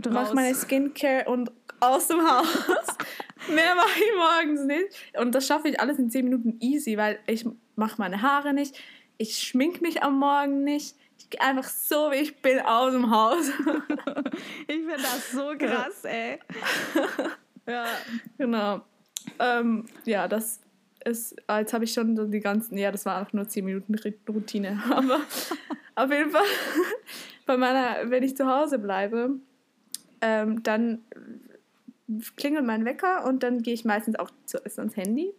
mache 0.09 0.35
meine 0.35 0.55
Skincare 0.55 1.25
und 1.29 1.51
aus 1.79 2.07
dem 2.07 2.19
Haus. 2.21 2.47
Mehr 3.53 3.75
mache 3.75 3.99
ich 3.99 4.17
morgens 4.17 4.65
nicht. 4.65 5.19
Und 5.19 5.33
das 5.33 5.47
schaffe 5.47 5.69
ich 5.69 5.79
alles 5.79 5.97
in 5.97 6.09
10 6.09 6.25
Minuten 6.25 6.57
easy, 6.59 6.97
weil 6.97 7.19
ich 7.25 7.45
mache 7.75 7.95
meine 7.97 8.21
Haare 8.21 8.53
nicht, 8.53 8.77
ich 9.17 9.37
schmink 9.37 9.81
mich 9.81 10.03
am 10.03 10.19
Morgen 10.19 10.63
nicht. 10.63 10.95
Ich 11.17 11.29
gehe 11.29 11.41
einfach 11.41 11.65
so, 11.67 12.11
wie 12.11 12.15
ich 12.15 12.41
bin, 12.41 12.59
aus 12.59 12.93
dem 12.93 13.11
Haus. 13.11 13.49
ich 14.67 14.77
finde 14.77 14.95
das 14.97 15.31
so 15.31 15.53
krass, 15.57 16.05
ey. 16.05 16.39
ja, 17.67 17.85
genau. 18.37 18.81
Ähm, 19.39 19.85
ja, 20.05 20.27
das 20.27 20.59
ist, 21.05 21.35
jetzt 21.49 21.73
habe 21.73 21.83
ich 21.83 21.93
schon 21.93 22.15
so 22.15 22.25
die 22.25 22.39
ganzen, 22.39 22.77
ja, 22.77 22.91
das 22.91 23.05
war 23.05 23.21
auch 23.21 23.33
nur 23.33 23.47
10 23.47 23.65
Minuten 23.65 23.95
Routine, 24.27 24.81
aber 24.91 25.21
auf 25.95 26.11
jeden 26.11 26.31
Fall, 26.31 26.43
bei 27.45 27.57
meiner, 27.57 28.09
wenn 28.09 28.23
ich 28.23 28.35
zu 28.35 28.47
Hause 28.47 28.79
bleibe, 28.79 29.31
ähm, 30.21 30.63
dann 30.63 31.03
klingelt 32.35 32.65
mein 32.65 32.85
Wecker 32.85 33.25
und 33.25 33.43
dann 33.43 33.61
gehe 33.61 33.73
ich 33.73 33.85
meistens 33.85 34.17
auch 34.17 34.31
zuerst 34.45 34.79
ans 34.79 34.95
Handy. 34.95 35.33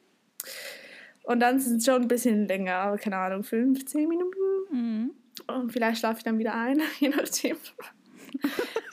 Und 1.22 1.40
dann 1.40 1.58
sind 1.60 1.78
es 1.78 1.84
schon 1.84 2.02
ein 2.02 2.08
bisschen 2.08 2.48
länger, 2.48 2.96
keine 2.98 3.16
Ahnung, 3.18 3.42
15 3.44 4.08
Minuten. 4.08 4.38
Mhm. 4.70 5.10
Und 5.46 5.72
vielleicht 5.72 5.98
schlafe 5.98 6.18
ich 6.18 6.24
dann 6.24 6.38
wieder 6.38 6.54
ein, 6.54 6.80
je 6.98 7.08
nachdem. 7.08 7.56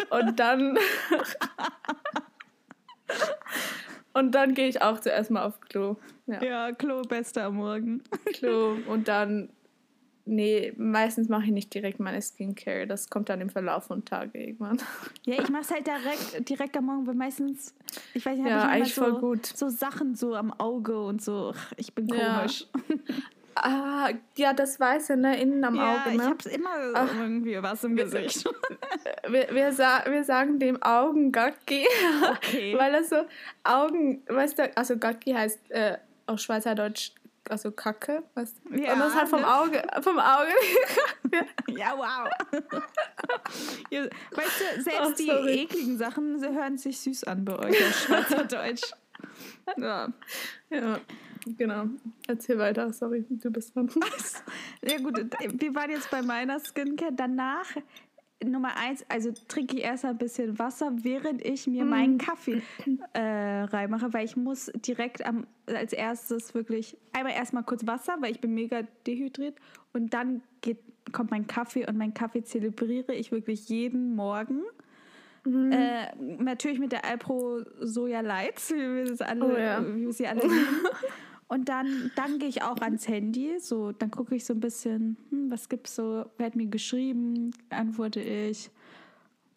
und 0.10 0.40
dann 0.40 0.78
und 4.17 4.32
dann 4.32 4.56
gehe 4.56 4.67
ich 4.67 4.82
auch 4.82 4.99
zuerst 4.99 5.30
mal 5.30 5.45
auf 5.45 5.62
Klo. 5.62 5.95
Ja, 6.25 6.43
ja 6.43 6.71
Klo 6.71 7.03
bester 7.03 7.45
am 7.45 7.58
Morgen. 7.58 8.01
Klo 8.34 8.75
und 8.88 9.08
dann, 9.08 9.49
nee, 10.25 10.73
meistens 10.75 11.30
mache 11.30 11.45
ich 11.45 11.51
nicht 11.51 11.73
direkt 11.73 11.99
meine 11.99 12.19
Skincare. 12.21 12.88
Das 12.88 13.10
kommt 13.12 13.30
dann 13.30 13.41
im 13.41 13.49
Verlauf 13.49 13.86
von 13.86 14.03
Tage 14.06 14.39
irgendwann. 14.39 14.80
Ja, 15.25 15.36
ich 15.41 15.49
mache 15.49 15.62
es 15.62 15.71
halt 15.71 15.86
direkt, 15.86 16.49
direkt 16.49 16.75
am 16.77 16.86
Morgen, 16.86 17.06
weil 17.06 17.13
meistens, 17.13 17.75
ich 18.15 18.25
weiß 18.25 18.39
nicht, 18.39 18.49
ja, 18.49 18.67
eigentlich 18.67 18.95
so, 18.95 19.03
voll 19.03 19.19
gut. 19.19 19.45
so 19.45 19.69
Sachen 19.69 20.15
so 20.15 20.34
am 20.34 20.51
Auge 20.51 20.99
und 20.99 21.21
so. 21.21 21.53
Ich 21.77 21.93
bin 21.93 22.08
komisch. 22.08 22.65
Ja. 22.89 22.95
Ah, 23.63 24.10
ja, 24.36 24.54
das 24.54 24.80
Weiße, 24.80 25.17
ne, 25.17 25.39
innen 25.41 25.63
am 25.63 25.76
ja, 25.76 25.93
Auge, 25.93 26.15
ne? 26.15 26.24
ich 26.24 26.30
hab's 26.30 26.46
immer 26.46 26.70
Ach, 26.93 27.13
irgendwie 27.13 27.62
was 27.62 27.84
im 27.84 27.96
Gesicht. 27.96 28.43
Wir, 29.30 29.50
wir, 29.52 29.74
sa 29.74 30.04
wir 30.08 30.24
sagen 30.24 30.58
dem 30.58 30.82
Augengacki, 30.82 31.86
okay. 32.32 32.76
weil 32.78 32.93
das 32.93 33.10
so 33.10 33.26
Augen, 33.65 34.24
weißt 34.28 34.58
du, 34.58 34.78
also 34.78 34.98
Gacki 34.98 35.34
heißt 35.34 35.70
äh, 35.72 35.98
auf 36.28 36.39
Schweizerdeutsch 36.39 37.12
also 37.50 37.72
Kacke, 37.72 38.24
du? 38.36 38.82
Ja, 38.82 38.93
und 38.93 39.00
das 39.00 39.15
halt 39.15 39.28
vom 39.28 39.41
ne? 39.41 39.48
Auge, 39.48 39.84
vom 40.02 40.20
Auge. 40.20 40.52
ja, 41.67 41.93
wow. 41.98 42.30
ja, 43.89 44.04
weißt 44.04 44.62
du, 44.76 44.82
selbst 44.82 45.12
oh, 45.12 45.13
die 45.17 45.30
ekligen 45.30 45.98
Sachen 45.98 46.39
sie 46.39 46.50
hören 46.50 46.78
sich 46.78 47.00
süß 47.00 47.26
an 47.26 47.46
bei 47.46 47.58
euch 47.58 47.86
auf 47.86 47.96
Schweizerdeutsch. 47.96 48.91
ja. 49.78 50.08
ja. 50.70 51.00
Genau. 51.58 51.86
Erzähl 52.28 52.58
weiter, 52.58 52.92
sorry, 52.92 53.26
du 53.30 53.52
bist 53.52 53.76
dran. 53.76 53.90
ja 54.84 54.98
gut, 54.98 55.18
wir 55.18 55.76
waren 55.76 55.92
jetzt 55.92 56.10
bei 56.12 56.22
meiner 56.22 56.60
Skincare. 56.60 57.14
Danach 57.16 57.68
Nummer 58.44 58.78
eins, 58.78 59.04
also 59.10 59.32
trinke 59.48 59.78
ich 59.78 59.84
erst 59.84 60.06
ein 60.06 60.18
bisschen 60.18 60.60
Wasser, 60.60 60.92
während 61.02 61.44
ich 61.44 61.66
mir 61.66 61.86
mm. 61.86 61.90
meinen 61.90 62.18
Kaffee 62.20 62.62
äh, 63.14 63.20
reinmache, 63.64 64.14
weil 64.14 64.26
ich 64.26 64.36
muss 64.36 64.72
direkt 64.76 65.26
am, 65.26 65.48
als 65.66 65.91
erstes 65.91 66.54
wirklich 66.54 66.98
einmal 67.14 67.34
erstmal 67.34 67.64
kurz 67.64 67.88
Wasser, 67.88 68.18
weil 68.20 68.32
ich 68.32 68.39
bin 68.39 68.54
mega 68.54 68.84
dehydriert 69.08 69.56
und 69.93 70.14
dann 70.14 70.41
geht, 70.62 70.80
kommt 71.14 71.32
mein 71.32 71.48
Kaffee 71.48 71.88
und 71.88 71.98
mein 71.98 72.14
Kaffee 72.14 72.43
zelebriere 72.43 73.14
ich 73.14 73.32
wirklich 73.32 73.70
jeden 73.70 74.16
Morgen. 74.16 74.62
Mhm. 75.43 75.72
Äh, 75.72 76.16
natürlich 76.39 76.78
mit 76.78 76.91
der 76.91 77.06
Alpro 77.06 77.62
Soja 77.80 78.22
Lights, 78.22 78.72
wie 78.72 78.78
wir, 78.78 79.28
alle, 79.28 79.45
oh, 79.45 79.58
ja. 79.58 79.95
wie 79.95 80.06
wir 80.06 80.14
sie 80.14 80.28
alle 80.28 80.41
lieben. 80.41 80.86
Und 81.48 81.70
dann, 81.70 82.12
dann 82.16 82.39
gehe 82.39 82.50
ich 82.50 82.62
auch 82.64 82.78
ans 82.82 83.08
Handy. 83.08 83.60
So, 83.60 83.91
dann 83.93 84.12
gucke 84.12 84.36
ich 84.36 84.45
so 84.45 84.54
ein 84.54 84.60
bisschen, 84.60 85.18
hm, 85.30 85.50
was 85.50 85.70
gibt's 85.70 85.95
so, 85.95 86.26
wer 86.38 86.45
hat 86.45 86.56
mir 86.56 86.68
geschrieben, 86.68 87.52
antworte 87.70 88.20
ich. 88.20 88.70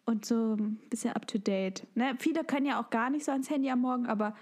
Und 0.05 0.25
so 0.25 0.55
ein 0.55 0.79
bisschen 0.89 1.13
up 1.13 1.27
to 1.27 1.37
date. 1.37 1.85
Ne? 1.95 2.15
Viele 2.17 2.43
können 2.43 2.65
ja 2.65 2.81
auch 2.81 2.89
gar 2.89 3.09
nicht 3.09 3.25
so 3.25 3.31
ans 3.31 3.49
Handy 3.49 3.69
am 3.69 3.81
Morgen, 3.81 4.07
aber 4.07 4.35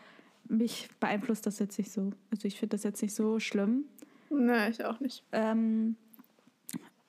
mich 0.48 0.90
beeinflusst 1.00 1.46
das 1.46 1.60
jetzt 1.60 1.78
nicht 1.78 1.92
so. 1.92 2.12
Also 2.32 2.48
ich 2.48 2.58
finde 2.60 2.76
das 2.76 2.84
jetzt 2.84 3.02
nicht 3.02 3.14
so 3.14 3.40
schlimm. 3.40 3.86
Nee, 4.30 4.70
ich 4.70 4.86
auch 4.86 5.00
nicht. 5.00 5.24
Ähm, 5.32 5.96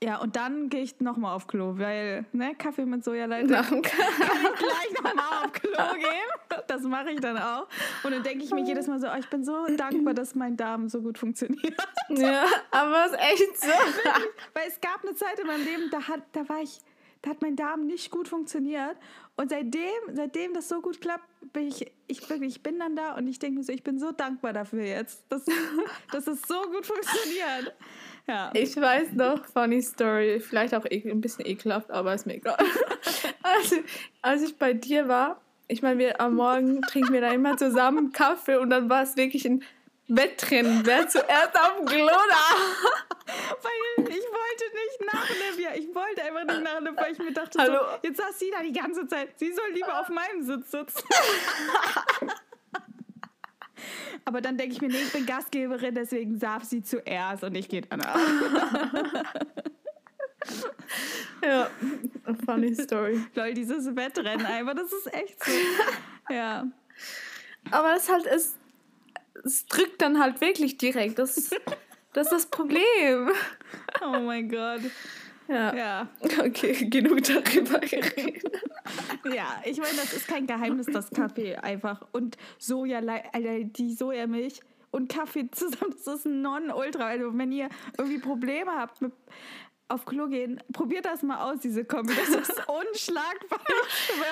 Ja, 0.03 0.17
und 0.17 0.35
dann 0.37 0.71
gehe 0.71 0.83
ich 0.83 0.99
nochmal 1.01 1.37
auf 1.37 1.47
Klo, 1.47 1.77
weil, 1.77 2.25
ne, 2.33 2.55
Kaffee 2.55 2.87
mit 2.87 3.05
Sojaleite 3.05 3.53
kann 3.53 3.75
ich 3.75 3.83
gleich 3.83 5.03
nochmal 5.03 5.45
auf 5.45 5.53
Klo 5.53 5.71
gehen. 5.95 6.65
Das 6.69 6.83
mache 6.83 7.11
ich 7.11 7.21
dann 7.21 7.37
auch. 7.37 7.69
Und 8.03 8.13
dann 8.13 8.23
denke 8.23 8.45
ich 8.45 8.51
mir 8.51 8.65
jedes 8.65 8.87
Mal 8.87 8.99
so, 8.99 9.09
oh, 9.09 9.19
ich 9.19 9.29
bin 9.29 9.45
so 9.45 9.67
dankbar, 9.77 10.15
dass 10.15 10.35
mein 10.35 10.57
Darm 10.57 10.89
so 10.89 11.03
gut 11.03 11.19
funktioniert. 11.19 11.77
Ja, 12.09 12.45
aber 12.71 13.07
es 13.07 13.13
ist 13.13 13.19
echt 13.21 13.61
so. 13.61 13.69
weil 14.55 14.69
es 14.69 14.81
gab 14.81 15.05
eine 15.05 15.15
Zeit 15.15 15.39
in 15.39 15.47
meinem 15.47 15.65
Leben, 15.65 15.91
da, 15.91 16.09
hat, 16.09 16.23
da 16.33 16.49
war 16.49 16.63
ich, 16.63 16.81
da 17.21 17.31
hat 17.31 17.43
mein 17.43 17.55
Darm 17.55 17.87
nicht 17.87 18.11
gut 18.11 18.27
funktioniert. 18.27 18.97
Und 19.37 19.51
seitdem, 19.51 20.01
seitdem 20.13 20.55
das 20.55 20.69
so 20.69 20.81
gut 20.81 21.01
klappt, 21.01 21.25
bin 21.53 21.69
ich, 21.69 21.93
ich 22.07 22.29
wirklich, 22.29 22.57
ich 22.57 22.63
bin 22.63 22.79
dann 22.79 22.97
da 22.97 23.17
und 23.17 23.29
ich 23.29 23.39
denke 23.39 23.59
mir 23.59 23.65
so, 23.65 23.73
ich 23.73 23.83
bin 23.83 23.99
so 23.99 24.13
dankbar 24.13 24.53
dafür 24.53 24.83
jetzt, 24.83 25.25
dass, 25.29 25.45
dass 26.13 26.27
es 26.27 26.43
so 26.43 26.61
gut 26.63 26.87
funktioniert. 26.87 27.75
Ja. 28.31 28.51
Ich 28.55 28.77
weiß 28.77 29.15
noch, 29.15 29.45
funny 29.47 29.83
story, 29.83 30.39
vielleicht 30.39 30.73
auch 30.73 30.85
ein 30.85 31.21
bisschen 31.21 31.45
ekelhaft, 31.47 31.91
aber 31.91 32.15
ist 32.15 32.27
mir 32.27 32.35
egal. 32.35 32.57
Also, 33.43 33.77
als 34.23 34.43
ich 34.43 34.57
bei 34.57 34.75
dir 34.75 35.09
war, 35.09 35.41
ich 35.67 35.83
meine, 35.83 35.99
wir 35.99 36.21
am 36.21 36.37
Morgen 36.37 36.83
trinken 36.83 37.13
wir 37.13 37.21
da 37.21 37.33
immer 37.33 37.57
zusammen 37.57 38.13
Kaffee 38.13 38.57
und 38.57 38.71
dann 38.71 38.89
war 38.89 39.03
es 39.03 39.17
wirklich 39.17 39.45
ein 39.45 39.65
Wettrennen, 40.07 40.83
wer 40.85 41.09
zuerst 41.09 41.59
auf 41.59 41.79
dem 41.79 41.87
Klo 41.87 42.07
da. 42.07 42.93
Weil 43.27 44.09
ich 44.09 44.25
wollte 44.25 44.65
nicht 44.75 45.13
nach 45.13 45.31
Olivia. 45.31 45.71
Ich 45.75 45.93
wollte 45.93 46.23
einfach 46.23 46.45
nicht 46.45 46.63
nach 46.63 46.77
Olivia, 46.77 47.03
weil 47.03 47.13
ich 47.13 47.19
mir 47.19 47.33
dachte, 47.33 47.59
so, 47.59 48.07
jetzt 48.09 48.19
saß 48.19 48.39
sie 48.39 48.51
da 48.51 48.63
die 48.63 48.73
ganze 48.73 49.07
Zeit. 49.09 49.31
Sie 49.37 49.53
soll 49.53 49.71
lieber 49.73 50.01
auf 50.01 50.09
meinem 50.09 50.43
Sitz 50.43 50.71
sitzen. 50.71 51.03
Aber 54.25 54.41
dann 54.41 54.57
denke 54.57 54.75
ich 54.75 54.81
mir, 54.81 54.89
nee, 54.89 55.03
ich 55.03 55.13
bin 55.13 55.27
Gastgeberin, 55.27 55.95
deswegen 55.95 56.39
darf 56.39 56.65
sie 56.65 56.83
zuerst 56.83 57.45
und 57.45 57.55
ich 57.55 57.69
gehe 57.69 57.83
danach. 57.83 58.19
ja, 61.45 61.71
funny 62.45 62.75
story. 62.75 63.21
Lol, 63.35 63.55
dieses 63.55 63.95
Wettrennen 63.97 64.47
einfach, 64.47 64.75
das 64.75 64.93
ist 64.93 65.13
echt 65.13 65.45
so. 65.45 65.53
Ja. 66.33 66.67
Aber 67.71 67.95
das 67.95 68.09
halt 68.09 68.27
ist, 68.27 68.57
es 69.45 69.67
drückt 69.67 70.03
dann 70.03 70.21
halt 70.21 70.41
wirklich 70.41 70.79
direkt. 70.79 71.19
Das, 71.19 71.51
das 72.13 72.27
ist 72.27 72.33
das 72.33 72.47
Problem. 72.47 73.31
Oh 74.03 74.21
mein 74.21 74.49
Gott. 74.49 74.81
Ja. 75.51 75.75
ja. 75.75 76.09
Okay, 76.47 76.89
genug 76.89 77.23
darüber 77.25 77.81
geredet. 77.81 78.45
ja, 79.35 79.61
ich 79.65 79.79
meine, 79.79 79.97
das 79.97 80.13
ist 80.13 80.29
kein 80.29 80.47
Geheimnis, 80.47 80.87
das 80.87 81.11
Kaffee 81.11 81.57
einfach 81.57 82.07
und 82.13 82.37
Soja, 82.59 83.01
also 83.33 83.49
die 83.65 83.95
Sojamilch 83.95 84.61
und 84.93 85.11
Kaffee 85.11 85.51
zusammen, 85.53 85.95
das 86.05 86.15
ist 86.15 86.27
ein 86.27 86.41
Non-Ultra. 86.43 87.07
Also 87.07 87.37
wenn 87.37 87.53
ihr 87.53 87.69
irgendwie 87.99 88.19
Probleme 88.19 88.71
habt 88.73 89.03
mit 89.03 89.13
auf 89.89 90.05
Klo 90.05 90.29
gehen, 90.29 90.63
probiert 90.73 91.05
das 91.05 91.25
mal 91.25 91.51
aus, 91.51 91.59
diese 91.61 91.85
Kombi. 91.85 92.15
Das 92.15 92.29
ist 92.29 92.63
unschlagbar. 92.69 93.59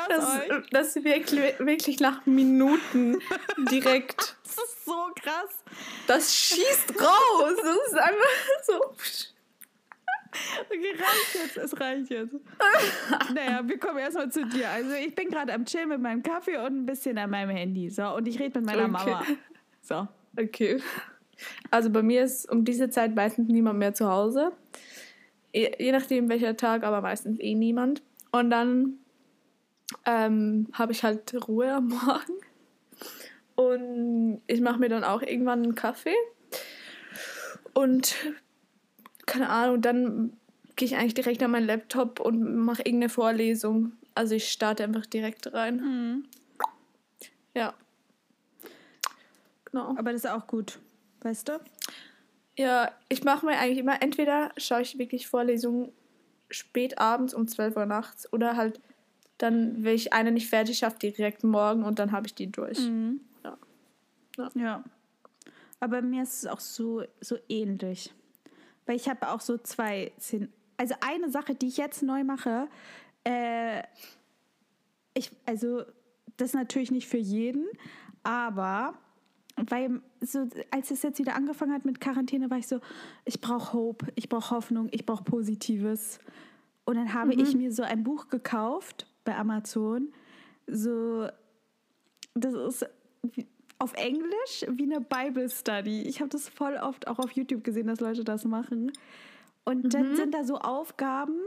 Das, 0.08 0.40
das 0.70 0.94
ist 0.94 1.04
wirklich, 1.04 1.58
wirklich 1.58 1.98
nach 1.98 2.24
Minuten 2.26 3.18
direkt. 3.68 4.36
das 4.44 4.52
ist 4.52 4.84
so 4.84 5.08
krass. 5.16 5.64
Das 6.06 6.32
schießt 6.32 7.02
raus. 7.02 7.54
Das 7.56 7.76
ist 7.88 7.98
einfach 7.98 8.28
so. 8.62 8.94
Okay, 10.30 10.90
reicht 10.90 11.34
jetzt, 11.34 11.56
es 11.56 11.80
reicht 11.80 12.10
jetzt. 12.10 12.34
naja, 13.34 13.66
wir 13.66 13.78
kommen 13.78 13.98
erstmal 13.98 14.30
zu 14.30 14.44
dir. 14.46 14.68
Also 14.70 14.92
ich 14.92 15.14
bin 15.14 15.30
gerade 15.30 15.52
am 15.52 15.64
Chill 15.64 15.86
mit 15.86 16.00
meinem 16.00 16.22
Kaffee 16.22 16.58
und 16.58 16.82
ein 16.82 16.86
bisschen 16.86 17.16
an 17.18 17.30
meinem 17.30 17.50
Handy. 17.50 17.88
So, 17.88 18.14
und 18.14 18.28
ich 18.28 18.38
rede 18.38 18.60
mit 18.60 18.66
meiner 18.66 18.84
okay. 18.84 19.10
Mama. 19.10 19.24
So. 19.80 20.08
Okay. 20.38 20.80
Also 21.70 21.90
bei 21.90 22.02
mir 22.02 22.24
ist 22.24 22.50
um 22.50 22.64
diese 22.64 22.90
Zeit 22.90 23.14
meistens 23.14 23.48
niemand 23.48 23.78
mehr 23.78 23.94
zu 23.94 24.08
Hause. 24.10 24.52
Je, 25.52 25.72
je 25.78 25.92
nachdem 25.92 26.28
welcher 26.28 26.56
Tag, 26.56 26.84
aber 26.84 27.00
meistens 27.00 27.38
eh 27.40 27.54
niemand. 27.54 28.02
Und 28.30 28.50
dann 28.50 28.98
ähm, 30.04 30.68
habe 30.72 30.92
ich 30.92 31.02
halt 31.02 31.34
Ruhe 31.48 31.72
am 31.72 31.88
Morgen. 31.88 32.34
Und 33.54 34.42
ich 34.46 34.60
mache 34.60 34.78
mir 34.78 34.88
dann 34.88 35.04
auch 35.04 35.22
irgendwann 35.22 35.62
einen 35.62 35.74
Kaffee. 35.74 36.14
Und 37.72 38.14
keine 39.28 39.48
Ahnung, 39.50 39.80
dann 39.80 40.32
gehe 40.74 40.86
ich 40.86 40.96
eigentlich 40.96 41.14
direkt 41.14 41.42
an 41.42 41.52
meinen 41.52 41.66
Laptop 41.66 42.18
und 42.18 42.56
mache 42.64 42.82
irgendeine 42.82 43.10
Vorlesung. 43.10 43.92
Also 44.14 44.34
ich 44.34 44.50
starte 44.50 44.82
einfach 44.82 45.06
direkt 45.06 45.52
rein. 45.52 45.76
Mhm. 45.76 46.24
Ja. 47.54 47.74
Genau. 49.66 49.94
Aber 49.96 50.12
das 50.12 50.24
ist 50.24 50.30
auch 50.30 50.46
gut, 50.46 50.78
weißt 51.20 51.48
du? 51.48 51.60
Ja, 52.56 52.90
ich 53.08 53.22
mache 53.22 53.46
mir 53.46 53.58
eigentlich 53.58 53.78
immer, 53.78 54.02
entweder 54.02 54.50
schaue 54.56 54.82
ich 54.82 54.98
wirklich 54.98 55.28
Vorlesungen 55.28 55.92
spät 56.50 56.98
abends 56.98 57.34
um 57.34 57.46
12 57.46 57.76
Uhr 57.76 57.86
nachts 57.86 58.32
oder 58.32 58.56
halt 58.56 58.80
dann, 59.36 59.84
wenn 59.84 59.94
ich 59.94 60.12
eine 60.12 60.32
nicht 60.32 60.48
fertig 60.48 60.78
schaffe, 60.78 60.98
direkt 60.98 61.44
morgen 61.44 61.84
und 61.84 61.98
dann 61.98 62.10
habe 62.10 62.26
ich 62.26 62.34
die 62.34 62.50
durch. 62.50 62.80
Mhm. 62.80 63.20
Ja. 63.44 63.58
ja. 64.38 64.50
ja. 64.54 64.84
Aber 65.80 66.02
mir 66.02 66.22
ist 66.22 66.38
es 66.38 66.46
auch 66.46 66.60
so, 66.60 67.04
so 67.20 67.36
ähnlich. 67.48 68.12
Weil 68.88 68.96
ich 68.96 69.06
habe 69.06 69.28
auch 69.28 69.42
so 69.42 69.58
zwei 69.58 70.12
Szenen. 70.18 70.50
Also 70.78 70.94
eine 71.06 71.30
Sache, 71.30 71.54
die 71.54 71.68
ich 71.68 71.76
jetzt 71.76 72.02
neu 72.02 72.24
mache, 72.24 72.68
äh, 73.22 73.82
ich, 75.12 75.30
also 75.44 75.82
das 76.38 76.50
ist 76.50 76.54
natürlich 76.54 76.90
nicht 76.90 77.06
für 77.06 77.18
jeden, 77.18 77.66
aber 78.22 78.94
weil 79.56 80.00
so, 80.22 80.48
als 80.70 80.90
es 80.90 81.02
jetzt 81.02 81.18
wieder 81.18 81.34
angefangen 81.34 81.74
hat 81.74 81.84
mit 81.84 82.00
Quarantäne, 82.00 82.50
war 82.50 82.56
ich 82.56 82.66
so, 82.66 82.80
ich 83.26 83.42
brauche 83.42 83.74
Hope, 83.74 84.06
ich 84.14 84.30
brauche 84.30 84.54
Hoffnung, 84.54 84.88
ich 84.90 85.04
brauche 85.04 85.24
Positives. 85.24 86.18
Und 86.86 86.94
dann 86.94 87.12
habe 87.12 87.34
mhm. 87.34 87.42
ich 87.42 87.54
mir 87.54 87.72
so 87.72 87.82
ein 87.82 88.04
Buch 88.04 88.28
gekauft 88.28 89.06
bei 89.24 89.36
Amazon. 89.36 90.14
So, 90.66 91.28
das 92.34 92.54
ist 92.54 92.86
auf 93.78 93.94
Englisch 93.94 94.66
wie 94.68 94.84
eine 94.84 95.00
Bible 95.00 95.48
Study. 95.48 96.02
Ich 96.02 96.20
habe 96.20 96.28
das 96.28 96.48
voll 96.48 96.76
oft 96.76 97.06
auch 97.06 97.18
auf 97.18 97.32
YouTube 97.32 97.64
gesehen, 97.64 97.86
dass 97.86 98.00
Leute 98.00 98.24
das 98.24 98.44
machen. 98.44 98.92
Und 99.64 99.84
mhm. 99.84 99.90
dann 99.90 100.16
sind 100.16 100.34
da 100.34 100.44
so 100.44 100.56
Aufgaben 100.56 101.38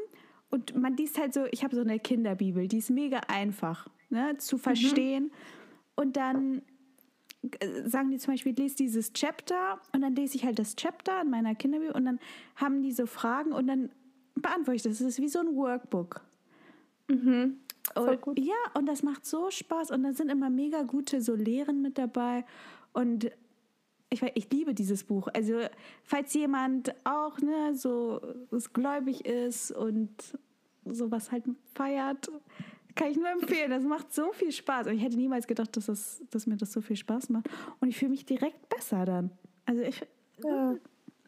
und 0.49 0.75
man 0.75 0.95
liest 0.95 1.19
halt 1.19 1.33
so, 1.33 1.45
ich 1.51 1.63
habe 1.63 1.75
so 1.75 1.81
eine 1.81 1.99
Kinderbibel, 1.99 2.67
die 2.67 2.77
ist 2.77 2.89
mega 2.89 3.21
einfach 3.27 3.87
ne, 4.09 4.37
zu 4.37 4.57
mhm. 4.57 4.61
verstehen. 4.61 5.23
Mhm. 5.23 5.31
Und 5.95 6.17
dann 6.17 6.61
äh, 7.59 7.89
sagen 7.89 8.11
die 8.11 8.17
zum 8.17 8.33
Beispiel, 8.33 8.53
lese 8.53 8.75
dieses 8.75 9.11
Chapter 9.13 9.79
und 9.93 10.01
dann 10.01 10.15
lese 10.15 10.35
ich 10.35 10.45
halt 10.45 10.59
das 10.59 10.75
Chapter 10.75 11.21
in 11.21 11.29
meiner 11.29 11.55
Kinderbibel 11.55 11.95
und 11.95 12.05
dann 12.05 12.19
haben 12.55 12.81
die 12.81 12.91
so 12.91 13.05
Fragen 13.05 13.51
und 13.51 13.67
dann 13.67 13.89
beantworte 14.35 14.75
ich 14.75 14.83
das. 14.83 14.99
Das 14.99 15.07
ist 15.07 15.21
wie 15.21 15.27
so 15.27 15.39
ein 15.39 15.55
Workbook. 15.55 16.21
Mhm. 17.07 17.57
Und, 17.95 18.39
ja, 18.39 18.53
und 18.73 18.85
das 18.85 19.03
macht 19.03 19.25
so 19.25 19.49
Spaß 19.49 19.91
und 19.91 20.03
da 20.03 20.13
sind 20.13 20.29
immer 20.29 20.49
mega 20.49 20.83
gute 20.83 21.21
so 21.21 21.35
Lehren 21.35 21.81
mit 21.81 21.97
dabei 21.97 22.45
und 22.93 23.31
ich, 24.11 24.21
ich 24.35 24.51
liebe 24.51 24.73
dieses 24.73 25.03
Buch. 25.03 25.27
Also 25.33 25.53
falls 26.03 26.33
jemand 26.33 26.93
auch 27.05 27.39
ne, 27.39 27.75
so 27.75 28.21
gläubig 28.73 29.25
ist 29.25 29.71
und 29.71 30.11
sowas 30.85 31.31
halt 31.31 31.45
feiert, 31.75 32.29
kann 32.95 33.09
ich 33.09 33.17
nur 33.17 33.29
empfehlen. 33.29 33.71
Das 33.71 33.83
macht 33.83 34.13
so 34.13 34.33
viel 34.33 34.51
Spaß. 34.51 34.87
Und 34.87 34.95
ich 34.95 35.01
hätte 35.01 35.15
niemals 35.15 35.47
gedacht, 35.47 35.75
dass, 35.77 35.85
das, 35.85 36.21
dass 36.29 36.45
mir 36.45 36.57
das 36.57 36.73
so 36.73 36.81
viel 36.81 36.97
Spaß 36.97 37.29
macht. 37.29 37.49
Und 37.79 37.87
ich 37.87 37.97
fühle 37.97 38.11
mich 38.11 38.25
direkt 38.25 38.67
besser 38.69 39.05
dann. 39.05 39.31
Also 39.65 39.81
ich. 39.81 40.01
Ja. 40.43 40.75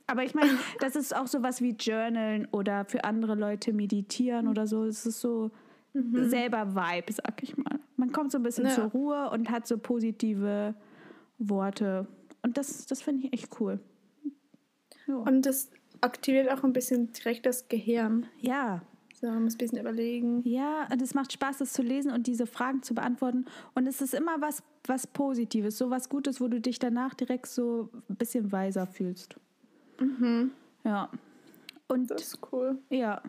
Aber 0.05 0.23
ich 0.25 0.35
meine, 0.35 0.51
das 0.81 0.97
ist 0.97 1.15
auch 1.15 1.27
sowas 1.27 1.61
wie 1.61 1.71
Journalen 1.71 2.47
oder 2.51 2.83
für 2.83 3.05
andere 3.05 3.35
Leute 3.35 3.71
meditieren 3.71 4.49
oder 4.49 4.67
so. 4.67 4.83
Es 4.83 5.05
ist 5.05 5.21
so 5.21 5.51
mhm. 5.93 6.29
selber 6.29 6.75
Vibe, 6.75 7.13
sag 7.13 7.41
ich 7.43 7.57
mal. 7.57 7.79
Man 7.95 8.11
kommt 8.11 8.31
so 8.31 8.39
ein 8.39 8.43
bisschen 8.43 8.65
ja. 8.65 8.71
zur 8.71 8.85
Ruhe 8.85 9.29
und 9.31 9.49
hat 9.49 9.67
so 9.67 9.77
positive 9.77 10.75
Worte. 11.37 12.07
Und 12.41 12.57
das, 12.57 12.85
das 12.85 13.01
finde 13.01 13.27
ich 13.27 13.33
echt 13.33 13.59
cool. 13.59 13.79
Ja. 15.07 15.15
Und 15.15 15.45
das 15.45 15.69
aktiviert 16.01 16.51
auch 16.51 16.63
ein 16.63 16.73
bisschen 16.73 17.11
direkt 17.13 17.45
das 17.45 17.67
Gehirn. 17.67 18.25
Ja. 18.41 18.81
So, 19.13 19.27
man 19.27 19.43
muss 19.43 19.55
ein 19.55 19.59
bisschen 19.59 19.79
überlegen. 19.79 20.41
Ja, 20.43 20.87
und 20.91 21.01
es 21.01 21.13
macht 21.13 21.31
Spaß, 21.31 21.59
das 21.59 21.71
zu 21.71 21.81
lesen 21.81 22.11
und 22.11 22.27
diese 22.27 22.45
Fragen 22.45 22.83
zu 22.83 22.93
beantworten. 22.93 23.45
Und 23.73 23.87
es 23.87 24.01
ist 24.01 24.13
immer 24.13 24.41
was, 24.41 24.63
was 24.85 25.07
Positives, 25.07 25.77
so 25.77 25.89
was 25.89 26.09
Gutes, 26.09 26.41
wo 26.41 26.49
du 26.49 26.59
dich 26.59 26.77
danach 26.77 27.13
direkt 27.13 27.47
so 27.47 27.89
ein 28.09 28.17
bisschen 28.17 28.51
weiser 28.51 28.85
fühlst. 28.85 29.35
Mhm. 29.99 30.51
Ja. 30.83 31.09
Und, 31.87 32.11
das 32.11 32.23
ist 32.23 32.39
cool. 32.51 32.77
Ja. 32.89 33.21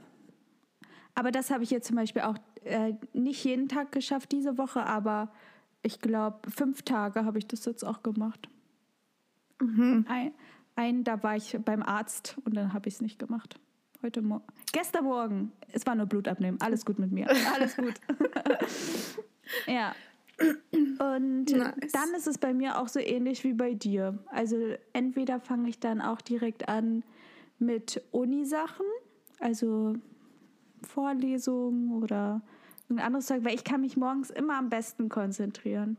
Aber 1.15 1.31
das 1.31 1.51
habe 1.51 1.63
ich 1.63 1.71
jetzt 1.71 1.87
zum 1.87 1.97
Beispiel 1.97 2.23
auch 2.23 2.39
äh, 2.65 2.95
nicht 3.13 3.45
jeden 3.45 3.69
Tag 3.69 3.93
geschafft 3.93 4.33
diese 4.33 4.59
Woche, 4.59 4.85
aber 4.85 5.33
ich 5.83 6.01
glaube, 6.01 6.51
fünf 6.51 6.83
Tage 6.83 7.25
habe 7.25 7.39
ich 7.39 7.47
das 7.47 7.65
jetzt 7.65 7.85
auch 7.85 8.03
gemacht. 8.03 8.49
Mhm. 9.61 10.05
Ein, 10.09 10.33
ein, 10.77 11.05
da 11.05 11.23
war 11.23 11.37
ich 11.37 11.57
beim 11.65 11.83
Arzt 11.83 12.37
und 12.45 12.57
dann 12.57 12.73
habe 12.73 12.89
ich 12.89 12.95
es 12.95 13.01
nicht 13.01 13.19
gemacht. 13.19 13.61
Heute 14.03 14.21
Morgen. 14.23 14.45
Gestern 14.73 15.05
Morgen. 15.05 15.53
Es 15.73 15.87
war 15.87 15.95
nur 15.95 16.07
Blut 16.07 16.29
abnehmen. 16.29 16.59
Alles 16.61 16.85
gut 16.85 16.99
mit 16.99 17.11
mir. 17.11 17.29
Alles 17.55 17.77
gut. 17.77 17.95
ja. 19.67 19.95
Und 20.99 21.45
nice. 21.51 21.93
dann 21.93 22.13
ist 22.15 22.27
es 22.27 22.39
bei 22.39 22.53
mir 22.53 22.79
auch 22.81 22.89
so 22.89 23.01
ähnlich 23.01 23.45
wie 23.45 23.55
bei 23.55 23.73
dir. 23.73 24.19
Also 24.27 24.57
entweder 24.93 25.41
fange 25.41 25.69
ich 25.69 25.79
dann 25.79 26.01
auch 26.03 26.21
direkt 26.21 26.69
an 26.69 27.05
mit 27.59 28.03
Uni-Sachen 28.11 28.85
Also 29.39 29.95
Vorlesungen 30.85 31.93
oder 32.03 32.43
ein 32.89 32.99
anderes 32.99 33.27
Zeug, 33.27 33.45
weil 33.45 33.55
ich 33.55 33.65
kann 33.65 33.81
mich 33.81 33.97
morgens 33.97 34.31
immer 34.31 34.57
am 34.59 34.69
besten 34.69 35.09
konzentrieren. 35.09 35.97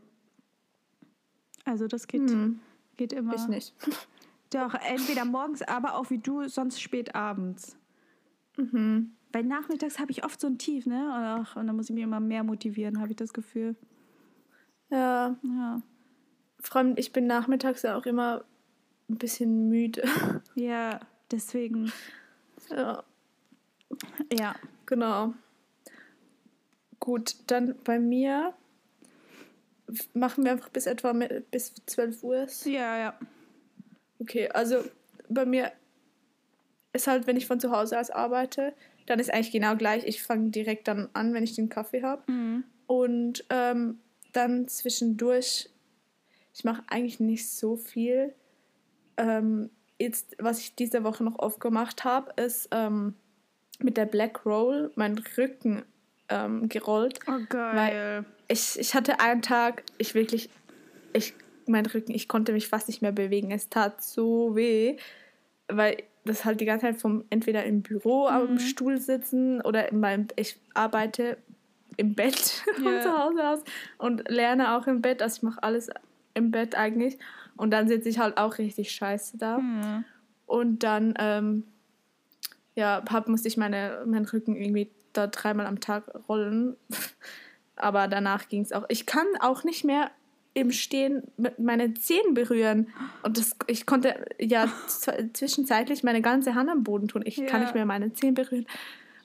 Also 1.64 1.86
das 1.88 2.06
geht, 2.06 2.30
Hm. 2.30 2.60
geht 2.96 3.12
immer. 3.12 3.34
Ich 3.34 3.48
nicht. 3.48 3.74
Doch, 4.50 4.74
entweder 4.74 5.24
morgens, 5.24 5.62
aber 5.62 5.96
auch 5.96 6.10
wie 6.10 6.18
du, 6.18 6.46
sonst 6.48 6.80
spät 6.80 7.14
abends. 7.16 7.76
Mhm. 8.56 9.12
Weil 9.32 9.42
nachmittags 9.42 9.98
habe 9.98 10.12
ich 10.12 10.24
oft 10.24 10.40
so 10.40 10.46
ein 10.46 10.56
Tief, 10.58 10.86
ne? 10.86 11.10
Ach, 11.12 11.56
und 11.56 11.66
dann 11.66 11.74
muss 11.76 11.90
ich 11.90 11.94
mich 11.94 12.04
immer 12.04 12.20
mehr 12.20 12.44
motivieren, 12.44 13.00
habe 13.00 13.10
ich 13.10 13.16
das 13.16 13.32
Gefühl. 13.32 13.74
Ja, 14.88 15.36
Ja. 15.42 15.82
vor 16.60 16.76
allem 16.76 16.94
ich 16.96 17.12
bin 17.12 17.26
nachmittags 17.26 17.82
ja 17.82 17.98
auch 17.98 18.06
immer 18.06 18.44
ein 19.10 19.18
bisschen 19.18 19.68
müde. 19.68 20.02
Ja, 20.54 21.00
deswegen. 21.32 21.92
ja, 22.70 23.02
Ja. 24.32 24.54
Genau. 24.86 25.34
Gut, 27.00 27.36
dann 27.46 27.74
bei 27.84 27.98
mir 27.98 28.54
machen 30.14 30.44
wir 30.44 30.52
einfach 30.52 30.70
bis 30.70 30.86
etwa 30.86 31.12
mit, 31.12 31.50
bis 31.50 31.74
12 31.86 32.22
Uhr. 32.22 32.46
Ja, 32.64 32.98
ja. 32.98 33.18
Okay, 34.18 34.48
also 34.48 34.82
bei 35.28 35.44
mir 35.44 35.72
ist 36.92 37.06
halt, 37.06 37.26
wenn 37.26 37.36
ich 37.36 37.46
von 37.46 37.60
zu 37.60 37.70
Hause 37.70 38.00
aus 38.00 38.10
arbeite, 38.10 38.74
dann 39.06 39.20
ist 39.20 39.32
eigentlich 39.32 39.52
genau 39.52 39.76
gleich. 39.76 40.04
Ich 40.06 40.22
fange 40.22 40.50
direkt 40.50 40.88
dann 40.88 41.08
an, 41.12 41.34
wenn 41.34 41.44
ich 41.44 41.54
den 41.54 41.68
Kaffee 41.68 42.02
habe. 42.02 42.30
Mhm. 42.30 42.64
Und 42.86 43.44
ähm, 43.50 44.00
dann 44.32 44.68
zwischendurch, 44.68 45.70
ich 46.54 46.64
mache 46.64 46.82
eigentlich 46.88 47.20
nicht 47.20 47.50
so 47.50 47.76
viel. 47.76 48.34
Ähm, 49.16 49.70
jetzt, 49.98 50.36
was 50.38 50.60
ich 50.60 50.74
diese 50.74 51.04
Woche 51.04 51.24
noch 51.24 51.38
oft 51.38 51.60
gemacht 51.60 52.04
habe, 52.04 52.32
ist 52.42 52.68
ähm, 52.72 53.14
mit 53.78 53.96
der 53.96 54.06
Black 54.06 54.44
Roll 54.46 54.90
meinen 54.96 55.18
Rücken 55.36 55.82
ähm, 56.28 56.68
gerollt. 56.68 57.20
Oh, 57.28 57.38
geil. 57.48 58.24
Ich, 58.48 58.78
ich 58.78 58.94
hatte 58.94 59.20
einen 59.20 59.42
Tag, 59.42 59.82
ich 59.98 60.14
wirklich, 60.14 60.50
ich, 61.12 61.34
mein 61.66 61.86
Rücken, 61.86 62.12
ich 62.12 62.28
konnte 62.28 62.52
mich 62.52 62.68
fast 62.68 62.88
nicht 62.88 63.02
mehr 63.02 63.12
bewegen. 63.12 63.50
Es 63.50 63.68
tat 63.68 64.02
so 64.02 64.54
weh, 64.56 64.96
weil 65.68 65.96
das 66.24 66.44
halt 66.44 66.60
die 66.60 66.64
ganze 66.64 66.86
Zeit 66.86 67.00
vom 67.00 67.24
entweder 67.30 67.64
im 67.64 67.82
Büro 67.82 68.26
am 68.26 68.58
Stuhl 68.58 68.98
sitzen 68.98 69.60
oder 69.60 69.90
in 69.90 70.00
meinem, 70.00 70.26
ich 70.36 70.58
arbeite 70.74 71.36
im 71.96 72.14
Bett 72.14 72.36
von 72.74 72.84
Ja. 72.84 73.00
zu 73.00 73.16
Hause 73.18 73.48
aus 73.48 73.64
und 73.98 74.28
lerne 74.28 74.76
auch 74.76 74.86
im 74.86 75.02
Bett. 75.02 75.22
Also 75.22 75.36
ich 75.38 75.42
mache 75.42 75.62
alles 75.62 75.88
im 76.34 76.50
Bett 76.50 76.74
eigentlich. 76.74 77.18
Und 77.56 77.70
dann 77.70 77.88
sitze 77.88 78.08
ich 78.08 78.18
halt 78.18 78.36
auch 78.38 78.58
richtig 78.58 78.90
scheiße 78.92 79.38
da. 79.38 79.58
Mhm. 79.58 80.04
Und 80.46 80.82
dann, 80.82 81.14
ähm, 81.18 81.64
ja, 82.76 83.02
hab, 83.10 83.26
musste 83.28 83.48
ich 83.48 83.56
meine, 83.56 84.04
meinen 84.06 84.26
Rücken 84.26 84.54
irgendwie 84.54 84.90
da 85.12 85.26
dreimal 85.26 85.66
am 85.66 85.80
Tag 85.80 86.04
rollen. 86.28 86.76
Aber 87.76 88.06
danach 88.08 88.48
ging 88.48 88.62
es 88.62 88.72
auch. 88.72 88.84
Ich 88.88 89.04
kann 89.06 89.26
auch 89.40 89.64
nicht 89.64 89.84
mehr 89.84 90.10
im 90.54 90.72
Stehen 90.72 91.22
mit 91.36 91.58
meinen 91.58 91.96
Zehen 91.96 92.32
berühren. 92.32 92.88
Und 93.22 93.36
das, 93.36 93.56
ich 93.66 93.84
konnte 93.84 94.24
ja 94.38 94.68
zwischenzeitlich 95.34 96.02
meine 96.02 96.22
ganze 96.22 96.54
Hand 96.54 96.70
am 96.70 96.84
Boden 96.84 97.08
tun. 97.08 97.22
Ich 97.26 97.36
kann 97.36 97.46
Ja. 97.46 97.66
nicht 97.66 97.74
mehr 97.74 97.84
meine 97.84 98.12
Zehen 98.14 98.34
berühren. 98.34 98.66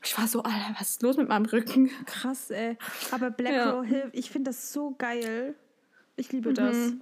Ich 0.03 0.17
war 0.17 0.27
so, 0.27 0.41
Alter, 0.43 0.75
was 0.79 0.89
ist 0.89 1.03
los 1.03 1.15
mit 1.15 1.29
meinem 1.29 1.45
Rücken? 1.45 1.89
Krass, 2.05 2.49
ey. 2.49 2.75
Aber 3.11 3.29
Black 3.29 3.53
Ja. 3.53 3.69
Roll 3.71 3.85
hilft. 3.85 4.09
Ich 4.13 4.31
finde 4.31 4.49
das 4.49 4.73
so 4.73 4.95
geil. 4.97 5.53
Ich 6.17 6.31
liebe 6.31 6.53
das. 6.53 6.93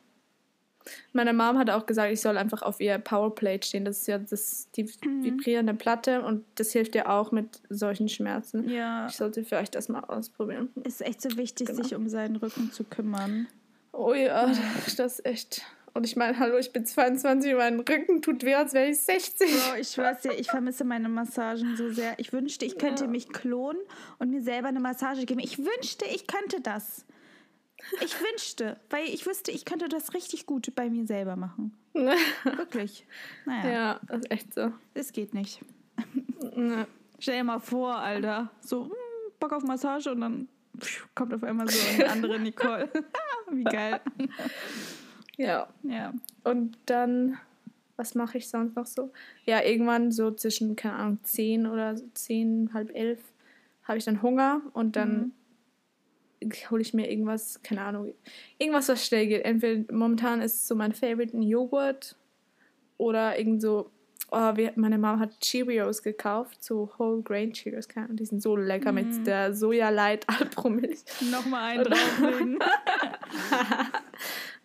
Meine 1.14 1.34
Mom 1.34 1.58
hat 1.58 1.70
auch 1.70 1.86
gesagt, 1.86 2.12
ich 2.12 2.22
soll 2.22 2.38
einfach 2.38 2.62
auf 2.62 2.80
ihr 2.80 2.98
Powerplate 2.98 3.66
stehen. 3.68 3.86
Das 3.86 4.00
ist 4.00 4.08
ja 4.08 4.18
das, 4.18 4.70
die 4.76 4.84
Mhm. 4.84 5.24
vibrierende 5.24 5.74
Platte 5.74 6.22
und 6.22 6.46
das 6.56 6.72
hilft 6.72 6.96
ja 6.96 7.08
auch 7.10 7.32
mit 7.32 7.62
solchen 7.70 8.10
Schmerzen. 8.10 8.70
Ja. 8.70 9.08
Ich 9.08 9.16
sollte 9.16 9.44
vielleicht 9.44 9.76
das 9.76 9.90
mal 9.90 10.02
ausprobieren. 10.04 10.70
Ist 10.84 11.02
echt 11.02 11.22
so 11.22 11.36
wichtig, 11.38 11.68
Genau. 11.68 11.84
sich 11.84 11.96
um 11.96 12.08
seinen 12.10 12.36
Rücken 12.38 12.72
zu 12.72 12.84
kümmern. 12.84 13.48
Oh 13.92 14.14
ja, 14.14 14.52
das 14.98 15.20
ist 15.20 15.26
echt. 15.26 15.62
Und 15.96 16.06
ich 16.06 16.16
meine, 16.16 16.38
hallo, 16.38 16.58
ich 16.60 16.72
bin 16.72 16.86
22 16.86 17.52
und 17.54 17.58
mein 17.58 17.80
Rücken 17.80 18.22
tut 18.22 18.44
weh, 18.46 18.54
als 18.54 18.74
wäre 18.74 18.90
ich 18.90 19.00
60. 19.00 19.50
Bro, 19.50 19.80
ich 19.82 19.88
schwör's 19.90 20.22
dir, 20.22 20.32
ich 20.38 20.48
vermisse 20.48 20.84
meine 20.84 21.10
Massagen 21.10 21.76
so 21.76 21.92
sehr. 21.92 22.14
Ich 22.18 22.32
wünschte, 22.32 22.64
ich 22.64 22.78
könnte 22.78 23.06
Ja. 23.06 23.10
mich 23.10 23.30
klonen 23.30 23.82
und 24.20 24.30
mir 24.30 24.42
selber 24.44 24.68
eine 24.68 24.80
Massage 24.80 25.26
geben. 25.26 25.40
Ich 25.40 25.58
wünschte, 25.58 26.06
ich 26.06 26.28
könnte 26.28 26.62
das. 26.62 27.06
Ich 28.02 28.20
wünschte, 28.20 28.78
weil 28.90 29.06
ich 29.06 29.26
wüsste, 29.26 29.52
ich 29.52 29.66
könnte 29.66 29.90
das 29.90 30.14
richtig 30.14 30.46
gut 30.46 30.74
bei 30.76 30.90
mir 30.90 31.06
selber 31.06 31.36
machen. 31.36 31.74
Wirklich. 31.94 33.06
Naja, 33.46 33.70
ja, 33.70 34.00
das 34.08 34.20
ist 34.20 34.32
echt 34.32 34.54
so. 34.54 34.72
es 34.94 35.12
geht 35.12 35.34
nicht. 35.34 35.62
Ja. 36.56 36.88
Stell 37.20 37.38
dir 37.38 37.44
mal 37.44 37.60
vor, 37.60 37.96
Alter. 37.96 38.50
So, 38.62 38.86
hm, 38.86 38.92
Bock 39.40 39.54
auf 39.54 39.64
Massage 39.64 40.12
und 40.12 40.22
dann 40.22 40.48
pfiuh, 40.78 41.06
kommt 41.16 41.34
auf 41.34 41.44
einmal 41.44 41.68
so 41.68 41.80
eine 41.94 42.10
andere 42.10 42.40
Nicole. 42.40 42.90
Wie 43.52 43.64
geil. 43.64 44.00
ja. 45.38 45.68
Ja. 45.84 46.14
Und 46.44 46.78
dann, 46.86 47.38
was 47.98 48.16
mache 48.16 48.38
ich 48.38 48.48
sonst 48.48 48.76
noch 48.76 48.86
so? 48.86 49.12
Ja, 49.46 49.62
irgendwann 49.62 50.12
so 50.12 50.32
zwischen, 50.32 50.76
keine 50.76 50.96
Ahnung, 50.96 51.20
10 51.24 51.66
oder 51.68 51.98
so 51.98 52.06
10, 52.14 52.72
halb 52.74 52.96
11 52.96 53.20
habe 53.84 53.98
ich 53.98 54.06
dann 54.06 54.22
Hunger 54.22 54.62
und 54.74 54.96
dann 54.96 55.34
hole 56.70 56.82
ich 56.82 56.94
mir 56.94 57.10
irgendwas, 57.10 57.62
keine 57.64 57.82
Ahnung, 57.82 58.14
irgendwas, 58.58 58.90
was 58.90 59.06
schnell 59.06 59.28
geht. 59.28 59.46
Entweder 59.46 59.94
momentan 59.94 60.42
ist 60.42 60.68
so 60.68 60.76
mein 60.76 60.94
Favorite 60.94 61.38
ein 61.38 61.42
Joghurt 61.42 62.16
oder 62.98 63.38
irgend 63.38 63.62
so, 63.62 63.92
oh, 64.32 64.56
wir, 64.56 64.74
meine 64.76 64.98
Mama 64.98 65.20
hat 65.20 65.40
Cheerios 65.42 66.02
gekauft, 66.02 66.64
so 66.64 66.90
Whole 66.98 67.22
Grain 67.22 67.52
Cheerios, 67.52 67.88
keine 67.88 68.06
Ahnung, 68.06 68.18
die 68.18 68.26
sind 68.26 68.42
so 68.42 68.56
lecker 68.56 68.92
mit 68.92 69.26
der 69.28 69.54
Sojalight 69.54 70.28
Alpromilch. 70.30 71.00
Nochmal 71.32 71.72
einen 71.72 71.84
drauflegen. 71.84 72.60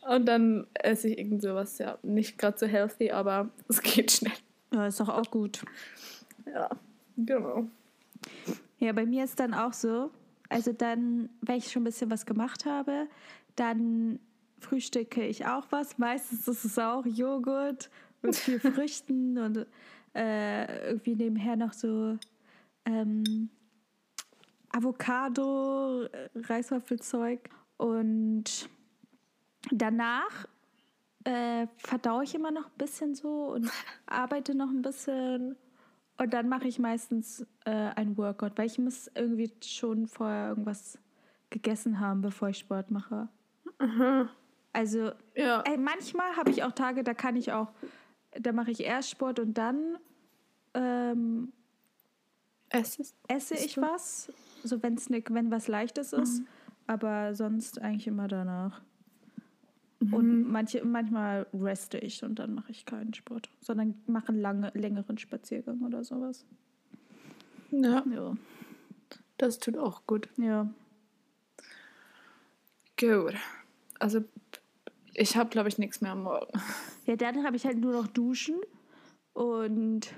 Und 0.06 0.26
dann 0.26 0.66
esse 0.74 1.08
ich 1.08 1.18
irgend 1.18 1.40
sowas, 1.42 1.78
ja, 1.78 1.98
nicht 2.02 2.36
gerade 2.38 2.58
so 2.58 2.66
healthy, 2.66 3.10
aber 3.10 3.48
es 3.68 3.80
geht 3.80 4.12
schnell. 4.12 4.34
Ja, 4.72 4.86
ist 4.86 5.00
doch 5.00 5.08
auch 5.08 5.30
gut. 5.30 5.62
Ja, 6.46 6.68
genau. 7.16 7.66
Ja, 8.78 8.92
bei 8.92 9.06
mir 9.06 9.24
ist 9.24 9.40
dann 9.40 9.54
auch 9.54 9.72
so, 9.72 10.10
also 10.54 10.72
dann, 10.72 11.30
wenn 11.40 11.56
ich 11.56 11.72
schon 11.72 11.82
ein 11.82 11.86
bisschen 11.86 12.10
was 12.10 12.26
gemacht 12.26 12.64
habe, 12.64 13.08
dann 13.56 14.20
frühstücke 14.60 15.26
ich 15.26 15.46
auch 15.46 15.66
was. 15.70 15.98
Meistens 15.98 16.46
ist 16.46 16.64
es 16.64 16.78
auch 16.78 17.04
Joghurt 17.04 17.90
mit 18.22 18.36
viel 18.36 18.60
Früchten 18.72 19.36
und 19.38 19.66
äh, 20.14 20.88
irgendwie 20.88 21.16
nebenher 21.16 21.56
noch 21.56 21.72
so 21.72 22.16
ähm, 22.84 23.50
Avocado, 24.70 26.04
äh, 26.04 26.28
Reiswaffelzeug 26.36 27.48
und 27.76 28.68
danach 29.72 30.46
äh, 31.24 31.66
verdaue 31.78 32.24
ich 32.24 32.34
immer 32.34 32.50
noch 32.50 32.66
ein 32.66 32.78
bisschen 32.78 33.14
so 33.14 33.46
und 33.52 33.70
arbeite 34.06 34.54
noch 34.54 34.68
ein 34.68 34.82
bisschen 34.82 35.56
und 36.16 36.32
dann 36.32 36.48
mache 36.48 36.68
ich 36.68 36.78
meistens 36.78 37.46
äh, 37.64 37.70
ein 37.70 38.16
Workout, 38.16 38.52
weil 38.56 38.66
ich 38.66 38.78
muss 38.78 39.10
irgendwie 39.14 39.52
schon 39.64 40.06
vorher 40.06 40.48
irgendwas 40.48 40.98
gegessen 41.50 42.00
haben, 42.00 42.20
bevor 42.20 42.48
ich 42.48 42.58
Sport 42.58 42.90
mache. 42.90 43.28
Also 44.72 45.12
Ja. 45.34 45.62
ey, 45.62 45.76
manchmal 45.76 46.36
habe 46.36 46.50
ich 46.50 46.62
auch 46.62 46.72
Tage, 46.72 47.04
da 47.04 47.14
kann 47.14 47.36
ich 47.36 47.52
auch, 47.52 47.72
da 48.32 48.52
mache 48.52 48.70
ich 48.70 48.80
erst 48.80 49.10
Sport 49.10 49.38
und 49.38 49.54
dann 49.54 49.98
ähm, 50.74 51.52
esse 52.70 53.02
Isst 53.54 53.64
ich 53.66 53.76
was, 53.80 54.32
so 54.64 54.82
wenn's 54.82 55.10
ne, 55.10 55.22
wenn 55.28 55.50
was 55.50 55.68
Leichtes 55.68 56.12
ist, 56.12 56.42
aber 56.86 57.34
sonst 57.34 57.80
eigentlich 57.80 58.06
immer 58.06 58.26
danach. 58.28 58.82
Und 60.12 60.50
manche, 60.50 60.84
manchmal 60.84 61.46
reste 61.54 61.98
ich 61.98 62.22
und 62.24 62.38
dann 62.38 62.54
mache 62.54 62.70
ich 62.72 62.84
keinen 62.84 63.14
Sport, 63.14 63.48
sondern 63.60 63.94
mache 64.06 64.28
einen 64.28 64.40
lange, 64.40 64.70
längeren 64.74 65.18
Spaziergang 65.18 65.80
oder 65.82 66.04
sowas. 66.04 66.44
Ja, 67.70 68.04
Ja. 68.12 68.36
das 69.38 69.58
tut 69.58 69.76
auch 69.78 70.06
gut. 70.06 70.28
Ja. 70.36 70.68
Gut. 72.98 73.34
Also, 73.98 74.24
ich 75.14 75.36
habe, 75.36 75.50
glaube 75.50 75.68
ich, 75.68 75.78
nichts 75.78 76.00
mehr 76.00 76.12
am 76.12 76.22
Morgen. 76.24 76.52
Ja, 77.06 77.16
dann 77.16 77.44
habe 77.44 77.54
ich 77.54 77.66
halt 77.66 77.76
nur 77.76 77.92
noch 77.92 78.06
Duschen 78.06 78.56
und 79.34 80.10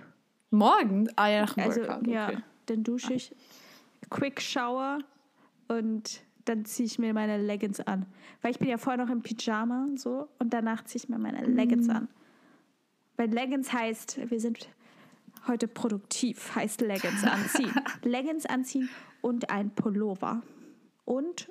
Morgen? 0.52 1.08
Ah 1.16 1.26
ja, 1.26 1.40
nach 1.40 1.54
dem 1.54 1.64
also 1.64 1.80
Workout. 1.80 2.06
ja, 2.06 2.28
Okay. 2.28 2.38
dann 2.66 2.84
dusche 2.84 3.12
ich, 3.14 3.34
Quick 4.08 4.40
Shower 4.40 4.98
und 5.66 6.22
dann 6.46 6.64
ziehe 6.64 6.86
ich 6.86 6.98
mir 6.98 7.12
meine 7.12 7.40
Leggings 7.40 7.80
an. 7.80 8.06
Weil 8.40 8.52
ich 8.52 8.58
bin 8.58 8.68
ja 8.68 8.78
vorher 8.78 9.04
noch 9.04 9.12
im 9.12 9.22
Pyjama 9.22 9.84
und 9.84 10.00
so 10.00 10.28
und 10.38 10.52
danach 10.52 10.84
ziehe 10.84 11.02
ich 11.02 11.08
mir 11.08 11.18
meine 11.18 11.44
Leggings 11.44 11.88
an. 11.88 12.08
Weil 13.16 13.30
Leggings 13.30 13.72
heißt, 13.72 14.30
wir 14.30 14.40
sind 14.40 14.68
heute 15.46 15.68
produktiv, 15.68 16.54
heißt 16.54 16.80
Leggings 16.80 17.24
anziehen. 17.24 17.72
Leggings 18.02 18.46
anziehen 18.46 18.88
und 19.20 19.50
ein 19.50 19.70
Pullover. 19.70 20.42
Und 21.04 21.50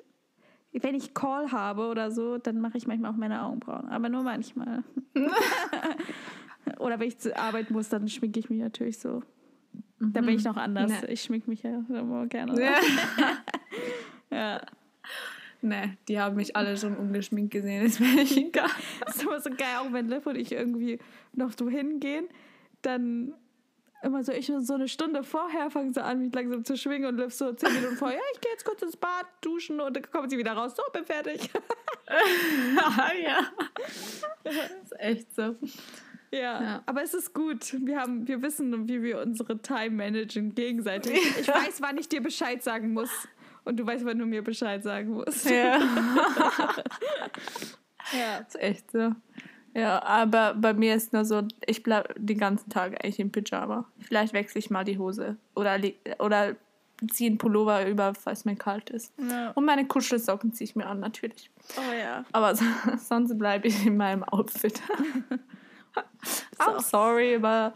wenn 0.72 0.94
ich 0.94 1.14
Call 1.14 1.52
habe 1.52 1.88
oder 1.88 2.10
so, 2.10 2.38
dann 2.38 2.60
mache 2.60 2.76
ich 2.78 2.86
manchmal 2.86 3.12
auch 3.12 3.16
meine 3.16 3.42
Augenbrauen. 3.42 3.88
Aber 3.88 4.08
nur 4.08 4.22
manchmal. 4.22 4.84
oder 6.78 7.00
wenn 7.00 7.08
ich 7.08 7.18
zur 7.18 7.36
Arbeit 7.38 7.70
muss, 7.70 7.88
dann 7.88 8.08
schminke 8.08 8.38
ich 8.38 8.50
mich 8.50 8.60
natürlich 8.60 8.98
so. 8.98 9.22
Da 9.98 10.20
bin 10.20 10.36
ich 10.36 10.44
noch 10.44 10.56
anders. 10.56 10.90
Nee. 11.02 11.12
Ich 11.12 11.22
schmink 11.22 11.48
mich 11.48 11.62
ja 11.62 11.82
immer 11.88 12.26
gerne. 12.26 12.54
Ja. 12.60 12.78
ja. 14.30 14.60
Nee, 15.62 15.96
die 16.06 16.20
haben 16.20 16.36
mich 16.36 16.54
alle 16.54 16.76
schon 16.76 16.96
ungeschminkt 16.96 17.50
gesehen, 17.50 17.84
ist 17.84 17.98
mir 17.98 18.14
nicht 18.14 18.36
egal. 18.36 18.68
Das 19.04 19.16
ist 19.16 19.22
immer 19.22 19.40
so 19.40 19.50
geil, 19.50 19.76
auch 19.80 19.92
wenn 19.92 20.06
Liv 20.06 20.26
und 20.26 20.36
ich 20.36 20.52
irgendwie 20.52 20.98
noch 21.32 21.50
so 21.58 21.68
hingehen, 21.68 22.28
dann 22.82 23.34
immer 24.02 24.22
so, 24.22 24.32
ich 24.32 24.52
so 24.60 24.74
eine 24.74 24.86
Stunde 24.86 25.24
vorher 25.24 25.70
fangen 25.70 25.92
sie 25.92 26.04
an, 26.04 26.20
mich 26.20 26.34
langsam 26.34 26.64
zu 26.64 26.76
schwingen 26.76 27.06
und 27.08 27.16
Liv 27.16 27.32
so 27.32 27.52
zehn 27.52 27.72
Minuten 27.72 27.96
vorher, 27.96 28.18
ja, 28.18 28.24
ich 28.34 28.40
gehe 28.40 28.52
jetzt 28.52 28.64
kurz 28.64 28.82
ins 28.82 28.96
Bad, 28.96 29.26
duschen 29.40 29.80
und 29.80 29.96
dann 29.96 30.08
kommen 30.10 30.28
sie 30.28 30.38
wieder 30.38 30.52
raus, 30.52 30.74
so, 30.76 30.82
bin 30.92 31.04
fertig. 31.04 31.50
ja. 33.24 33.50
Das 34.44 34.54
ist 34.54 35.00
echt 35.00 35.34
so. 35.34 35.56
Ja, 36.32 36.62
ja, 36.62 36.82
aber 36.86 37.02
es 37.02 37.14
ist 37.14 37.32
gut. 37.32 37.74
Wir, 37.86 38.00
haben, 38.00 38.26
wir 38.26 38.42
wissen, 38.42 38.88
wie 38.88 39.02
wir 39.02 39.20
unsere 39.20 39.60
Time 39.62 39.90
managen 39.90 40.54
gegenseitig. 40.54 41.18
Ich 41.40 41.48
weiß, 41.48 41.80
wann 41.80 41.96
ich 41.98 42.08
dir 42.08 42.20
Bescheid 42.20 42.62
sagen 42.62 42.92
muss. 42.92 43.10
Und 43.66 43.76
du 43.76 43.84
weißt, 43.84 44.04
wann 44.04 44.18
du 44.18 44.26
mir 44.26 44.42
Bescheid 44.42 44.82
sagen 44.82 45.10
musst. 45.10 45.44
Ja. 45.50 45.78
ja. 48.12 48.38
Das 48.38 48.54
ist 48.54 48.60
echt 48.60 48.90
so. 48.92 49.12
Ja, 49.74 50.02
aber 50.04 50.54
bei 50.54 50.72
mir 50.72 50.94
ist 50.94 51.12
nur 51.12 51.24
so, 51.24 51.42
ich 51.66 51.82
bleibe 51.82 52.14
den 52.16 52.38
ganzen 52.38 52.70
Tag 52.70 52.92
eigentlich 52.92 53.18
im 53.18 53.32
Pyjama. 53.32 53.84
Vielleicht 53.98 54.32
wechsle 54.32 54.60
ich 54.60 54.70
mal 54.70 54.84
die 54.84 54.98
Hose 54.98 55.36
oder, 55.54 55.78
oder 56.20 56.54
ziehe 57.10 57.28
einen 57.28 57.38
Pullover 57.38 57.86
über, 57.88 58.14
falls 58.14 58.44
mir 58.44 58.54
kalt 58.54 58.88
ist. 58.90 59.12
Ja. 59.18 59.50
Und 59.50 59.64
meine 59.64 59.86
Kuschelsocken 59.86 60.52
ziehe 60.52 60.66
ich 60.68 60.76
mir 60.76 60.86
an, 60.86 61.00
natürlich. 61.00 61.50
Oh 61.76 61.92
ja. 61.92 62.24
Aber 62.32 62.54
sonst 62.54 63.36
bleibe 63.36 63.66
ich 63.68 63.84
in 63.84 63.96
meinem 63.96 64.22
Outfit. 64.24 64.80
I'm 66.58 66.80
sorry, 66.80 67.34
aber 67.34 67.74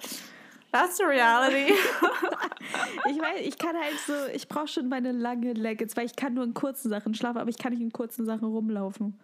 that's 0.73 0.97
the 0.99 1.05
reality. 1.05 1.73
ich 3.11 3.18
weiß, 3.18 3.41
ich 3.43 3.59
kann 3.59 3.77
halt 3.77 3.99
so, 4.07 4.12
ich 4.35 4.49
brauche 4.49 4.68
schon 4.68 4.89
meine 4.89 5.12
lange 5.12 5.53
Leggings, 5.53 5.97
weil 5.97 6.07
ich 6.07 6.16
kann 6.16 6.35
nur 6.35 6.45
in 6.45 6.55
kurzen 6.55 6.89
Sachen 6.89 7.14
schlafen, 7.14 7.39
aber 7.39 7.51
ich 7.51 7.59
kann 7.59 7.73
nicht 7.73 7.83
in 7.83 7.93
kurzen 7.93 8.25
Sachen 8.27 8.45
rumlaufen. 8.45 9.18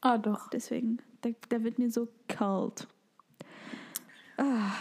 Ah, 0.00 0.18
doch. 0.18 0.48
Deswegen, 0.50 0.98
da, 1.20 1.30
da 1.48 1.62
wird 1.62 1.78
mir 1.78 1.90
so 1.90 2.08
kalt. 2.28 2.86
Ah, 4.36 4.72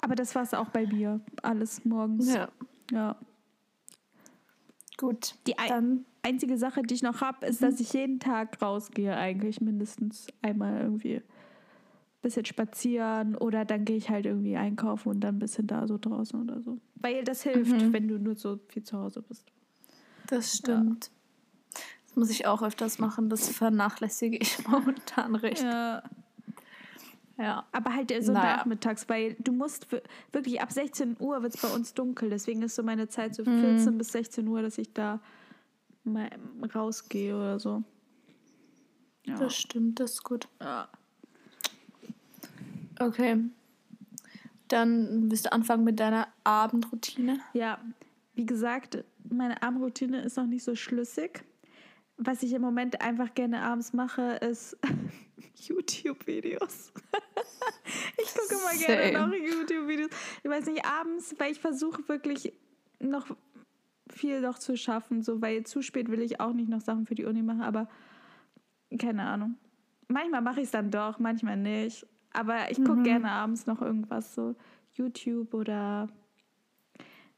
aber 0.00 0.14
das 0.14 0.34
war 0.34 0.42
es 0.42 0.54
auch 0.54 0.68
bei 0.68 0.86
mir. 0.86 1.20
Alles 1.42 1.84
morgens. 1.84 2.32
Ja. 2.32 2.48
Ja. 2.92 3.16
Gut. 4.96 5.34
Die 5.46 5.58
ein, 5.58 6.04
einzige 6.22 6.56
Sache, 6.58 6.82
die 6.82 6.94
ich 6.94 7.02
noch 7.02 7.20
habe, 7.20 7.46
ist, 7.46 7.60
mhm. 7.60 7.66
dass 7.66 7.80
ich 7.80 7.92
jeden 7.92 8.20
Tag 8.20 8.60
rausgehe, 8.62 9.16
eigentlich 9.16 9.60
mindestens 9.60 10.28
einmal 10.42 10.80
irgendwie 10.80 11.22
bisschen 12.22 12.44
spazieren 12.44 13.34
oder 13.36 13.64
dann 13.64 13.84
gehe 13.84 13.96
ich 13.96 14.10
halt 14.10 14.26
irgendwie 14.26 14.56
einkaufen 14.56 15.08
und 15.08 15.20
dann 15.20 15.36
ein 15.36 15.38
bisschen 15.38 15.66
da 15.66 15.86
so 15.86 15.98
draußen 15.98 16.40
oder 16.40 16.60
so. 16.60 16.78
Weil 16.96 17.24
das 17.24 17.42
hilft, 17.42 17.72
mhm. 17.72 17.92
wenn 17.92 18.08
du 18.08 18.18
nur 18.18 18.36
so 18.36 18.58
viel 18.68 18.82
zu 18.82 18.98
Hause 18.98 19.22
bist. 19.22 19.46
Das 20.26 20.56
stimmt. 20.56 21.06
Ja. 21.06 21.80
Das 22.06 22.16
muss 22.16 22.30
ich 22.30 22.46
auch 22.46 22.62
öfters 22.62 22.98
machen. 22.98 23.30
Das 23.30 23.48
vernachlässige 23.48 24.36
ich 24.36 24.66
momentan 24.68 25.34
recht. 25.34 25.62
Ja. 25.62 26.02
Ja. 27.38 27.66
Aber 27.72 27.94
halt 27.94 28.12
so 28.22 28.32
naja. 28.32 28.56
nachmittags, 28.56 29.08
weil 29.08 29.34
du 29.38 29.52
musst 29.52 29.86
wirklich 30.32 30.60
ab 30.60 30.72
16 30.72 31.16
Uhr 31.20 31.42
wird 31.42 31.54
es 31.54 31.62
bei 31.62 31.68
uns 31.68 31.94
dunkel. 31.94 32.28
Deswegen 32.28 32.62
ist 32.62 32.74
so 32.74 32.82
meine 32.82 33.08
Zeit 33.08 33.34
so 33.34 33.44
14 33.44 33.94
mhm. 33.94 33.98
bis 33.98 34.12
16 34.12 34.46
Uhr, 34.46 34.60
dass 34.60 34.76
ich 34.76 34.92
da 34.92 35.20
mal 36.04 36.28
rausgehe 36.74 37.34
oder 37.34 37.58
so. 37.58 37.82
Ja. 39.26 39.36
Das 39.36 39.54
stimmt, 39.54 40.00
das 40.00 40.12
ist 40.12 40.24
gut. 40.24 40.48
Ja. 40.60 40.88
Okay. 43.00 43.38
Dann 44.68 45.30
wirst 45.30 45.46
du 45.46 45.52
anfangen 45.52 45.84
mit 45.84 45.98
deiner 45.98 46.28
Abendroutine. 46.44 47.40
Ja, 47.54 47.80
wie 48.34 48.46
gesagt, 48.46 49.02
meine 49.28 49.62
Abendroutine 49.62 50.20
ist 50.22 50.36
noch 50.36 50.46
nicht 50.46 50.62
so 50.62 50.76
schlüssig 50.76 51.44
was 52.20 52.42
ich 52.42 52.52
im 52.52 52.62
Moment 52.62 53.00
einfach 53.00 53.34
gerne 53.34 53.62
abends 53.62 53.92
mache, 53.92 54.34
ist 54.36 54.76
YouTube-Videos. 55.56 56.92
ich 58.18 58.34
gucke 58.34 58.54
immer 58.54 58.74
Same. 58.74 59.12
gerne 59.12 59.26
noch 59.26 59.34
YouTube-Videos. 59.34 60.10
Ich 60.42 60.50
weiß 60.50 60.66
nicht, 60.66 60.84
abends, 60.84 61.34
weil 61.38 61.52
ich 61.52 61.60
versuche 61.60 62.06
wirklich 62.08 62.52
noch 63.00 63.34
viel 64.10 64.42
noch 64.42 64.58
zu 64.58 64.76
schaffen, 64.76 65.22
so 65.22 65.40
weil 65.40 65.64
zu 65.64 65.82
spät 65.82 66.10
will 66.10 66.20
ich 66.20 66.40
auch 66.40 66.52
nicht 66.52 66.68
noch 66.68 66.82
Sachen 66.82 67.06
für 67.06 67.14
die 67.14 67.24
Uni 67.24 67.42
machen, 67.42 67.62
aber 67.62 67.88
keine 68.98 69.22
Ahnung. 69.22 69.56
Manchmal 70.08 70.42
mache 70.42 70.60
ich 70.60 70.66
es 70.66 70.72
dann 70.72 70.90
doch, 70.90 71.18
manchmal 71.18 71.56
nicht. 71.56 72.06
Aber 72.32 72.70
ich 72.70 72.78
gucke 72.78 72.96
mhm. 72.96 73.04
gerne 73.04 73.30
abends 73.30 73.66
noch 73.66 73.82
irgendwas, 73.82 74.34
so 74.34 74.54
YouTube 74.92 75.54
oder 75.54 76.08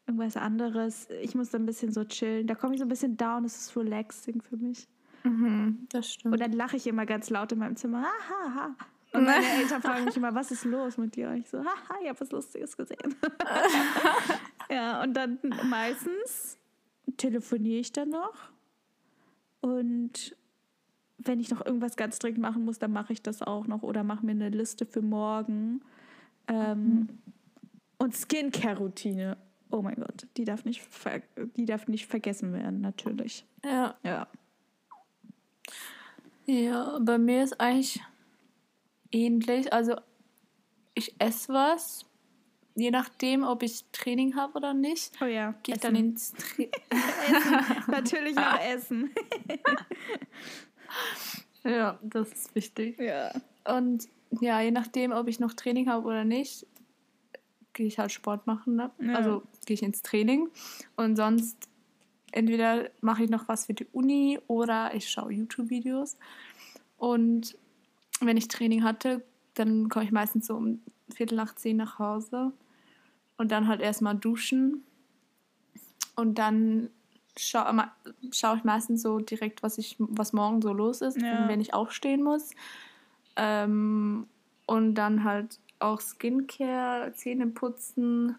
irgendwas 0.07 0.37
anderes. 0.37 1.09
Ich 1.23 1.35
muss 1.35 1.51
da 1.51 1.59
ein 1.59 1.67
bisschen 1.67 1.93
so 1.93 2.05
chillen. 2.05 2.47
Da 2.47 2.55
komme 2.55 2.75
ich 2.75 2.81
so 2.81 2.87
ein 2.87 2.89
bisschen 2.89 3.17
down. 3.17 3.45
Es 3.45 3.57
ist 3.57 3.77
relaxing 3.77 4.43
für 4.43 4.57
mich. 4.57 4.89
Mhm, 5.25 5.87
das 5.91 6.13
stimmt. 6.13 6.35
Und 6.35 6.41
dann 6.41 6.53
lache 6.53 6.77
ich 6.77 6.87
immer 6.87 7.07
ganz 7.07 7.31
laut 7.31 7.53
in 7.53 7.59
meinem 7.59 7.77
Zimmer. 7.77 8.03
Ha, 8.03 8.13
ha, 8.29 8.55
ha. 8.55 8.77
Und 9.13 9.25
meine 9.25 9.47
Eltern 9.61 9.83
fragen 9.83 10.05
mich 10.05 10.17
immer, 10.17 10.35
was 10.35 10.51
ist 10.51 10.65
los 10.65 10.97
mit 10.97 11.17
dir? 11.17 11.29
Und 11.29 11.39
ich 11.39 11.49
so, 11.49 11.59
haha, 11.59 11.99
ich 12.03 12.09
habe 12.09 12.21
was 12.21 12.31
Lustiges 12.31 12.77
gesehen. 12.77 13.15
ja, 14.71 15.03
und 15.03 15.15
dann 15.15 15.39
meistens 15.65 16.59
telefoniere 17.17 17.81
ich 17.81 17.93
dann 17.93 18.11
noch. 18.11 18.35
Und 19.61 20.37
wenn 21.25 21.41
ich 21.41 21.51
noch 21.51 21.65
irgendwas 21.65 21.97
ganz 21.97 22.19
dringend 22.19 22.41
machen 22.41 22.65
muss, 22.65 22.79
dann 22.79 22.93
mache 22.93 23.13
ich 23.13 23.23
das 23.23 23.43
auch 23.43 23.67
noch 23.67 23.83
oder 23.83 24.05
mache 24.05 24.25
mir 24.25 24.33
eine 24.33 24.49
Liste 24.49 24.87
für 24.87 25.03
morgen. 25.03 25.83
Ähm, 26.49 26.85
mhm. 26.85 27.09
Und 27.99 28.15
Skincare-Routine 28.17 29.37
oh 29.73 29.83
mein 29.83 29.97
Gott, 29.97 30.27
die 30.37 30.45
darf 30.45 30.65
nicht, 30.65 30.83
die 31.57 31.65
darf 31.65 31.89
nicht 31.89 32.07
vergessen 32.07 32.53
werden, 32.53 32.81
natürlich. 32.81 33.45
Ja. 33.65 33.97
Ja. 34.05 34.29
Ja, 36.47 36.99
bei 37.01 37.19
mir 37.19 37.45
ist 37.45 37.61
eigentlich 37.61 38.01
ähnlich. 39.11 39.73
Also 39.73 39.97
ich 40.95 41.15
esse 41.19 41.53
was, 41.53 42.05
je 42.75 42.91
nachdem, 42.91 43.45
ob 43.45 43.63
ich 43.63 43.85
Training 43.93 44.37
habe 44.37 44.59
oder 44.59 44.75
nicht. 44.75 45.13
Oh 45.23 45.25
ja. 45.25 45.55
Gehe 45.63 45.77
ich 45.77 45.81
dann 45.81 45.97
ins 45.97 46.33
Training. 46.33 46.73
Natürlich 47.89 48.35
noch 48.37 48.61
Essen. 48.61 49.11
ja, 51.65 51.99
das 52.03 52.33
ist 52.33 52.55
wichtig. 52.55 52.99
Ja. 52.99 53.33
Und 53.65 54.09
ja, 54.41 54.61
je 54.61 54.71
nachdem, 54.71 55.13
ob 55.13 55.29
ich 55.29 55.41
noch 55.41 55.53
Training 55.53 55.89
habe 55.89 56.07
oder 56.07 56.25
nicht, 56.25 56.67
gehe 57.73 57.87
ich 57.87 57.99
halt 57.99 58.13
Sport 58.13 58.47
machen. 58.47 58.77
Ne? 58.77 58.91
Ja. 59.01 59.15
Also 59.15 59.43
gehe 59.67 59.75
ich 59.75 59.83
ins 59.83 60.03
Training. 60.03 60.49
Und 60.97 61.17
sonst 61.17 61.69
entweder 62.33 62.91
mache 63.01 63.25
ich 63.25 63.31
noch 63.31 63.49
was 63.49 63.67
für 63.67 63.75
die 63.75 63.87
Uni 63.93 64.41
oder 64.47 64.95
ich 64.95 65.09
schaue 65.09 65.33
YouTube-Videos. 65.33 66.17
Und 66.97 67.57
wenn 68.21 68.37
ich 68.37 68.49
Training 68.49 68.83
hatte, 68.83 69.23
dann 69.55 69.89
komme 69.89 70.05
ich 70.05 70.13
meistens 70.13 70.47
so 70.47 70.55
um 70.55 70.81
Viertel 71.15 71.37
nach 71.37 71.55
zehn 71.55 71.77
nach 71.77 71.99
Hause. 71.99 72.53
Und 73.37 73.51
dann 73.51 73.69
halt 73.69 73.81
erstmal 73.81 74.17
duschen. 74.17 74.85
Und 76.17 76.39
dann 76.39 76.91
schaue 77.37 77.91
schau 78.33 78.55
ich 78.55 78.65
meistens 78.65 79.03
so 79.03 79.19
direkt, 79.19 79.63
was, 79.63 79.79
ich, 79.79 79.97
was 79.99 80.33
morgen 80.33 80.63
so 80.63 80.73
los 80.73 81.01
ist, 81.01 81.21
ja. 81.21 81.49
wenn 81.49 81.61
ich 81.61 81.75
aufstehen 81.75 82.23
muss. 82.23 82.51
Ähm, 83.37 84.27
und 84.67 84.95
dann 84.95 85.25
halt 85.25 85.59
auch 85.79 86.01
Skincare, 86.01 87.13
Zähne 87.15 87.49
putzen 87.49 88.37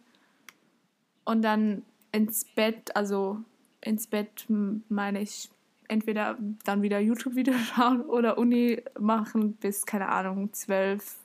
und 1.26 1.42
dann 1.42 1.84
ins 2.12 2.46
Bett, 2.46 2.96
also 2.96 3.40
ins 3.82 4.08
Bett 4.08 4.46
meine 4.90 5.22
ich 5.22 5.50
entweder 5.88 6.38
dann 6.64 6.82
wieder 6.82 7.00
YouTube-Videos 7.00 7.60
schauen 7.76 8.02
oder 8.02 8.38
Uni 8.38 8.82
machen 9.00 9.54
bis, 9.54 9.86
keine 9.86 10.10
Ahnung, 10.10 10.54
zwölf. 10.54 11.18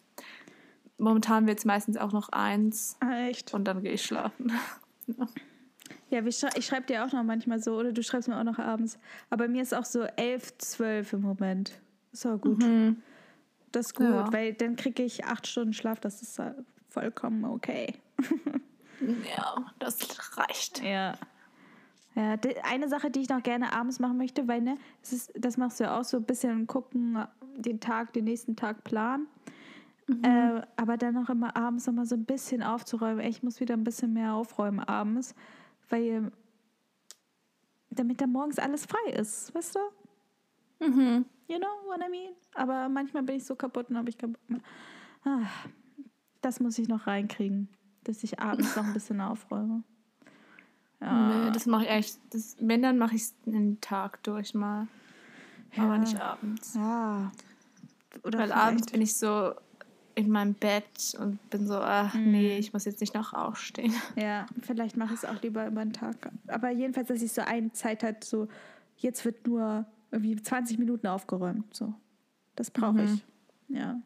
Momentan 0.98 1.46
wird 1.46 1.58
es 1.58 1.64
meistens 1.64 1.96
auch 1.96 2.12
noch 2.12 2.30
eins. 2.30 2.96
Ah, 3.00 3.28
echt? 3.28 3.54
Und 3.54 3.64
dann 3.64 3.82
gehe 3.82 3.92
ich 3.92 4.02
schlafen. 4.02 4.52
ja. 6.10 6.22
ich 6.24 6.66
schreibe 6.66 6.86
dir 6.86 7.04
auch 7.04 7.12
noch 7.12 7.22
manchmal 7.22 7.60
so, 7.60 7.76
oder 7.76 7.92
du 7.92 8.02
schreibst 8.02 8.28
mir 8.28 8.38
auch 8.38 8.44
noch 8.44 8.58
abends. 8.58 8.98
Aber 9.30 9.48
mir 9.48 9.62
ist 9.62 9.74
auch 9.74 9.84
so 9.84 10.02
elf, 10.02 10.56
zwölf 10.58 11.12
im 11.12 11.22
Moment. 11.22 11.72
Ist 12.12 12.26
auch 12.26 12.40
gut. 12.40 12.62
Mhm. 12.62 13.02
Das 13.72 13.86
ist 13.86 13.94
gut, 13.94 14.06
ja. 14.06 14.32
weil 14.32 14.54
dann 14.54 14.76
kriege 14.76 15.02
ich 15.02 15.24
acht 15.24 15.46
Stunden 15.46 15.74
Schlaf, 15.74 16.00
das 16.00 16.22
ist 16.22 16.40
vollkommen 16.88 17.44
okay. 17.44 17.94
ja, 19.00 19.66
das 19.78 19.98
reicht. 20.36 20.82
Ja. 20.82 21.14
Ja, 22.14 22.36
eine 22.64 22.88
Sache, 22.88 23.10
die 23.10 23.20
ich 23.20 23.28
noch 23.28 23.42
gerne 23.42 23.72
abends 23.72 24.00
machen 24.00 24.16
möchte, 24.16 24.48
weil 24.48 24.60
ne, 24.60 24.74
das, 25.02 25.12
ist, 25.12 25.32
das 25.36 25.56
machst 25.56 25.78
du 25.78 25.84
ja 25.84 26.00
auch 26.00 26.04
so 26.04 26.16
ein 26.16 26.24
bisschen 26.24 26.66
gucken, 26.66 27.24
den 27.56 27.78
Tag, 27.78 28.12
den 28.12 28.24
nächsten 28.24 28.56
Tag 28.56 28.82
planen. 28.82 29.28
Mhm. 30.08 30.24
Äh, 30.24 30.62
aber 30.76 30.96
dann 30.96 31.14
noch 31.14 31.28
immer 31.28 31.56
abends 31.56 31.86
noch 31.86 31.94
mal 31.94 32.06
so 32.06 32.16
ein 32.16 32.24
bisschen 32.24 32.62
aufzuräumen. 32.62 33.24
Ich 33.24 33.42
muss 33.42 33.60
wieder 33.60 33.74
ein 33.74 33.84
bisschen 33.84 34.14
mehr 34.14 34.34
aufräumen 34.34 34.80
abends, 34.80 35.34
weil 35.88 36.30
damit 37.90 38.20
dann 38.20 38.32
morgens 38.32 38.58
alles 38.58 38.86
frei 38.86 39.12
ist, 39.12 39.54
weißt 39.54 39.76
du? 39.76 40.86
Mhm. 40.86 41.24
You 41.48 41.58
know 41.58 41.68
what 41.86 42.00
I 42.06 42.10
mean? 42.10 42.34
Aber 42.54 42.88
manchmal 42.88 43.22
bin 43.22 43.36
ich 43.36 43.44
so 43.44 43.56
kaputt 43.56 43.90
und 43.90 43.96
habe 43.96 44.08
ich 44.08 44.18
kaputt. 44.18 44.38
Ah, 45.24 45.46
das 46.40 46.60
muss 46.60 46.78
ich 46.78 46.88
noch 46.88 47.06
reinkriegen. 47.06 47.68
dass 48.04 48.22
ich 48.22 48.38
abends 48.40 48.74
noch 48.76 48.84
ein 48.84 48.94
bisschen 48.94 49.20
aufräume. 49.20 49.82
Ja. 51.00 51.44
Nee, 51.46 51.50
das 51.52 51.66
mache 51.66 51.84
ich 51.84 51.90
echt. 51.90 52.18
Das, 52.30 52.56
wenn, 52.60 52.82
dann 52.82 52.98
mache 52.98 53.14
ich 53.14 53.22
es 53.22 53.40
den 53.42 53.80
Tag 53.80 54.22
durch 54.22 54.54
mal. 54.54 54.88
Ja. 55.74 55.84
Aber 55.84 55.98
nicht 55.98 56.20
abends. 56.20 56.74
Ja. 56.74 57.30
Oder 58.24 58.38
Weil 58.38 58.52
abends 58.52 58.90
bin 58.90 59.02
ich 59.02 59.16
so 59.16 59.54
in 60.18 60.30
meinem 60.30 60.54
Bett 60.54 61.16
und 61.20 61.38
bin 61.48 61.68
so, 61.68 61.74
ach 61.74 62.12
mhm. 62.12 62.32
nee, 62.32 62.58
ich 62.58 62.72
muss 62.72 62.84
jetzt 62.84 63.00
nicht 63.00 63.14
noch 63.14 63.32
aufstehen. 63.32 63.94
Ja, 64.16 64.46
vielleicht 64.62 64.96
mache 64.96 65.14
ich 65.14 65.22
es 65.22 65.24
auch 65.24 65.40
lieber 65.42 65.64
über 65.66 65.84
den 65.84 65.92
Tag. 65.92 66.16
Aber 66.48 66.70
jedenfalls, 66.70 67.06
dass 67.06 67.22
ich 67.22 67.32
so 67.32 67.42
eine 67.42 67.72
Zeit 67.72 68.02
hat, 68.02 68.24
so 68.24 68.48
jetzt 68.96 69.24
wird 69.24 69.46
nur 69.46 69.86
irgendwie 70.10 70.34
20 70.34 70.78
Minuten 70.78 71.06
aufgeräumt. 71.06 71.72
So. 71.72 71.94
Das 72.56 72.72
brauche 72.72 72.94
mhm. 72.94 73.20
ich. 73.68 73.76
Ja. 73.76 74.00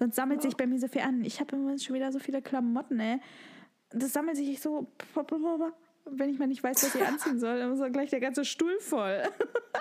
Sonst 0.00 0.16
sammelt 0.16 0.42
sich 0.42 0.56
bei 0.56 0.66
mir 0.66 0.80
so 0.80 0.88
viel 0.88 1.02
an. 1.02 1.22
Ich 1.24 1.38
habe 1.38 1.54
im 1.54 1.62
Moment 1.62 1.80
schon 1.80 1.94
wieder 1.94 2.10
so 2.10 2.18
viele 2.18 2.42
Klamotten, 2.42 2.98
ey. 2.98 3.20
Das 3.90 4.12
sammelt 4.12 4.36
sich 4.36 4.60
so, 4.60 4.88
wenn 6.06 6.30
ich 6.30 6.38
mal 6.38 6.46
nicht 6.46 6.62
weiß, 6.62 6.84
was 6.84 6.94
ich 6.94 7.06
anziehen 7.06 7.38
soll, 7.38 7.58
dann 7.58 7.72
ist 7.72 7.92
gleich 7.92 8.10
der 8.10 8.20
ganze 8.20 8.44
Stuhl 8.44 8.78
voll. 8.80 9.22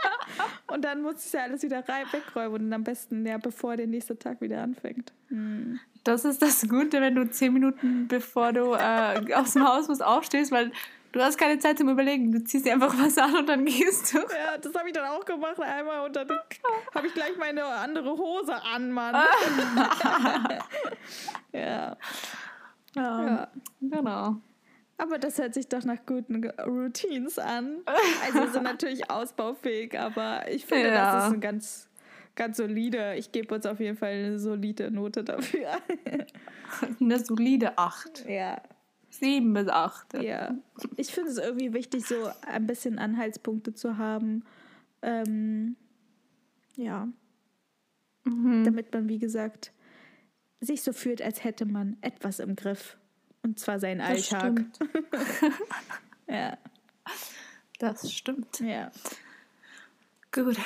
und 0.72 0.84
dann 0.84 1.02
muss 1.02 1.26
ich 1.26 1.34
ja 1.34 1.42
alles 1.42 1.64
wieder 1.64 1.88
rein, 1.88 2.06
wegräumen 2.12 2.66
und 2.66 2.74
am 2.74 2.84
besten 2.84 3.26
ja, 3.26 3.38
bevor 3.38 3.76
der 3.76 3.88
nächste 3.88 4.18
Tag 4.18 4.42
wieder 4.42 4.62
anfängt. 4.62 5.12
Hm. 5.30 5.80
Das 6.04 6.26
ist 6.26 6.42
das 6.42 6.68
Gute, 6.68 7.02
wenn 7.02 7.16
du 7.16 7.30
zehn 7.30 7.54
Minuten 7.54 8.08
bevor 8.08 8.54
du 8.54 8.74
äh, 8.74 9.34
aus 9.34 9.54
dem 9.54 9.68
Haus 9.68 9.88
musst 9.88 10.04
aufstehst, 10.04 10.52
weil 10.52 10.72
Du 11.14 11.22
hast 11.22 11.38
keine 11.38 11.60
Zeit 11.60 11.78
zum 11.78 11.90
Überlegen. 11.90 12.32
Du 12.32 12.44
ziehst 12.44 12.66
dir 12.66 12.74
einfach 12.74 12.92
was 12.98 13.16
an 13.20 13.36
und 13.36 13.48
dann 13.48 13.66
gehst 13.66 14.16
du. 14.16 14.18
Ja, 14.18 14.58
das 14.60 14.74
habe 14.74 14.88
ich 14.88 14.96
dann 14.96 15.06
auch 15.06 15.24
gemacht 15.24 15.60
einmal 15.60 16.08
und 16.08 16.16
dann 16.16 16.28
habe 16.96 17.06
ich 17.06 17.14
gleich 17.14 17.38
meine 17.38 17.64
andere 17.64 18.18
Hose 18.18 18.56
an, 18.64 18.92
Mann. 18.92 19.14
ja. 21.54 21.96
ja. 22.96 23.26
Ja. 23.26 23.48
Genau. 23.80 24.42
Aber 24.98 25.18
das 25.18 25.38
hört 25.40 25.54
sich 25.54 25.68
doch 25.68 25.84
nach 25.84 26.06
guten 26.06 26.46
Routines 26.62 27.40
an. 27.40 27.78
Also 28.26 28.52
sind 28.52 28.64
natürlich 28.64 29.10
ausbaufähig, 29.10 30.00
aber 30.00 30.50
ich 30.50 30.66
finde, 30.66 30.90
ja. 30.90 31.16
das 31.16 31.28
ist 31.28 31.34
ein 31.34 31.42
ganz, 31.42 31.90
ganz 32.36 32.58
solide. 32.58 33.16
Ich 33.16 33.32
gebe 33.32 33.54
uns 33.56 33.66
auf 33.66 33.80
jeden 33.80 33.98
Fall 33.98 34.12
eine 34.12 34.40
solide 34.40 34.92
Note 34.92 35.24
dafür. 35.24 35.70
eine 37.02 37.20
solide 37.20 37.78
8. 37.78 38.26
Ja. 38.28 38.62
Sieben 39.14 39.54
bis 39.54 39.68
acht. 39.68 40.16
Ja. 40.16 40.56
Ich 40.98 41.14
finde 41.14 41.30
es 41.30 41.38
irgendwie 41.38 41.72
wichtig, 41.74 42.04
so 42.08 42.16
ein 42.48 42.66
bisschen 42.66 42.98
Anhaltspunkte 42.98 43.76
zu 43.76 44.00
haben. 44.00 44.44
Ähm, 45.04 45.76
ja. 46.76 47.08
Mhm. 48.24 48.64
Damit 48.64 48.92
man, 48.92 49.08
wie 49.08 49.20
gesagt, 49.20 49.72
sich 50.62 50.82
so 50.82 50.94
fühlt, 50.94 51.22
als 51.22 51.44
hätte 51.44 51.66
man 51.66 51.98
etwas 52.02 52.40
im 52.40 52.56
Griff. 52.56 52.98
Und 53.44 53.60
zwar 53.60 53.80
seinen 53.80 54.00
das 54.00 54.34
Alltag. 54.34 54.66
ja. 56.28 56.58
Das 57.80 58.12
stimmt. 58.12 58.60
Ja. 58.62 58.92
Gut. 60.32 60.58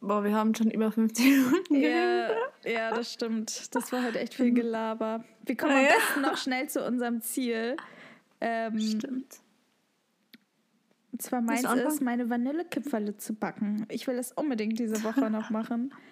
Boah, 0.00 0.24
wir 0.24 0.34
haben 0.34 0.54
schon 0.54 0.70
über 0.70 0.92
50 0.92 1.24
Minuten. 1.24 1.74
Ja, 1.74 2.30
ja, 2.64 2.90
das 2.94 3.12
stimmt. 3.12 3.74
Das 3.74 3.92
war 3.92 4.02
halt 4.02 4.16
echt 4.16 4.34
viel 4.34 4.52
Gelaber. 4.52 5.24
Wir 5.44 5.56
kommen 5.56 5.72
am 5.72 5.84
besten 5.84 6.20
noch 6.22 6.36
schnell 6.36 6.68
zu 6.68 6.84
unserem 6.86 7.20
Ziel. 7.20 7.76
Ähm, 8.40 8.78
stimmt. 8.78 9.40
Und 11.12 11.22
zwar 11.22 11.42
meins 11.42 11.64
ist, 11.64 12.00
meine 12.00 12.30
Vanillekipferle 12.30 13.16
zu 13.18 13.34
backen. 13.34 13.84
Ich 13.90 14.06
will 14.06 14.16
das 14.16 14.32
unbedingt 14.32 14.78
diese 14.78 15.02
Woche 15.04 15.30
noch 15.30 15.50
machen. 15.50 15.94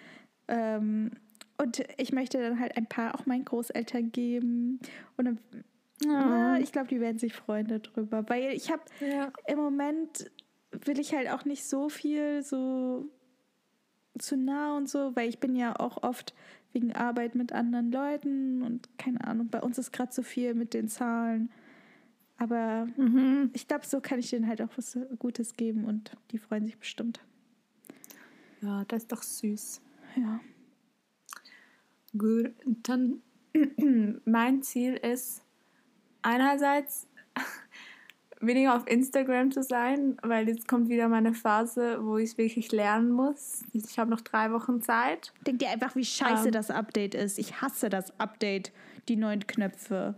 Ähm, 0.51 1.11
und 1.59 1.83
ich 1.97 2.13
möchte 2.13 2.39
dann 2.39 2.59
halt 2.59 2.77
ein 2.77 2.87
paar 2.87 3.15
auch 3.15 3.25
meinen 3.25 3.43
Großeltern 3.43 4.11
geben. 4.11 4.79
Und 5.17 5.25
dann, 5.25 5.39
oh. 6.05 6.07
na, 6.07 6.59
ich 6.59 6.71
glaube, 6.71 6.87
die 6.87 7.01
werden 7.01 7.19
sich 7.19 7.33
freuen 7.33 7.67
darüber. 7.67 8.27
Weil 8.29 8.53
ich 8.53 8.71
habe 8.71 8.81
ja. 9.01 9.31
im 9.45 9.57
Moment 9.57 10.31
will 10.71 10.99
ich 10.99 11.13
halt 11.13 11.29
auch 11.29 11.43
nicht 11.43 11.65
so 11.65 11.89
viel 11.89 12.43
so 12.43 13.09
zu 14.17 14.37
nah 14.37 14.77
und 14.77 14.87
so, 14.87 15.15
weil 15.15 15.27
ich 15.27 15.39
bin 15.39 15.55
ja 15.55 15.77
auch 15.77 16.01
oft 16.03 16.33
wegen 16.71 16.93
Arbeit 16.93 17.35
mit 17.35 17.51
anderen 17.51 17.91
Leuten 17.91 18.61
und 18.61 18.97
keine 18.97 19.25
Ahnung, 19.25 19.49
bei 19.49 19.61
uns 19.61 19.77
ist 19.77 19.91
gerade 19.91 20.13
so 20.13 20.21
viel 20.21 20.53
mit 20.53 20.73
den 20.73 20.87
Zahlen. 20.87 21.51
Aber 22.37 22.87
mhm. 22.95 23.49
ich 23.53 23.67
glaube, 23.67 23.85
so 23.85 23.99
kann 23.99 24.19
ich 24.19 24.29
denen 24.29 24.47
halt 24.47 24.61
auch 24.61 24.69
was 24.77 24.97
Gutes 25.17 25.57
geben 25.57 25.83
und 25.83 26.15
die 26.31 26.37
freuen 26.37 26.65
sich 26.65 26.77
bestimmt. 26.77 27.19
Ja, 28.61 28.85
das 28.85 29.03
ist 29.03 29.11
doch 29.11 29.23
süß. 29.23 29.81
Ja. 30.15 30.39
Gut, 32.17 32.51
dann 32.83 33.21
mein 34.25 34.61
Ziel 34.63 34.95
ist 34.95 35.43
einerseits 36.21 37.07
weniger 38.39 38.75
auf 38.75 38.87
Instagram 38.87 39.51
zu 39.51 39.63
sein, 39.63 40.17
weil 40.23 40.47
jetzt 40.47 40.67
kommt 40.67 40.89
wieder 40.89 41.07
meine 41.07 41.33
Phase, 41.33 41.99
wo 42.01 42.17
ich 42.17 42.37
wirklich 42.37 42.71
lernen 42.71 43.11
muss. 43.11 43.63
Ich 43.73 43.99
habe 43.99 44.09
noch 44.09 44.21
drei 44.21 44.51
Wochen 44.51 44.81
Zeit. 44.81 45.33
Denk 45.45 45.59
dir 45.59 45.69
einfach, 45.69 45.95
wie 45.95 46.05
scheiße 46.05 46.47
ähm, 46.47 46.51
das 46.51 46.71
Update 46.71 47.15
ist. 47.15 47.37
Ich 47.37 47.61
hasse 47.61 47.89
das 47.89 48.17
Update, 48.19 48.71
die 49.07 49.15
neuen 49.15 49.45
Knöpfe. 49.45 50.15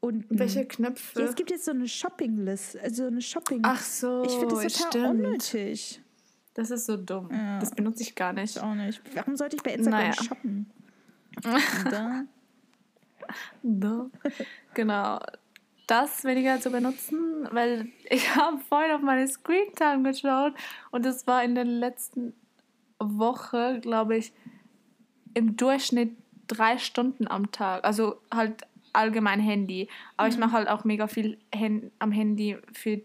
Und 0.00 0.26
welche 0.30 0.66
Knöpfe? 0.66 1.20
Ja, 1.20 1.26
es 1.28 1.36
gibt 1.36 1.50
jetzt 1.50 1.64
so 1.64 1.70
eine 1.70 1.86
Shopping-List, 1.86 2.76
also 2.78 3.06
eine 3.06 3.22
Shopping. 3.22 3.60
Ach 3.62 3.80
so, 3.80 4.24
ich 4.24 4.32
finde 4.32 4.56
das 4.56 4.72
total 4.72 4.90
stimmt. 4.90 5.06
unnötig. 5.06 6.01
Das 6.54 6.70
ist 6.70 6.86
so 6.86 6.96
dumm. 6.96 7.28
Ja. 7.32 7.58
Das 7.58 7.70
benutze 7.70 8.02
ich 8.02 8.14
gar 8.14 8.32
nicht. 8.32 8.56
Ich 8.56 8.62
auch 8.62 8.74
nicht. 8.74 9.00
Warum 9.14 9.36
sollte 9.36 9.56
ich 9.56 9.62
bei 9.62 9.72
Instagram 9.72 10.00
naja. 10.00 10.12
shoppen? 10.12 10.70
da. 11.90 12.24
da. 13.62 14.06
Genau 14.74 15.18
das 15.86 16.24
weniger 16.24 16.60
zu 16.60 16.70
benutzen, 16.70 17.46
weil 17.50 17.88
ich 18.08 18.34
habe 18.36 18.58
vorhin 18.58 18.92
auf 18.92 19.02
meine 19.02 19.26
Screen 19.28 19.72
Time 19.74 20.02
geschaut 20.02 20.54
und 20.90 21.04
es 21.04 21.26
war 21.26 21.44
in 21.44 21.54
der 21.54 21.64
letzten 21.64 22.32
Woche, 22.98 23.78
glaube 23.80 24.16
ich, 24.16 24.32
im 25.34 25.56
Durchschnitt 25.56 26.16
drei 26.46 26.78
Stunden 26.78 27.28
am 27.28 27.50
Tag. 27.52 27.84
Also 27.84 28.20
halt 28.32 28.62
allgemein 28.92 29.40
Handy. 29.40 29.88
Aber 30.16 30.28
mhm. 30.28 30.34
ich 30.34 30.38
mache 30.38 30.52
halt 30.52 30.68
auch 30.68 30.84
mega 30.84 31.06
viel 31.08 31.38
am 31.98 32.12
Handy 32.12 32.58
für, 32.72 33.00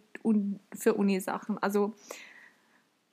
für 0.74 0.93
Uni-Sachen. 0.93 1.58
Also 1.58 1.95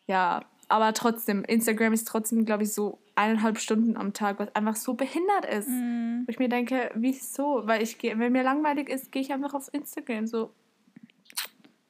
ja, 0.07 0.43
aber 0.69 0.93
trotzdem, 0.93 1.45
Instagram 1.45 1.93
ist 1.93 2.09
trotzdem, 2.09 2.45
glaube 2.45 2.65
ich, 2.65 2.73
so 2.73 2.99
eineinhalb 3.15 3.59
Stunden 3.59 3.97
am 3.97 4.13
Tag, 4.13 4.39
was 4.39 4.55
einfach 4.55 4.77
so 4.77 4.95
behindert 4.95 5.45
ist. 5.45 5.69
Mm. 5.69 6.23
Wo 6.27 6.31
ich 6.31 6.39
mir 6.39 6.49
denke, 6.49 6.91
wieso? 6.95 7.63
Weil 7.65 7.83
ich 7.83 7.99
gehe, 7.99 8.19
wenn 8.19 8.33
mir 8.33 8.43
langweilig 8.43 8.89
ist, 8.89 9.13
gehe 9.13 9.23
ich 9.23 9.33
einfach 9.33 9.55
auf 9.55 9.73
Instagram. 9.73 10.27
So. 10.27 10.53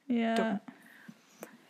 Ja. 0.07 0.35
Dumm. 0.35 0.59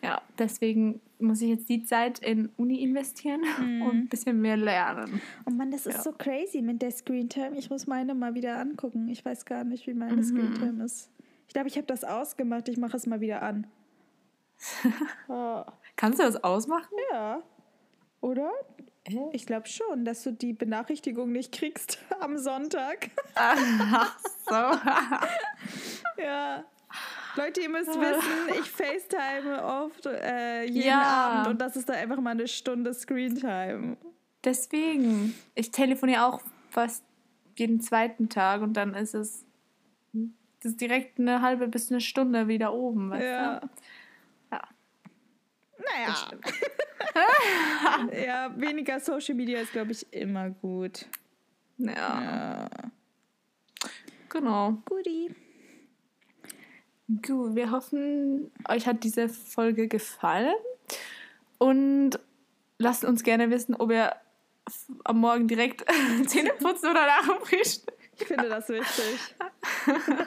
Ja, 0.01 0.21
deswegen 0.37 1.01
muss 1.19 1.41
ich 1.41 1.49
jetzt 1.49 1.69
die 1.69 1.83
Zeit 1.83 2.19
in 2.19 2.49
Uni 2.57 2.81
investieren 2.81 3.41
mm. 3.59 3.81
und 3.83 3.95
ein 3.95 4.07
bisschen 4.07 4.41
mehr 4.41 4.57
lernen. 4.57 5.21
Oh 5.45 5.51
Mann, 5.51 5.71
das 5.71 5.85
ist 5.85 5.95
ja. 5.95 6.01
so 6.01 6.11
crazy 6.11 6.61
mit 6.61 6.81
der 6.81 6.91
Screentime. 6.91 7.57
Ich 7.57 7.69
muss 7.69 7.87
meine 7.87 8.13
mal 8.13 8.35
wieder 8.35 8.59
angucken. 8.59 9.07
Ich 9.07 9.23
weiß 9.23 9.45
gar 9.45 9.63
nicht, 9.63 9.87
wie 9.87 9.93
meine 9.93 10.17
mhm. 10.17 10.23
Screentime 10.23 10.83
ist. 10.83 11.09
Ich 11.47 11.53
glaube, 11.53 11.69
ich 11.69 11.77
habe 11.77 11.87
das 11.87 12.03
ausgemacht. 12.03 12.67
Ich 12.67 12.77
mache 12.77 12.97
es 12.97 13.07
mal 13.07 13.21
wieder 13.21 13.41
an. 13.41 13.67
oh. 15.29 15.63
Kannst 15.95 16.19
du 16.19 16.23
das 16.23 16.43
ausmachen? 16.43 16.93
Ja. 17.11 17.41
Oder? 18.21 18.51
Ich 19.33 19.45
glaube 19.45 19.67
schon, 19.67 20.03
dass 20.03 20.23
du 20.23 20.31
die 20.31 20.53
Benachrichtigung 20.53 21.31
nicht 21.31 21.51
kriegst 21.51 21.99
am 22.19 22.37
Sonntag. 22.37 23.11
Ach 23.35 24.17
so. 24.47 24.53
ja. 26.21 26.65
Leute, 27.35 27.61
ihr 27.61 27.69
müsst 27.69 27.89
wissen, 27.89 28.59
ich 28.59 28.71
FaceTime 28.71 29.63
oft 29.63 30.05
äh, 30.05 30.63
jeden 30.63 30.87
ja. 30.87 31.01
Abend 31.01 31.47
und 31.49 31.61
das 31.61 31.75
ist 31.75 31.89
dann 31.89 31.97
einfach 31.97 32.19
mal 32.19 32.31
eine 32.31 32.47
Stunde 32.47 32.93
Screentime. 32.93 33.97
Deswegen. 34.43 35.35
Ich 35.53 35.71
telefoniere 35.71 36.25
auch 36.25 36.41
fast 36.69 37.03
jeden 37.57 37.81
zweiten 37.81 38.29
Tag 38.29 38.61
und 38.61 38.73
dann 38.73 38.95
ist 38.95 39.13
es 39.13 39.45
das 40.65 40.71
ist 40.71 40.81
direkt 40.81 41.19
eine 41.19 41.41
halbe 41.43 41.67
bis 41.67 41.91
eine 41.91 42.01
Stunde 42.01 42.47
wieder 42.47 42.73
oben. 42.73 43.11
Weißt 43.11 43.23
ja. 43.23 43.59
Du? 43.59 43.69
Naja. 45.85 46.31
ja, 48.25 48.53
weniger 48.55 48.99
Social 48.99 49.35
Media 49.35 49.59
ist, 49.59 49.71
glaube 49.71 49.91
ich, 49.91 50.11
immer 50.13 50.49
gut. 50.49 51.05
Ja. 51.77 51.91
ja. 51.91 52.69
Genau. 54.29 54.81
Guti. 54.85 55.33
Gut, 57.07 57.55
wir 57.55 57.71
hoffen, 57.71 58.51
euch 58.67 58.87
hat 58.87 59.03
diese 59.03 59.29
Folge 59.29 59.87
gefallen. 59.87 60.55
Und 61.57 62.19
lasst 62.79 63.05
uns 63.05 63.23
gerne 63.23 63.49
wissen, 63.51 63.75
ob 63.75 63.91
ihr 63.91 64.15
am 65.03 65.19
Morgen 65.19 65.47
direkt 65.47 65.85
Zähne 66.27 66.51
putzen 66.59 66.89
oder 66.89 67.05
nach 67.05 67.27
dem 67.27 67.45
Frühstück. 67.45 67.95
Ich 68.17 68.25
finde 68.25 68.49
das 68.49 68.69
wichtig. 68.69 69.35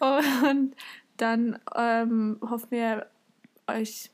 Und 0.00 0.74
dann 1.18 1.58
ähm, 1.74 2.38
hoffen 2.42 2.70
wir, 2.70 3.06
euch 3.68 4.10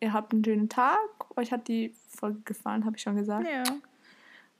ihr 0.00 0.12
habt 0.12 0.32
einen 0.32 0.44
schönen 0.44 0.68
Tag. 0.68 0.98
Euch 1.36 1.52
hat 1.52 1.68
die 1.68 1.94
Folge 2.08 2.40
gefallen, 2.44 2.84
habe 2.84 2.96
ich 2.96 3.02
schon 3.02 3.16
gesagt. 3.16 3.46
Ja. 3.46 3.62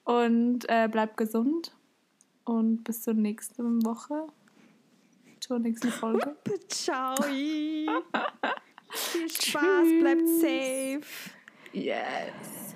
Und 0.05 0.69
äh, 0.69 0.89
bleibt 0.89 1.17
gesund. 1.17 1.75
Und 2.45 2.85
bis 2.85 3.03
zur 3.03 3.15
nächsten 3.15 3.85
Woche. 3.85 4.27
Zur 5.41 5.59
nächsten 5.59 5.91
Folge. 5.91 6.37
Ciao. 6.69 7.15
Viel 8.93 9.29
Spaß, 9.29 9.63
Tschüss. 9.83 10.01
bleibt 10.01 10.29
safe. 10.29 11.31
Yes. 11.73 12.75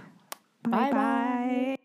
bye. 0.63 0.71
bye. 0.71 0.91
bye. 0.91 0.93
bye. 0.93 1.84